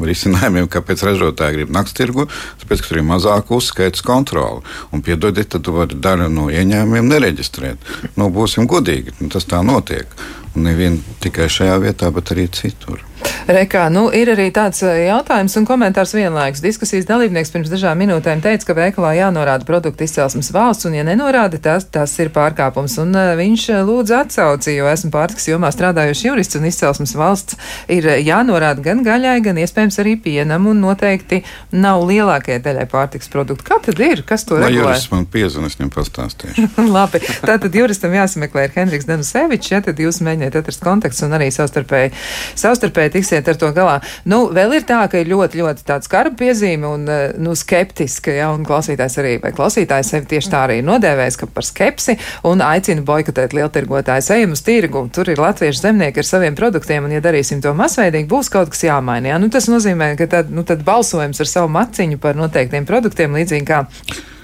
risinājumiem, 0.00 0.68
kāpēc 0.72 1.04
ražotāji 1.06 1.58
grib 1.58 1.72
naktas 1.74 1.96
tirgu, 1.96 2.26
tāpēc, 2.62 2.82
ka 2.82 2.90
tur 2.90 3.00
ir 3.00 3.08
mazāka 3.08 3.56
uzskaitas 3.56 4.04
kontrole. 4.04 4.64
Un, 4.92 5.04
piedodiet, 5.06 5.52
tad 5.54 5.64
tu 5.66 5.74
vari 5.76 5.96
daļu 5.96 6.28
no 6.32 6.48
ieņēmumiem 6.52 7.10
nereģistrēt. 7.14 7.92
Nu, 8.18 8.28
būsim 8.34 8.68
godīgi, 8.70 9.16
nu, 9.20 9.30
tas 9.32 9.48
tā 9.48 9.62
notiek. 9.64 10.10
Un 10.54 10.68
nevien 10.68 11.00
tikai 11.22 11.48
šajā 11.50 11.80
vietā, 11.82 12.10
bet 12.14 12.34
arī 12.34 12.46
citur. 12.54 13.02
Rekā, 13.44 13.88
nu, 13.92 14.06
ir 14.14 14.30
arī 14.32 14.46
tāds 14.54 14.80
eh, 14.86 15.06
jautājums 15.08 15.54
un 15.60 15.66
komentārs 15.68 16.14
vienlaikus. 16.16 16.62
Diskusijas 16.64 17.06
dalībnieks 17.08 17.52
pirms 17.52 17.70
dažām 17.72 17.98
minūtēm 18.00 18.40
teica, 18.44 18.70
ka 18.70 18.76
veikalā 18.78 19.14
jānorāda 19.18 19.66
produktu 19.68 20.06
izcelsmes 20.06 20.48
valsts, 20.54 20.88
un, 20.88 20.96
ja 20.96 21.04
nenorāda, 21.06 21.60
tas, 21.62 21.86
tas 21.92 22.14
ir 22.22 22.30
pārkāpums. 22.34 22.96
Un 23.02 23.12
uh, 23.16 23.32
viņš 23.38 23.66
eh, 23.74 23.82
lūdza 23.84 24.22
atsauci, 24.24 24.76
jo 24.78 24.88
esmu 24.90 25.12
pārtiks 25.14 25.48
jomā 25.50 25.70
strādājuši 25.74 26.28
jurists, 26.30 26.58
un 26.58 26.68
izcelsmes 26.70 27.14
valsts 27.18 27.58
ir 27.92 28.08
eh, 28.08 28.22
jānorāda 28.24 28.84
gan 28.84 29.04
gaļai, 29.06 29.36
gan 29.44 29.60
iespējams 29.60 30.00
arī 30.02 30.16
pienam, 30.24 30.70
un 30.70 30.80
noteikti 30.84 31.42
nav 31.74 32.06
lielākajai 32.08 32.62
daļai 32.64 32.88
pārtiks 32.92 33.30
produktu. 33.32 33.68
Kā 33.68 33.80
tad 33.84 34.00
ir? 34.04 34.24
Kas 34.26 34.46
to 34.48 34.56
Lai 34.56 34.70
regulē? 34.70 34.94
jurists 34.94 35.12
man 35.12 35.28
piezvanīs, 35.28 35.78
viņam 35.80 35.92
pastāstīšu. 35.98 36.68
Labi, 36.96 37.20
tātad 37.44 37.76
juristam 37.76 38.16
jāsameklē 38.16 38.68
ir 38.68 38.74
Henriks 38.78 39.08
Danusevičs, 39.08 39.72
ja 39.74 39.82
tad 39.84 40.00
jūs 40.00 40.22
mēģiniet 40.24 40.56
atrast 40.60 40.84
kontekstu 40.84 41.28
un 41.28 41.36
arī 41.36 41.50
savstarpēji, 41.54 42.14
savstarpēji 42.60 43.14
tiksiet 43.24 43.48
ar 43.48 43.58
to 43.58 43.70
galā. 43.74 43.98
Nu, 44.28 44.44
vēl 44.54 44.78
ir 44.78 44.86
tā, 44.88 45.00
ka 45.10 45.20
ir 45.20 45.30
ļoti, 45.32 45.60
ļoti 45.62 45.86
tāds 45.88 46.10
karba 46.12 46.36
piezīme 46.38 46.88
un, 46.88 47.06
eh, 47.08 47.32
nu, 47.40 47.54
skeptiska, 47.56 48.34
ja, 48.34 48.50
un 48.52 48.64
klausītājs 48.64 49.18
arī, 49.22 49.34
vai 49.42 49.52
klausītājs 49.56 50.12
sevi 50.12 50.28
tieši 50.34 50.52
tā 50.52 50.64
arī 50.68 50.78
ir 50.82 50.88
nodēvējis, 50.88 51.38
ka 51.40 51.46
par 51.46 51.64
skepsi 51.64 52.18
un 52.44 52.60
aicina 52.60 53.02
boikotēt 53.02 53.56
lieltirgotājs. 53.56 54.30
Ejam 54.36 54.52
uz 54.52 54.62
tirgu, 54.62 55.08
tur 55.14 55.30
ir 55.30 55.40
latviešu 55.40 55.86
zemnieki 55.86 56.20
ar 56.20 56.28
saviem 56.28 56.54
produktiem, 56.54 57.04
un 57.04 57.16
ja 57.16 57.22
darīsim 57.24 57.62
to 57.62 57.72
masveidīgi, 57.72 58.28
būs 58.28 58.52
kaut 58.52 58.70
kas 58.74 58.84
jāmaina. 58.84 59.32
Ja? 59.32 59.38
Nu, 59.38 59.48
tas 59.48 59.68
nozīmē, 59.72 60.14
ka 60.20 60.28
tad, 60.28 60.52
nu, 60.52 60.66
tad 60.68 60.84
balsojums 60.84 61.40
ar 61.40 61.50
savu 61.50 61.72
maciņu 61.72 62.20
par 62.20 62.36
noteiktiem 62.36 62.86
produktiem 62.88 63.34
līdzīgi 63.40 63.66
kā 63.68 63.84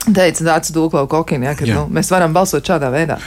teica 0.06 0.46
Dārts 0.46 0.74
Dūklau 0.74 1.08
Kokina, 1.10 1.50
ja, 1.50 1.56
ka 1.58 1.68
Jā. 1.68 1.80
nu, 1.80 1.88
mēs 1.92 2.12
varam 2.12 2.36
balsot 2.36 2.66
šādā 2.66 2.92
veidā. 2.92 3.20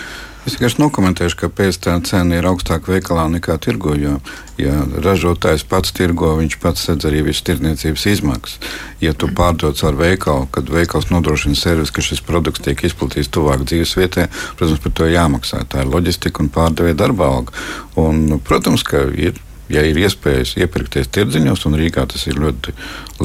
Es 0.44 0.58
vienkārši 0.58 0.82
nokomentēšu, 0.82 1.38
kāpēc 1.40 1.78
tā 1.86 1.94
cena 2.04 2.36
ir 2.36 2.46
augstāka 2.50 2.92
veikalā 2.92 3.30
nekā 3.38 3.56
tirgo. 3.64 3.94
Jo, 3.96 4.18
ja 4.60 4.82
ražotājs 5.06 5.64
pats 5.72 5.94
tirgo, 5.96 6.34
viņš 6.42 6.58
pats 6.60 6.84
sedz 6.90 7.08
arī 7.08 7.22
visas 7.24 7.46
tirdzniecības 7.48 8.04
izmaksas. 8.12 8.74
Ja 9.00 9.14
tu 9.16 9.30
pārdod 9.32 9.80
ar 9.88 9.96
veikalu, 9.96 10.50
kad 10.52 10.68
veikals 10.68 11.08
nodrošina 11.14 11.56
servisu, 11.56 11.96
ka 11.96 12.04
šis 12.04 12.20
produkts 12.28 12.66
tiek 12.66 12.84
izplatīts 12.84 13.32
tuvāk 13.32 13.64
dzīves 13.64 13.96
vietai, 14.02 14.28
protams, 14.60 14.84
par 14.84 14.96
to 15.00 15.08
jāmaksā. 15.08 15.64
Tā 15.72 15.86
ir 15.86 15.96
loģistika 15.96 16.44
un 16.44 16.52
pārdevēja 16.52 17.00
darba 17.06 17.32
alga. 17.38 17.56
Un, 18.04 18.42
protams, 18.44 18.84
ka 18.84 19.08
ir. 19.16 19.40
Ja 19.74 19.84
ir 19.88 19.98
iespējas 20.04 20.56
iepirkties 20.62 21.10
tirdziņos, 21.14 21.66
un 21.70 21.78
Rīgā 21.80 22.06
tas 22.12 22.28
ir 22.30 22.40
ļoti 22.42 22.76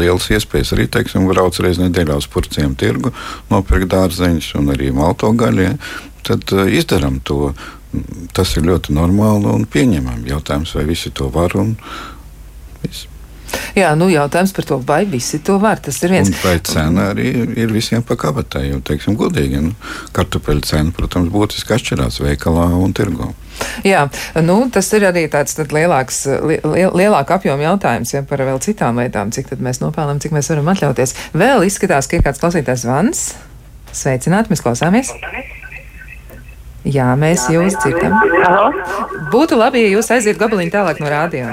liels 0.00 0.28
iespējas, 0.32 0.72
arī 0.76 0.88
teiksim, 0.92 1.26
brauc 1.28 1.58
reizē 1.60 1.86
nedēļā 1.86 2.16
uz 2.22 2.28
purciem 2.32 2.76
tirgu, 2.78 3.12
nopirkt 3.50 3.90
dārzeņus 3.92 4.54
un 4.60 4.72
arī 4.74 4.92
malto 4.96 5.30
gaļu, 5.36 5.66
ja, 5.66 5.74
tad 6.28 6.48
uh, 6.56 6.64
izdarām 6.68 7.20
to. 7.24 7.52
Tas 8.36 8.50
ir 8.60 8.66
ļoti 8.68 8.92
normāli 8.92 9.48
un 9.48 9.62
pieņemami. 9.64 10.28
Jautājums, 10.28 10.74
vai 10.76 10.82
visi 10.90 11.08
to 11.16 11.30
var 11.32 11.54
un 11.56 11.70
viss. 12.82 13.06
Jā, 13.78 13.92
nu 13.98 14.08
jautājums 14.10 14.52
par 14.56 14.66
to, 14.68 14.78
vai 14.84 15.02
visi 15.08 15.40
to 15.44 15.58
var. 15.62 15.80
Tas 15.82 16.00
ir 16.02 16.14
viens. 16.16 16.30
Un 16.32 16.38
vai 16.42 16.56
cena 16.66 17.10
arī 17.12 17.28
ir 17.58 17.72
visiem 17.74 18.02
pa 18.06 18.16
kabatai, 18.18 18.68
jo, 18.72 18.80
teiksim, 18.84 19.16
godīgi, 19.18 19.60
nu, 19.68 19.74
kartupeļu 20.16 20.64
cena, 20.66 20.94
protams, 20.94 21.30
būtiski 21.34 21.76
atšķirās 21.76 22.20
veikalā 22.24 22.70
un 22.78 22.94
tirgō. 22.96 23.30
Jā, 23.86 24.04
nu, 24.44 24.58
tas 24.74 24.88
ir 24.94 25.06
arī 25.08 25.24
tāds 25.30 25.56
tad 25.58 25.72
lielāks, 25.74 26.22
li, 26.46 26.58
liel, 26.62 26.92
lielāka 26.94 27.38
apjoma 27.38 27.66
jautājums 27.66 28.14
ja, 28.14 28.22
par 28.26 28.42
vēl 28.46 28.60
citām 28.62 29.00
lietām, 29.02 29.32
cik 29.34 29.50
tad 29.52 29.62
mēs 29.64 29.82
nopelnām, 29.82 30.20
cik 30.22 30.34
mēs 30.36 30.50
varam 30.52 30.70
atļauties. 30.74 31.14
Vēl 31.38 31.66
izskatās, 31.66 32.10
ka 32.10 32.18
ir 32.18 32.26
kāds 32.26 32.42
klausītājs 32.42 32.86
zvans. 32.86 33.24
Sveicināti, 33.94 34.52
mēs 34.52 34.62
klausāmies. 34.62 35.10
Jā, 36.88 37.08
mēs 37.18 37.48
jūs 37.52 37.74
dzirdam. 37.82 38.14
Būtu 39.32 39.58
labi, 39.58 39.82
ja 39.82 39.96
jūs 39.96 40.10
aiziet 40.14 40.38
gabaliņu 40.40 40.72
tālāk 40.72 41.02
no 41.02 41.10
rādio. 41.10 41.50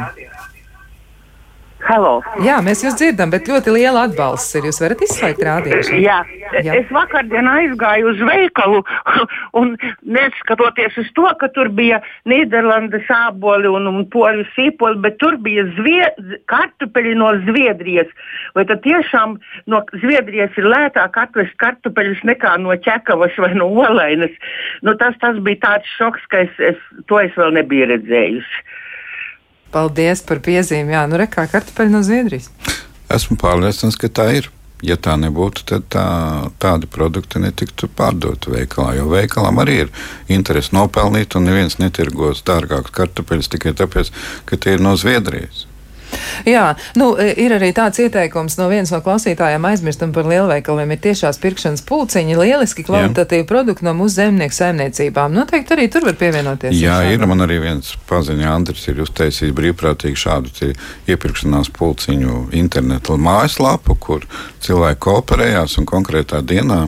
Halo. 1.85 2.15
Jā, 2.41 2.55
mēs 2.65 2.81
jūs 2.81 2.95
dzirdam, 2.97 3.29
bet 3.29 3.45
ļoti 3.49 3.73
liela 3.75 4.07
atbalsts 4.07 4.55
ir. 4.57 4.65
Jūs 4.65 4.81
varat 4.81 5.03
izslēgt 5.05 5.43
rādio. 5.45 5.77
Jā. 6.01 6.23
Jā. 6.63 6.75
Es 6.77 6.89
vakardien 6.93 7.47
aizgāju 7.49 8.11
uz 8.13 8.21
veikalu 8.25 8.79
un 9.59 9.73
neskatoties 10.01 10.97
uz 11.01 11.09
to, 11.17 11.25
ka 11.41 11.49
tur 11.53 11.69
bija 11.77 11.99
Nīderlandes 12.29 13.09
āboli 13.11 13.69
un, 13.69 13.89
un 13.89 14.05
poļu 14.13 14.45
sīpoli, 14.53 15.01
bet 15.03 15.17
tur 15.21 15.37
bija 15.45 15.65
zvie, 15.75 16.05
kartupeļi 16.51 17.15
no 17.19 17.33
Zviedrijas. 17.47 18.09
Vai 18.57 18.65
tad 18.69 18.81
tiešām 18.85 19.37
no 19.71 19.81
Zviedrijas 20.01 20.55
ir 20.57 20.69
lētāk 20.71 21.19
atvest 21.21 21.57
kartupeļus 21.61 22.23
nekā 22.29 22.55
no 22.63 22.77
ķekavas 22.87 23.37
vai 23.41 23.51
no 23.57 23.69
olainas? 23.83 24.33
Nu, 24.85 24.95
tas, 25.01 25.17
tas 25.21 25.37
bija 25.45 25.61
tāds 25.67 25.91
šoks, 25.99 26.25
ka 26.31 26.45
es, 26.47 26.57
es 26.73 26.81
to 27.11 27.21
es 27.21 27.35
vēl 27.37 27.53
nebiju 27.59 27.91
redzējusi. 27.93 28.65
Paldies 29.75 30.21
par 30.23 30.39
piezīmi. 30.39 30.95
Jā, 30.95 31.03
nu 31.11 31.19
rekā 31.19 31.43
kartupeļi 31.51 31.91
no 31.91 31.99
Zviedrijas. 32.05 32.47
Esmu 33.11 33.35
pārliecināts, 33.41 33.99
ka 33.99 34.07
tā 34.07 34.29
ir. 34.39 34.51
Ja 34.85 34.97
tā 34.99 35.15
nebūtu, 35.17 35.63
tad 35.67 35.85
tā, 35.89 36.05
tādi 36.61 36.87
produkti 36.91 37.39
netiktu 37.41 37.87
pārdoti 37.95 38.51
veikalā. 38.53 38.97
Jo 38.97 39.07
veikalam 39.09 39.61
arī 39.63 39.77
ir 39.85 39.93
interese 40.31 40.75
nopelnīt, 40.75 41.37
un 41.39 41.47
neviens 41.47 41.79
netirgos 41.79 42.43
dārgākus 42.45 42.93
kartupeļus 42.93 43.49
tikai 43.55 43.73
tāpēc, 43.79 44.11
ka 44.45 44.59
tie 44.59 44.75
ir 44.75 44.83
no 44.83 44.93
Zviedrijas. 44.99 45.63
Jā, 46.45 46.65
nu, 46.99 47.11
ir 47.17 47.55
arī 47.57 47.71
tāds 47.75 47.99
ieteikums 48.03 48.57
no 48.59 48.67
vienas 48.69 48.93
no 48.93 49.01
klausītājiem 49.05 49.65
aizmirstam 49.65 50.13
par 50.15 50.27
lielveikaliem. 50.29 50.93
Ir 50.93 51.01
tiešās 51.07 51.39
pirkšanas 51.41 51.81
pulciņi, 51.89 52.37
lieliski 52.37 52.85
kvalitatīvi 52.85 53.47
produkti 53.49 53.87
no 53.87 53.95
mūsu 53.97 54.19
zemnieku 54.19 54.57
saimniecībām. 54.57 55.33
Noteikti 55.35 55.75
arī 55.75 55.89
tur 55.91 56.05
var 56.05 56.17
pievienoties. 56.19 56.77
Jā, 56.77 57.01
ir. 57.09 57.25
Man 57.25 57.41
arī 57.41 57.57
viens 57.63 57.95
paziņa, 58.05 58.51
Andris, 58.53 58.85
ir 58.91 59.01
uztaisījis 59.01 59.55
brīvprātīgi 59.57 60.21
šādu 60.21 60.71
iepirkšanās 61.09 61.71
pulciņu 61.73 62.49
internetu 62.53 63.17
mājaslapu, 63.17 63.97
kur 63.97 64.27
cilvēki 64.61 65.01
kooperējās 65.07 65.79
un 65.81 65.89
konkrētā 65.89 66.43
dienā 66.45 66.85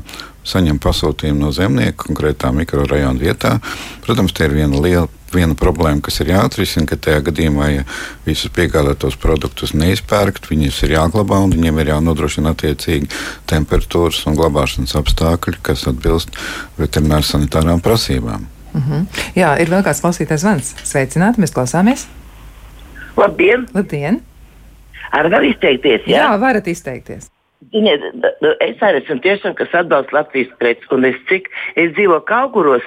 saņem 0.48 0.80
pasūtījumu 0.84 1.48
no 1.48 1.52
zemnieka 1.56 2.06
konkrētā 2.06 2.54
mikrorajona 2.56 3.20
vietā. 3.20 3.58
Protams, 4.06 4.36
tie 4.38 4.48
ir 4.48 4.56
viena 4.62 4.80
liela 4.84 5.10
viena 5.34 5.56
problēma, 5.58 6.02
kas 6.06 6.20
ir 6.24 6.32
jāatrisina, 6.34 6.88
ka 6.90 6.98
tajā 7.00 7.22
gadījumā, 7.30 7.70
ja 7.74 7.86
visus 8.26 8.52
piegādātos 8.54 9.18
produktus 9.22 9.74
neizpērkt, 9.78 10.50
viņus 10.52 10.82
ir 10.88 10.96
jāglabā 10.98 11.40
un 11.44 11.56
viņiem 11.56 11.82
ir 11.82 11.94
jānodrošina 11.94 12.54
attiecīgi 12.56 13.10
temperatūras 13.50 14.24
un 14.30 14.38
glabāšanas 14.40 14.96
apstākļi, 15.00 15.58
kas 15.62 15.88
atbilst 15.92 16.36
veterināru 16.80 17.28
sanitārām 17.28 17.84
prasībām. 17.84 18.48
Uh 18.74 18.84
-huh. 18.84 19.06
Jā, 19.36 19.56
ir 19.62 19.70
vēl 19.70 19.84
kāds 19.84 20.02
klausītājs 20.04 20.44
zvans. 20.44 20.76
Sveicināti, 20.84 21.42
mēs 21.42 21.54
klausāmies. 21.56 22.08
Labdien! 23.18 23.68
Labdien! 23.74 24.22
Ar 25.12 25.30
var 25.32 25.44
izteikties, 25.44 26.02
jā? 26.06 26.20
Jā, 26.20 26.38
varat 26.40 26.68
izteikties. 26.68 27.32
Ziniet, 27.68 28.04
es 28.64 28.80
arī 28.86 29.02
esmu 29.02 29.18
tiešām, 29.26 29.56
kas 29.58 29.74
atbalsta 29.76 30.16
Latvijas 30.16 30.52
preci, 30.62 30.88
un 30.96 31.04
es 31.10 31.18
cik 31.28 31.50
es 31.76 31.90
dzīvoju 31.98 32.24
Kauguros, 32.30 32.86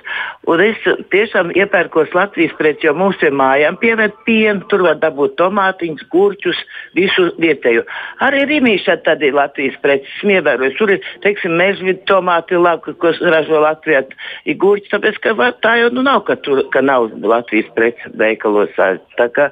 un 0.48 0.62
es 0.64 0.80
tiešām 1.12 1.50
iepērkos 1.52 2.14
Latvijas 2.16 2.54
preci, 2.56 2.88
jo 2.88 2.94
mums 2.96 3.18
pie 3.20 3.28
mājām 3.34 3.76
pieved 3.82 4.16
pienu, 4.24 4.64
tur 4.72 4.86
var 4.86 4.96
dabūt 5.02 5.36
tomātiņus, 5.40 6.06
gurķus, 6.14 6.62
visu 6.96 7.28
vietējo. 7.44 7.84
Arī 8.24 8.46
Rīmīšā 8.54 8.96
tad 9.04 9.20
ir 9.26 9.36
Latvijas 9.36 9.76
preci, 9.84 10.08
smievērojas, 10.22 10.78
tur 10.80 10.94
ir, 10.96 11.04
teiksim, 11.26 11.58
mežvidu 11.60 12.00
tomāti, 12.08 12.56
labi, 12.56 12.96
ko 13.04 13.12
ražo 13.20 13.60
Latvijā, 13.60 14.06
ir 14.48 14.60
gurķi, 14.64 14.94
tāpēc, 14.94 15.20
ka 15.20 15.36
va- 15.36 15.52
tā 15.60 15.76
jau 15.82 15.92
nu 15.92 16.06
nav, 16.08 16.24
ka, 16.24 16.40
tur, 16.40 16.64
ka 16.72 16.80
nav 16.80 17.10
Latvijas 17.20 17.68
preci 17.76 18.16
veikalos. 18.16 18.72
Tā 19.20 19.28
kā 19.36 19.50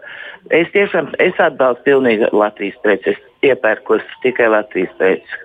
es 0.51 0.73
tiešām, 0.73 1.13
es 1.21 1.37
atbalstu 1.37 1.85
pilnīgi 1.85 2.33
Latvijas 2.33 2.81
preci, 2.81 3.13
es 3.13 3.28
iepērkos 3.47 4.07
tikai 4.25 4.49
Latvijas 4.53 4.97
preci. 4.99 5.45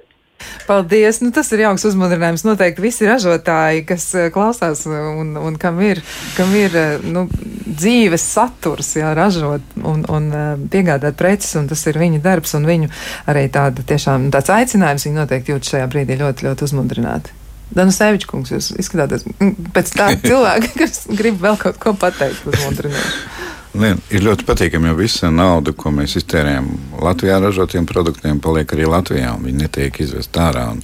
Paldies! 0.67 1.19
Nu, 1.23 1.31
tas 1.35 1.49
ir 1.55 1.63
jauks 1.63 1.85
uzmundrinājums. 1.87 2.45
Noteikti 2.47 2.83
visi 2.83 3.07
ražotāji, 3.07 3.83
kas 3.87 4.05
eh, 4.15 4.29
klausās 4.33 4.85
un, 4.87 5.35
un 5.39 5.57
kam 5.59 5.79
ir, 5.83 6.01
kam 6.37 6.53
ir 6.55 6.75
eh, 6.79 7.03
nu, 7.03 7.25
dzīves 7.67 8.25
saturs, 8.35 8.93
jā, 8.99 9.11
ražot 9.17 9.77
un, 9.83 10.05
un 10.07 10.29
eh, 10.31 10.49
piegādāt 10.73 11.19
preces, 11.19 11.53
un 11.59 11.69
tas 11.71 11.83
ir 11.91 11.99
viņa 11.99 12.23
darbs 12.23 12.55
un 12.59 12.67
viņu 12.69 12.91
arī 13.31 13.45
tāda 13.53 13.85
tiešām 13.93 14.29
tāds 14.33 14.51
aicinājums. 14.55 15.07
Viņi 15.07 15.21
noteikti 15.21 15.55
jūt 15.55 15.71
šajā 15.73 15.87
brīdī 15.91 16.19
ļoti, 16.23 16.47
ļoti 16.49 16.67
uzmundrināti. 16.69 17.39
Danas 17.73 17.97
kungs, 18.29 18.51
jūs 18.53 18.71
izskatāties 18.77 19.25
mm, 19.33 19.71
pēc 19.73 19.95
tāda 19.95 20.19
cilvēka, 20.29 20.73
kas 20.77 21.07
grib 21.11 21.39
vēl 21.43 21.57
kaut 21.61 21.79
ko 21.81 21.95
pateikt 21.97 22.45
uzmundrinoši. 22.51 23.32
Ir 23.73 24.21
ļoti 24.21 24.45
patīkami, 24.45 24.91
jo 24.91 24.99
visa 24.99 25.31
nauda, 25.33 25.73
ko 25.73 25.89
mēs 25.89 26.13
iztērējam 26.19 26.67
Latvijā 27.01 27.39
ražotiem 27.41 27.87
produktiem, 27.89 28.37
paliek 28.43 28.69
arī 28.75 28.85
Latvijā. 28.85 29.31
Viņi 29.41 29.63
netiek 29.63 29.97
izvest 30.03 30.37
ārā. 30.37 30.67
Un 30.75 30.83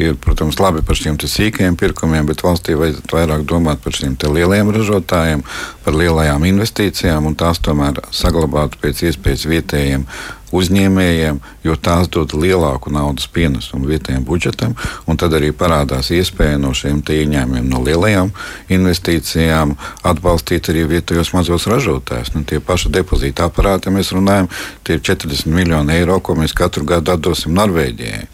ir, 0.00 0.14
protams, 0.16 0.56
labi 0.56 0.80
par 0.86 0.96
šiem 0.96 1.18
sīkajiem 1.20 1.76
pirkumiem, 1.76 2.24
bet 2.30 2.40
valstī 2.44 2.78
vajadzētu 2.80 3.18
vairāk 3.18 3.44
domāt 3.48 3.82
par 3.84 3.92
šiem 3.92 4.16
lielajiem 4.16 4.72
ražotājiem, 4.72 5.44
par 5.84 5.98
lielajām 6.00 6.48
investīcijām 6.48 7.28
un 7.28 7.36
tās 7.36 7.60
tomēr 7.60 8.00
saglabāt 8.08 8.78
pēc 8.80 9.04
iespējas 9.10 9.44
vietējiem 9.50 10.08
uzņēmējiem, 10.54 11.40
jo 11.66 11.76
tās 11.76 12.10
dod 12.12 12.34
lielāku 12.38 12.92
naudas 12.94 13.26
pienesumu 13.30 13.88
vietējiem 13.90 14.24
budžetam, 14.26 14.76
un 15.06 15.18
tad 15.20 15.34
arī 15.36 15.50
parādās 15.56 16.12
iespēja 16.14 16.60
no 16.62 16.72
šiem 16.76 17.02
ieņēmumiem, 17.02 17.68
no 17.70 17.82
lielajām 17.84 18.32
investīcijām 18.72 19.74
atbalstīt 20.06 20.70
arī 20.72 20.86
vietējos 20.96 21.34
mazos 21.36 21.68
ražotājus. 21.70 22.34
Nu, 22.36 22.44
tie 22.48 22.60
paši 22.60 22.92
depozīta 22.94 23.48
aparāti, 23.48 23.90
ja 23.90 23.96
mēs 23.96 24.14
runājam, 24.14 24.50
tie 24.84 24.98
ir 24.98 25.04
40 25.04 25.50
miljoni 25.54 25.98
eiro, 25.98 26.20
ko 26.20 26.38
mēs 26.38 26.56
katru 26.56 26.86
gadu 26.88 27.14
atdosim 27.16 27.54
Norvēģijai 27.56 28.28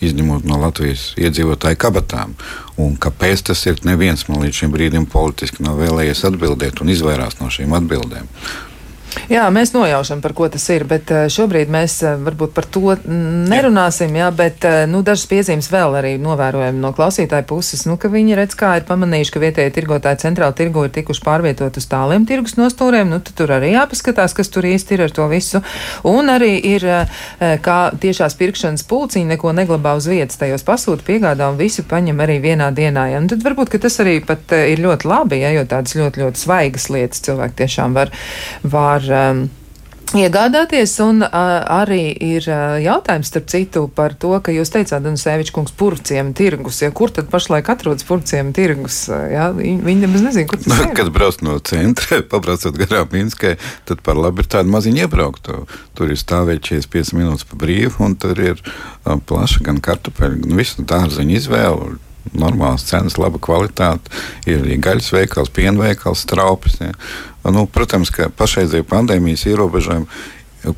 izņemot 0.00 0.46
no 0.48 0.56
Latvijas 0.60 1.10
iedzīvotāju 1.20 1.78
kabatām. 1.80 2.34
Un 2.80 2.96
kāpēc 3.00 3.44
tas 3.50 3.60
ir, 3.68 3.80
neviens 3.84 4.26
man 4.28 4.40
līdz 4.44 4.62
šim 4.62 4.72
brīdim 4.72 5.06
politiski 5.10 5.64
nav 5.66 5.80
vēlējies 5.82 6.24
atbildēt 6.30 6.80
un 6.80 6.92
izvairās 6.94 7.36
no 7.40 7.50
šīm 7.52 7.76
atbildēm. 7.76 8.28
Jā, 9.30 9.44
mēs 9.54 9.72
nojaušam, 9.74 10.20
par 10.22 10.32
ko 10.34 10.48
tas 10.50 10.64
ir, 10.74 10.84
bet 10.90 11.10
eh, 11.14 11.28
šobrīd 11.30 11.70
mēs 11.70 11.96
eh, 12.06 12.16
varbūt 12.18 12.52
par 12.54 12.66
to 12.70 12.96
nerunāsim, 13.06 14.14
jā, 14.18 14.28
bet 14.34 14.64
eh, 14.66 14.84
nu, 14.90 15.04
dažas 15.06 15.28
piezīmes 15.30 15.68
vēl 15.70 15.94
arī 16.00 16.12
novērojam 16.22 16.80
no 16.82 16.90
klausītāja 16.94 17.46
puses, 17.46 17.84
nu, 17.86 17.94
ka 18.00 18.10
viņi 18.10 18.38
redz, 18.38 18.56
kā 18.58 18.72
ir 18.78 18.86
pamanījuši, 18.88 19.34
ka 19.34 19.42
vietējie 19.42 19.74
tirgotāji 19.76 20.22
centrāli 20.24 20.56
tirgo 20.58 20.82
ir 20.86 20.94
tikuši 20.94 21.22
pārvietot 21.26 21.78
uz 21.78 21.86
tāliem 21.90 22.26
tirgus 22.26 22.56
nostūriem, 22.58 23.10
nu, 23.10 23.20
tad 23.22 23.38
tur 23.38 23.54
arī 23.54 23.72
jāpaskatās, 23.76 24.34
kas 24.34 24.50
tur 24.50 24.66
īsti 24.66 24.96
ir 24.96 25.04
ar 25.06 25.14
to 25.14 25.28
visu. 25.30 25.62
Un 26.10 26.30
arī 26.32 26.52
ir, 26.72 26.86
kā 27.64 27.78
tiešās 28.02 28.34
pirkšanas 28.38 28.82
pulciņi 28.90 29.30
neko 29.34 29.54
neglabā 29.56 29.94
uz 29.98 30.08
vietas, 30.10 30.38
tajos 30.40 30.66
pasūta 30.66 31.06
piegādā 31.06 31.50
un 31.52 31.58
visu 31.60 31.84
paņem 31.86 32.22
arī 32.24 32.40
vienā 32.42 32.70
dienā. 32.74 33.06
Ja? 33.12 33.22
Nu, 33.22 33.30
tad 33.30 33.46
varbūt, 33.46 33.72
ka 33.72 33.82
tas 33.86 34.00
arī 34.02 34.18
pat 34.26 34.54
ir 34.58 34.82
ļoti 34.82 35.10
labi, 35.10 35.40
ja, 35.44 35.54
jo 35.54 35.66
tādas 35.70 35.94
ļoti, 35.98 36.24
ļoti 36.24 36.42
svaigas 36.42 36.90
lietas 36.92 37.24
cilvēki 37.26 37.58
tiešām 37.62 37.96
var, 37.96 38.12
var 38.62 38.99
var 39.00 39.32
um, 39.34 39.48
iegādāties. 40.16 40.92
Un 41.04 41.22
uh, 41.22 41.30
arī 41.70 42.10
ir 42.12 42.46
uh, 42.50 42.76
jautājums, 42.82 43.30
starp 43.30 43.48
citu, 43.50 43.84
par 43.94 44.14
to, 44.18 44.32
ka 44.44 44.52
jūs 44.54 44.72
teicāt, 44.74 45.02
Danusēvičs 45.04 45.54
kungs, 45.54 45.74
purciem 45.76 46.32
tirgus. 46.36 46.80
Ja, 46.82 46.90
kur 46.94 47.12
tad 47.14 47.30
pašlaik 47.32 47.70
atrodas 47.72 48.06
purciem 48.08 48.52
tirgus? 48.56 49.04
Ja? 49.08 49.50
Viņi, 49.56 49.96
nemaz 50.02 50.26
nezin, 50.26 50.48
kur 50.50 50.60
tas 50.62 50.82
ir. 50.82 50.92
Kad 50.98 51.12
brauc 51.14 51.40
no 51.46 51.58
centra, 51.64 52.20
pabraucot 52.32 52.78
garām 52.80 53.10
Minskai, 53.14 53.56
tad 53.88 54.04
par 54.06 54.20
labi 54.20 54.44
ir 54.44 54.50
tāda 54.50 54.70
maziņa 54.72 55.06
iebraukta. 55.06 55.62
Tur 55.98 56.12
ir 56.12 56.20
stāvēt 56.20 56.64
45 56.68 57.16
minūtes 57.18 57.48
pa 57.48 57.60
brīvu, 57.60 57.98
un 58.06 58.18
tur 58.20 58.38
ir 58.38 58.60
uh, 58.60 59.16
plaša 59.16 59.64
gan 59.66 59.82
kartupeļu, 59.84 60.44
gan 60.46 60.62
visu 60.64 60.86
dārzeņu 60.86 61.36
izvēlu 61.40 61.98
normālas 62.32 62.86
cenas, 62.88 63.18
laba 63.20 63.40
kvalitāte. 63.42 64.12
Ir 64.46 64.64
arī 64.64 64.78
gaļas 64.82 65.12
veikals, 65.14 65.52
piena 65.54 65.78
veikals, 65.80 66.24
straupes. 66.26 66.80
Ja. 66.80 66.92
Nu, 67.50 67.64
protams, 67.70 68.12
ka 68.14 68.28
pašreizējā 68.36 68.86
pandēmijas 68.90 69.46
ierobežojumi, 69.48 70.08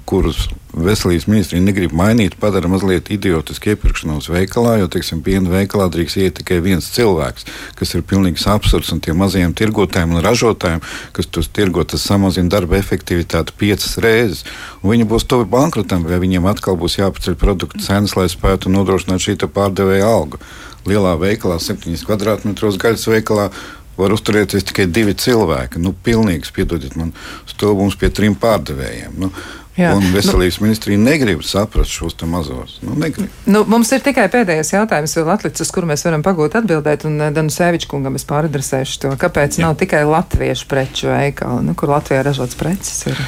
kurus 0.06 0.46
veselības 0.72 1.26
ministrija 1.28 1.62
negrib 1.62 1.92
mainīt, 1.96 2.36
padara 2.40 2.68
mazliet 2.70 3.10
idiotisku 3.12 3.72
iepirkšanos 3.72 4.28
veikalā, 4.32 4.76
jo, 4.80 4.88
teiksim, 4.92 5.20
piena 5.26 5.50
veikalā 5.52 5.88
drīkst 5.92 6.20
iet 6.22 6.38
tikai 6.38 6.60
viens 6.64 6.88
cilvēks, 6.94 7.46
kas 7.76 7.92
ir 7.96 8.04
pilnīgs 8.08 8.46
absurds. 8.50 8.92
Un 8.94 9.02
tiem 9.04 9.18
mazajiem 9.20 9.52
tirgotājiem 9.58 10.16
un 10.16 10.24
ražotājiem, 10.24 10.82
kas 11.16 11.28
tos 11.28 11.50
tirgo, 11.52 11.84
tas 11.84 12.06
samazina 12.06 12.54
darba 12.54 12.78
efektivitāti 12.78 13.56
piecas 13.58 13.98
reizes. 14.02 14.46
Un 14.80 14.94
viņi 14.94 15.08
būs 15.10 15.28
tuvi 15.28 15.50
bankrotam, 15.50 16.06
vai 16.08 16.22
viņiem 16.22 16.48
atkal 16.48 16.78
būs 16.80 17.00
jāpaceļ 17.00 17.38
produktu 17.42 17.82
cenas, 17.82 18.16
lai 18.16 18.30
spētu 18.32 18.72
nodrošināt 18.72 19.26
šī 19.26 19.40
pārdevēja 19.52 20.08
algu 20.08 20.40
lielā 20.88 21.14
veikalā, 21.20 21.60
7 21.62 22.04
kvadrātmetros 22.08 22.80
gaļas 22.82 23.08
veikalā. 23.12 23.50
Var 23.92 24.14
uzturēties 24.14 24.64
tikai 24.70 24.86
divi 24.88 25.12
cilvēki. 25.12 25.80
Nu, 25.82 25.90
pilnīgs, 25.92 26.48
piedodiet 26.56 26.94
man, 26.96 27.10
stūvums 27.50 27.98
pie 28.00 28.08
trim 28.08 28.32
pārdevējiem. 28.40 29.18
Nu, 29.20 29.28
Jā. 29.72 29.94
Un 29.96 30.04
veselības 30.12 30.58
nu, 30.60 30.66
ministrija 30.66 31.00
negrib 31.00 31.40
saprast 31.48 31.94
šos 31.96 32.18
mazos. 32.28 32.74
Nu, 32.84 32.92
negrib. 33.00 33.32
nu, 33.48 33.62
mums 33.64 33.88
ir 33.96 34.02
tikai 34.04 34.26
pēdējais 34.32 34.74
jautājums, 34.74 35.14
vēl 35.16 35.30
atlicis, 35.32 35.70
kur 35.72 35.86
mēs 35.88 36.04
varam 36.04 36.24
pagūt 36.24 36.58
atbildēt. 36.60 37.06
Un 37.08 37.16
eh, 37.16 37.32
Danu 37.32 37.52
Sēviču 37.52 37.88
kungam 37.88 38.18
es 38.20 38.28
pāradresēšu 38.28 39.00
to, 39.06 39.14
kāpēc 39.20 39.56
Jā. 39.56 39.64
nav 39.64 39.78
tikai 39.80 40.04
latviešu 40.04 40.68
preču 40.68 41.08
veikali, 41.08 41.64
nu, 41.70 41.76
kur 41.78 41.94
Latvijā 41.94 42.20
ražots 42.28 42.58
preces. 42.60 43.00
Ir. 43.08 43.24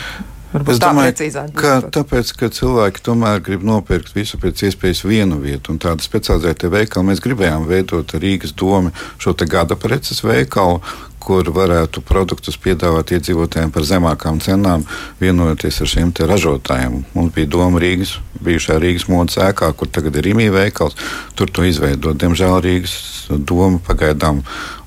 Varbūt 0.55 0.77
es 0.77 0.79
domāju, 0.79 1.31
ka 1.59 1.71
tāpēc, 1.95 2.29
ka 2.39 2.49
cilvēki 2.55 3.03
tomēr 3.03 3.41
grib 3.43 3.65
nopirkt 3.67 4.13
visu 4.15 4.39
pēc 4.39 4.69
iespējas 4.69 5.03
vienu 5.03 5.41
vietu, 5.43 5.75
un 5.75 5.81
tādu 5.83 6.07
specializētu 6.07 6.71
veikalu 6.71 7.09
mēs 7.09 7.23
gribējām 7.25 7.67
veidot 7.67 8.15
Rīgas 8.23 8.55
domu 8.55 8.93
šo 9.19 9.35
gada 9.51 9.75
preces 9.75 10.23
veikalu, 10.23 10.79
kur 11.25 11.49
varētu 11.57 12.03
produktus 12.05 12.59
piedāvāt 12.61 13.15
iedzīvotājiem 13.17 13.73
par 13.75 13.89
zemākām 13.89 14.41
cenām, 14.45 14.85
vienojoties 15.23 15.81
ar 15.81 15.93
šiem 15.95 16.13
ražotājiem. 16.15 17.03
Mums 17.17 17.35
bija 17.35 17.51
doma 17.57 17.81
Rīgas, 17.83 18.19
bijušā 18.45 18.79
Rīgas 18.83 19.09
modes 19.09 19.41
ēkā, 19.41 19.73
kur 19.73 19.89
tagad 19.89 20.17
ir 20.21 20.33
imīja 20.35 20.55
veikals. 20.55 20.97
Tur 21.35 21.51
to 21.51 21.65
izveidot. 21.65 22.19
Diemžēl 22.21 22.61
Rīgas 22.65 22.97
doma 23.31 23.81
pagaidām 23.85 24.45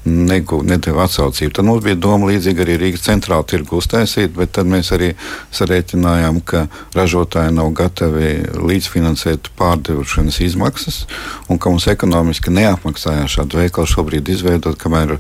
negu, 0.08 0.62
nedēva 0.66 1.06
atsaucību. 1.08 1.52
Tad 1.58 1.68
mums 1.68 1.84
bija 1.86 1.98
doma 2.00 2.30
līdzīgi 2.30 2.64
arī 2.64 2.78
Rīgas 2.82 3.06
centrāla 3.08 3.46
tirgu 3.48 3.80
uztaisīt, 3.82 4.32
bet 4.38 4.54
tad 4.56 4.70
mēs 4.70 4.92
arī 4.96 5.12
sarēķinājām, 5.56 6.40
ka 6.48 6.66
ražotāji 6.96 7.56
nav 7.58 7.74
gatavi 7.78 8.32
līdzfinansēt 8.56 9.52
pārdevušanas 9.60 10.40
izmaksas 10.48 11.04
un 11.52 11.60
ka 11.60 11.74
mums 11.74 11.90
ekonomiski 11.92 12.54
neapmaksājās 12.56 13.38
šādu 13.38 13.64
veikalu 13.64 13.94
šobrīd 13.94 14.34
izveidot, 14.38 14.80
kamēr 14.80 15.18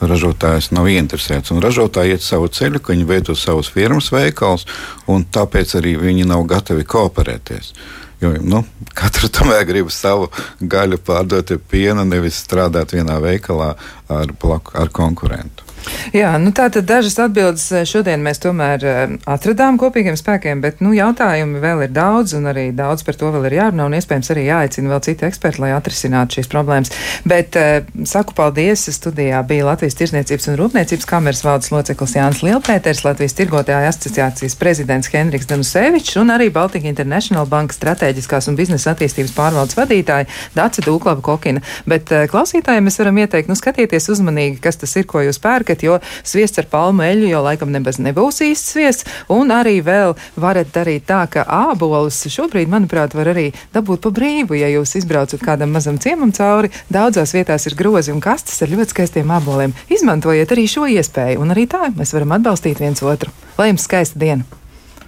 ražotājs 0.00 0.70
nav 0.76 0.88
ieinteresēts. 0.90 1.52
Un 1.54 1.62
ražotāji 1.64 2.16
iet 2.16 2.24
savu 2.24 2.48
ceļu, 2.52 2.80
ka 2.80 2.94
viņi 2.94 3.06
veido 3.08 3.36
savus 3.38 3.70
firmas 3.72 4.10
veikals, 4.14 4.66
un 5.10 5.24
tāpēc 5.24 5.76
arī 5.80 5.96
viņi 6.00 6.26
nav 6.28 6.46
gatavi 6.50 6.86
kooperēties. 6.86 7.72
Jo 8.20 8.32
nu, 8.40 8.62
katrs 8.96 9.32
tomēr 9.36 9.66
grib 9.68 9.90
savu 9.92 10.30
gaļu 10.60 10.98
pārdot 11.04 11.52
ar 11.52 11.60
pienu, 11.70 12.06
nevis 12.08 12.40
strādāt 12.46 12.96
vienā 12.96 13.18
veikalā 13.20 13.74
ar, 14.08 14.34
ar 14.72 14.92
konkurentu. 14.96 15.65
Jā, 16.14 16.32
nu 16.42 16.52
tā 16.54 16.68
tad 16.72 16.86
dažas 16.88 17.16
atbildes 17.22 17.64
eh, 17.74 17.84
šodien 17.88 18.22
mēs 18.24 18.40
tomēr 18.42 18.84
eh, 18.86 19.14
atradām 19.30 19.78
kopīgiem 19.80 20.16
spēkiem, 20.18 20.62
bet 20.64 20.82
nu, 20.84 20.92
jautājumi 20.96 21.62
vēl 21.62 21.84
ir 21.86 21.92
daudz, 21.94 22.34
un 22.38 22.48
arī 22.50 22.68
daudz 22.76 23.04
par 23.06 23.18
to 23.18 23.30
vēl 23.34 23.48
ir 23.48 23.58
jārunā, 23.58 23.86
un 23.86 23.96
iespējams 23.98 24.32
arī 24.34 24.46
jāaicina 24.48 24.92
vēl 24.92 25.02
citi 25.06 25.26
eksperti, 25.28 25.62
lai 25.62 25.72
atrisinātu 25.76 26.38
šīs 26.38 26.50
problēmas. 26.52 26.92
Bet 27.26 27.58
uh, 27.58 27.86
saku 28.08 28.34
paldies, 28.36 28.86
studijā 28.94 29.40
bija 29.46 29.66
Latvijas 29.68 29.98
Tirzniecības 29.98 30.50
un 30.50 30.58
Rūpniecības 30.60 31.08
kameras 31.10 31.42
valdes 31.46 31.72
loceklis 31.74 32.16
Jānis 32.18 32.42
Lielpēters, 32.46 33.04
Latvijas 33.06 33.36
Tirgotāja 33.38 33.90
asociācijas 33.92 34.58
prezidents 34.58 35.10
Henriks 35.12 35.48
Danusevičs 35.50 36.18
un 36.20 36.34
arī 36.34 36.48
Baltika 36.54 36.90
International 36.90 37.48
Banka 37.50 37.76
strateģiskās 37.76 38.50
un 38.50 38.58
biznesa 38.58 38.94
attīstības 38.94 39.34
pārvaldes 39.36 39.78
vadītāja 39.78 40.28
Dace 40.56 40.84
Dūklava 40.86 41.22
Kokina. 41.24 41.62
Bet 41.88 42.12
klausītājiem 42.32 42.86
mēs 42.88 43.00
varam 43.02 43.22
ieteikt, 43.22 43.50
nu 43.50 43.58
skatieties 43.58 44.10
uzmanīgi, 44.14 44.60
kas 44.62 44.80
tas 44.82 44.96
ir, 44.98 45.06
ko 45.10 45.24
jūs 45.24 45.40
pērkat 45.42 45.75
pērkat, 45.76 45.82
jo 45.82 45.98
sviests 46.24 46.58
ar 46.58 46.66
palmu 46.70 47.04
eļļu 47.04 47.30
jau 47.30 47.42
laikam 47.44 47.72
nebaz 47.72 47.98
nebūs 47.98 48.42
īsts 48.42 48.72
sviests. 48.72 49.06
Un 49.28 49.50
arī 49.50 49.82
vēl 49.82 50.16
varat 50.36 50.72
darīt 50.72 51.06
tā, 51.06 51.26
ka 51.28 51.44
ābolus 51.44 52.26
šobrīd, 52.28 52.68
manuprāt, 52.68 53.14
var 53.14 53.28
arī 53.28 53.52
dabūt 53.74 54.02
pa 54.02 54.10
brīvu, 54.10 54.56
ja 54.56 54.68
jūs 54.68 54.96
izbraucat 54.96 55.42
kādam 55.42 55.72
mazam 55.72 55.98
ciemam 55.98 56.32
cauri. 56.32 56.70
Daudzās 56.90 57.34
vietās 57.34 57.66
ir 57.66 57.76
grozi 57.76 58.12
un 58.12 58.20
kastes 58.20 58.62
ar 58.62 58.68
ļoti 58.68 58.94
skaistiem 58.94 59.30
āboliem. 59.30 59.74
Izmantojiet 59.88 60.52
arī 60.52 60.66
šo 60.68 60.86
iespēju, 60.86 61.40
un 61.40 61.54
arī 61.54 61.66
tā 61.66 61.90
mēs 61.96 62.14
varam 62.16 62.36
atbalstīt 62.38 62.80
viens 62.80 63.02
otru. 63.02 63.32
Lai 63.58 63.72
jums 63.72 63.86
skaista 63.86 64.18
diena! 64.18 64.65